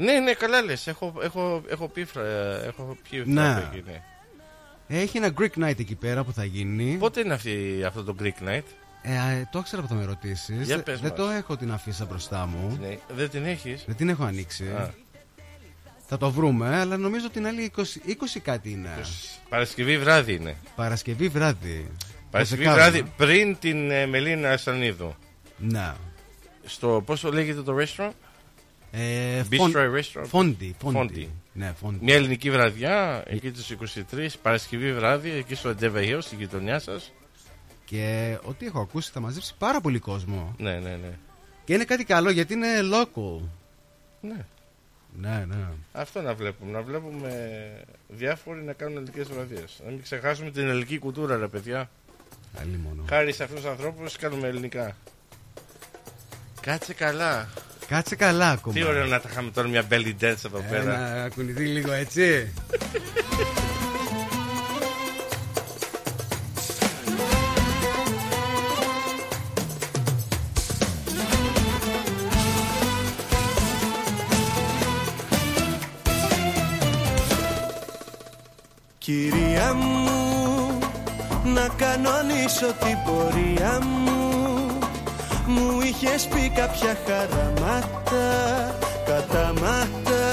Ναι, 0.02 0.20
ναι, 0.20 0.34
καλά 0.34 0.62
λες. 0.62 0.88
Έχω, 0.88 1.14
έχω, 1.22 1.62
έχω 1.70 1.88
πει 1.88 2.06
φρα... 2.06 2.24
έχω 2.66 2.98
πιει 3.10 3.24
Ναι. 3.26 3.42
φραπέ 3.42 3.68
εκεί, 3.78 3.84
ναι. 3.90 4.02
Έχει 4.88 5.18
ένα 5.18 5.34
Greek 5.40 5.64
night 5.64 5.80
εκεί 5.80 5.96
πέρα 5.96 6.24
που 6.24 6.32
θα 6.34 6.44
γίνει. 6.46 6.96
Πότε 7.00 7.20
είναι 7.20 7.34
αυτή, 7.34 7.84
αυτό 7.88 8.04
το 8.04 8.16
Greek 8.22 8.48
Night; 8.48 8.62
Ε, 9.02 9.14
ε, 9.14 9.48
το 9.52 9.60
ήξερα 9.60 9.82
που 9.82 9.88
θα 9.88 9.94
με 9.96 10.06
ρωτήσεις. 10.06 10.66
Για 10.66 10.84
πες 10.84 11.00
Δεν 11.00 11.10
μας. 11.10 11.20
το 11.20 11.30
έχω 11.30 11.58
την 11.58 11.72
αφίσα 11.72 12.06
μπροστά 12.06 12.46
μου. 12.46 12.78
Ναι. 12.82 12.98
Δεν 13.16 13.30
την 13.30 13.46
έχεις; 13.46 13.84
Δεν 13.88 13.96
την 13.96 14.10
έχω 14.10 14.24
ανοίξει. 14.24 14.64
Α. 14.68 14.94
Θα 16.08 16.18
το 16.18 16.32
βρούμε, 16.32 16.80
αλλά 16.80 16.98
νομίζω 16.98 17.30
την 17.30 17.48
άλλη 17.48 17.72
20, 17.76 17.82
20 17.82 18.40
κάτι 18.44 18.72
είναι. 18.72 18.90
Παρασκευή 19.50 19.98
βράδυ 19.98 20.34
είναι. 20.34 20.56
Παρασκευή 20.76 21.28
βράδυ. 21.28 21.92
Παρασκευή 22.32 22.64
Το 22.64 22.72
βράδυ 22.72 22.92
δεκάρι. 22.98 23.14
πριν 23.18 23.58
την 23.60 23.92
ε, 23.92 24.06
Μελίνα 24.06 24.52
Ασανίδου. 24.52 25.16
Ναι. 25.58 25.94
Στο 26.66 27.04
πόσο 27.06 27.32
λέγεται 27.32 27.62
το 27.62 27.76
restaurant; 27.80 28.12
Ε, 28.92 29.44
Bistro 29.52 29.58
Fon- 29.60 30.00
restaurant; 30.00 30.30
Fondi, 30.32 30.72
Fondi. 30.84 30.94
Fondi. 30.96 31.26
Ναι, 31.54 31.74
Fondi. 31.84 31.98
Μια 32.02 32.16
ελληνική 32.16 32.52
βραδιά 32.52 33.24
εκεί 33.28 33.52
τους 33.52 33.70
23 33.70 34.28
Παρασκευή 34.42 34.94
βράδυ 34.94 35.30
εκεί 35.32 35.56
στο 35.56 35.76
Endeavour 35.80 35.96
Hills 36.10 36.18
στη 36.22 36.36
γειτονιά 36.36 36.80
σας. 36.80 37.12
Και 37.86 38.38
ό,τι 38.44 38.66
έχω 38.66 38.80
ακούσει 38.80 39.12
θα 39.14 39.20
μαζέψει 39.20 39.54
πάρα 39.58 39.82
πολύ 39.82 40.00
κόσμο. 40.00 40.56
Ναι, 40.58 40.72
ναι, 40.74 40.90
ναι. 40.90 41.12
Και 41.66 41.74
είναι 41.74 41.84
κάτι 41.84 42.04
καλό 42.04 42.30
γιατί 42.30 42.54
είναι 42.54 42.68
local. 42.94 43.42
ναι. 44.22 44.46
Ναι, 45.20 45.46
ναι. 45.48 45.56
Αυτό 45.92 46.22
να 46.22 46.34
βλέπουμε. 46.34 46.72
Να 46.72 46.82
βλέπουμε 46.82 47.32
διάφοροι 48.08 48.62
να 48.64 48.74
κάνουν 48.74 48.96
ελληνικές 48.98 49.28
βραδιές. 49.28 49.80
Να 49.86 49.92
μην 49.92 50.02
ξεχάσουμε 50.02 50.52
την 50.52 50.68
ελληνική 50.68 50.98
κουλτούρα, 51.00 51.38
ρε 51.38 51.48
παιδιά. 51.48 51.90
Άλλη 52.60 52.80
μόνο. 52.84 53.04
Χάρη 53.10 53.32
σε 53.34 53.44
αυτούς 53.44 53.60
τους 53.62 53.70
ανθρώπους 53.70 54.16
κάνουμε 54.16 54.48
ελληνικά. 54.48 54.98
Κάτσε 56.62 56.94
καλά. 56.94 57.50
Κάτσε 57.90 58.16
καλά 58.16 58.50
ακόμα. 58.50 58.74
Τι 58.76 58.84
ωραίο 58.84 59.06
να 59.06 59.20
τα 59.20 59.30
είχαμε 59.32 59.52
τώρα 59.52 59.68
μια 59.68 59.84
belly 59.92 60.14
dance 60.24 60.46
εδώ 60.46 60.58
Ε, 60.58 60.68
πέρα. 60.70 60.98
να 61.24 61.30
κουνηθεί 61.30 61.66
λίγο 61.66 61.92
έτσι. 61.92 62.52
Κυρία 78.98 79.74
μου, 79.74 80.80
να 81.44 81.68
κανονίσω 81.78 82.66
την 82.80 82.98
πορεία 83.06 83.80
μου 83.82 84.09
Μου 85.50 85.82
είχες 85.82 86.28
πει 86.28 86.52
κάποια 86.56 86.98
χαραμάτα, 87.06 88.28
καταμάτα 89.06 90.28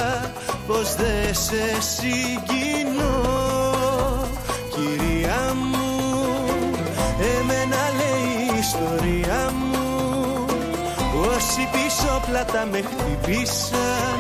Πως 0.67 0.95
δεν 0.95 1.35
σε 1.35 1.81
συγκινώ. 1.81 3.25
Κυρία 4.75 5.55
μου, 5.55 6.01
εμένα 7.21 7.83
λέει 7.99 8.55
η 8.55 8.59
ιστορία 8.59 9.51
μου 9.53 10.45
Όσοι 11.37 11.69
πίσω 11.73 12.23
πλάτα 12.27 12.67
με 12.71 12.79
χτυπήσαν 12.79 14.19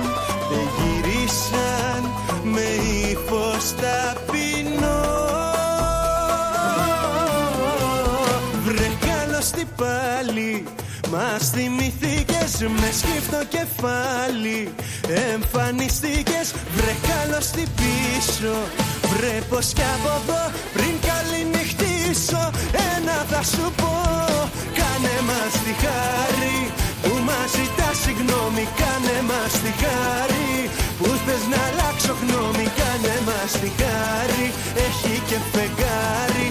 Δεν 0.51 0.66
γυρίσαν 0.77 2.10
με 2.43 2.66
ύφος 3.10 3.74
ταπεινό. 3.81 5.05
Βρε 8.64 8.90
καλώς 9.06 9.51
τι 9.51 9.64
πάλι 9.77 10.64
Μας 11.12 11.51
θυμηθήκες 11.51 12.53
με 12.81 12.89
σκύφτο 12.99 13.41
κεφάλι 13.55 14.74
Εμφανιστήκες 15.33 16.47
βρε 16.77 16.95
καλώς 17.11 17.47
τι 17.47 17.62
πίσω. 17.78 18.55
Βρε 19.11 19.37
πως 19.49 19.66
κι 19.77 19.87
από 19.95 20.12
εδώ 20.20 20.43
πριν 20.74 20.95
καληνυχτήσω 21.07 22.43
Ένα 22.95 23.16
θα 23.31 23.43
σου 23.53 23.66
πω 23.81 23.95
Κάνε 24.78 25.16
μας 25.28 25.53
τη 25.65 25.73
χάρη. 25.85 26.59
Που 27.03 27.12
μας 27.28 27.49
ζητάς 27.57 27.97
συγγνώμη 28.05 28.65
Κάνε 28.81 29.19
μας 29.31 29.53
τη 29.62 29.73
χάρη. 29.83 30.53
Που 30.99 31.09
θες 31.24 31.45
να 31.53 31.61
αλλάξω 31.69 32.15
γνώμη 32.20 32.66
Κάνε 32.78 33.16
μας 33.28 33.53
τη 33.61 33.70
χάρη. 33.81 34.47
Έχει 34.87 35.15
και 35.28 35.39
φεγγάρι 35.53 36.49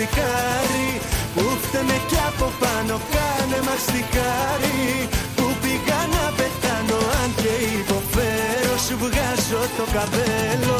Κάνε 0.00 0.08
μας 0.08 0.14
τη 0.14 0.20
χάρη 0.20 1.00
που 1.34 1.44
φταίμε 1.62 1.98
κι 2.08 2.20
από 2.28 2.52
πάνω 2.60 3.00
Κάνε 3.14 3.60
μας 3.66 3.84
τη 3.92 4.02
χάρη 4.14 5.08
που 5.36 5.46
πήγα 5.62 6.00
να 6.14 6.24
πεθάνω 6.36 6.98
Αν 7.20 7.30
και 7.40 7.52
υποφέρω 7.80 8.74
σου 8.86 8.96
βγάζω 9.02 9.62
το 9.76 9.84
καβέλο 9.94 10.76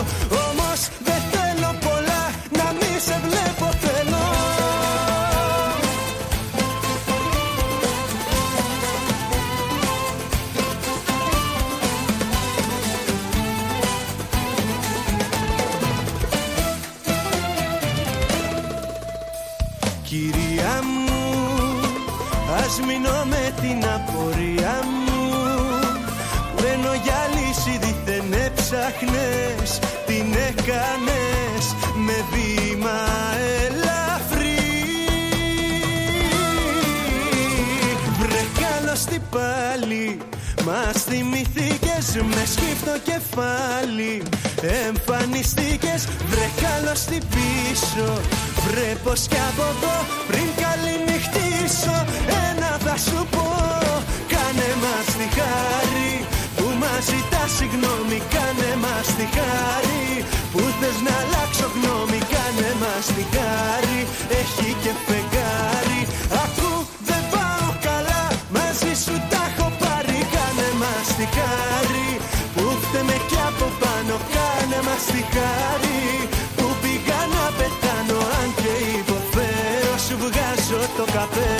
την 23.71 23.85
απορία 23.85 24.79
μου. 25.07 25.31
Μένω 26.63 26.93
για 27.03 27.21
λύση 27.35 27.79
δίθεν 27.79 28.33
έψαχνες 28.33 29.79
Την 30.07 30.27
έκανες 30.49 31.65
με 32.07 32.25
βήμα 32.33 32.99
ελαφρύ. 33.65 34.59
Βρε 38.19 38.45
καλώς 38.63 39.05
την 39.05 39.23
πάλι 39.31 40.19
Μας 40.67 41.03
θυμηθήκες 41.03 42.07
με 42.15 42.45
σκύπτο 42.53 42.95
κεφάλι. 43.05 44.23
Εμφανιστήκες, 44.87 46.09
βρε 46.31 46.49
καλώς 46.65 47.01
την 47.01 47.23
πίσω. 47.35 48.21
Βρε 48.67 48.97
πως 49.05 49.21
κι 49.29 49.41
από 49.51 49.63
εδώ 49.63 49.97
πριν 50.29 50.49
καληνυχτήσω 50.63 52.05
Ένα 52.51 52.79
θα 52.85 52.97
σου 52.97 53.27
πω 53.31 53.60
μας 54.85 55.07
τη 55.19 55.27
χάρη 55.39 56.13
που 56.57 56.67
μας 56.83 57.03
ζητά 57.11 57.43
συγγνώμη 57.57 58.19
Κάνε 58.35 58.71
μας 58.85 59.07
τη 59.17 59.27
χάρη 59.37 60.05
που 60.53 60.63
θες 60.79 60.99
να 61.07 61.15
αλλάξω 61.23 61.69
γνώμη 61.75 62.21
Κάνε 62.33 62.71
μας 62.83 63.07
τη 63.17 63.25
χάρη 63.35 64.01
έχει 64.41 64.69
και 64.83 64.93
φεγγάρι. 65.07 66.01
Ακού 66.45 66.71
δεν 67.09 67.23
πάω 67.33 67.69
καλά 67.89 68.23
μαζί 68.57 68.93
σου 69.05 69.15
τα 69.31 69.41
έχω 69.51 69.69
πάρει. 69.83 70.19
Κάνε 70.35 70.69
μας 70.83 71.07
τη 71.19 71.27
χάρη 71.37 72.09
που 72.55 72.65
φταίμε 72.83 73.17
κι 73.31 73.41
από 73.51 73.67
πάνω 73.83 74.15
Κάνε 74.35 74.79
μας 74.87 75.05
τη 75.13 75.23
χάρη 75.35 76.03
που 76.57 76.67
πήγα 76.83 77.21
να 77.35 77.45
πετάνω 77.59 78.19
Αν 78.41 78.49
και 78.61 78.73
υποφέρω 79.01 79.95
σου 80.07 80.15
βγάζω 80.23 80.81
το 80.97 81.05
καπέλο 81.17 81.60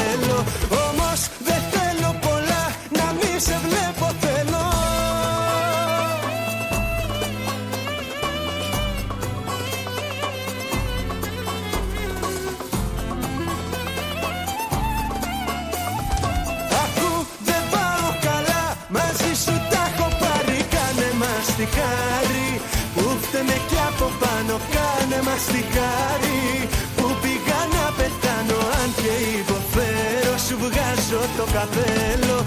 μας 21.71 21.77
τη 21.77 21.79
χάρη 21.79 22.61
Που 22.95 23.19
φταίμε 23.21 23.57
κι 23.69 23.79
από 23.89 24.11
πάνω 24.21 24.61
Κάνε 24.75 25.23
μας 25.27 25.45
τη 25.53 25.63
χάρη. 25.75 26.69
Που 26.97 27.07
πήγα 27.23 27.61
να 27.75 27.85
πετάνω 27.97 28.59
Αν 28.81 28.91
και 29.01 29.15
υποφέρω 29.41 30.35
Σου 30.47 30.57
βγάζω 30.63 31.23
το 31.37 31.45
καπέλο 31.53 32.40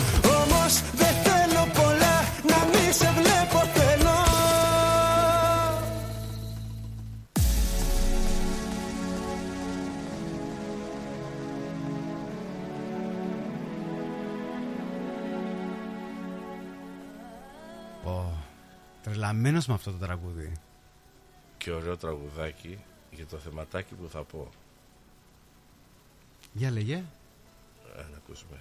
τρελαμένος 19.24 19.66
με 19.66 19.74
αυτό 19.74 19.91
το 19.91 19.98
τραγούδι. 19.98 20.52
Και 21.58 21.72
ωραίο 21.72 21.98
τραγουδάκι 21.98 22.84
για 23.12 23.26
το 23.26 23.38
θεματάκι 23.38 23.94
που 23.94 24.10
θα 24.10 24.24
πω. 24.24 24.50
Για 26.54 26.72
λέγε. 26.72 27.04
Ε, 27.95 28.02
να 28.12 28.18
ακούσουμε. 28.18 28.58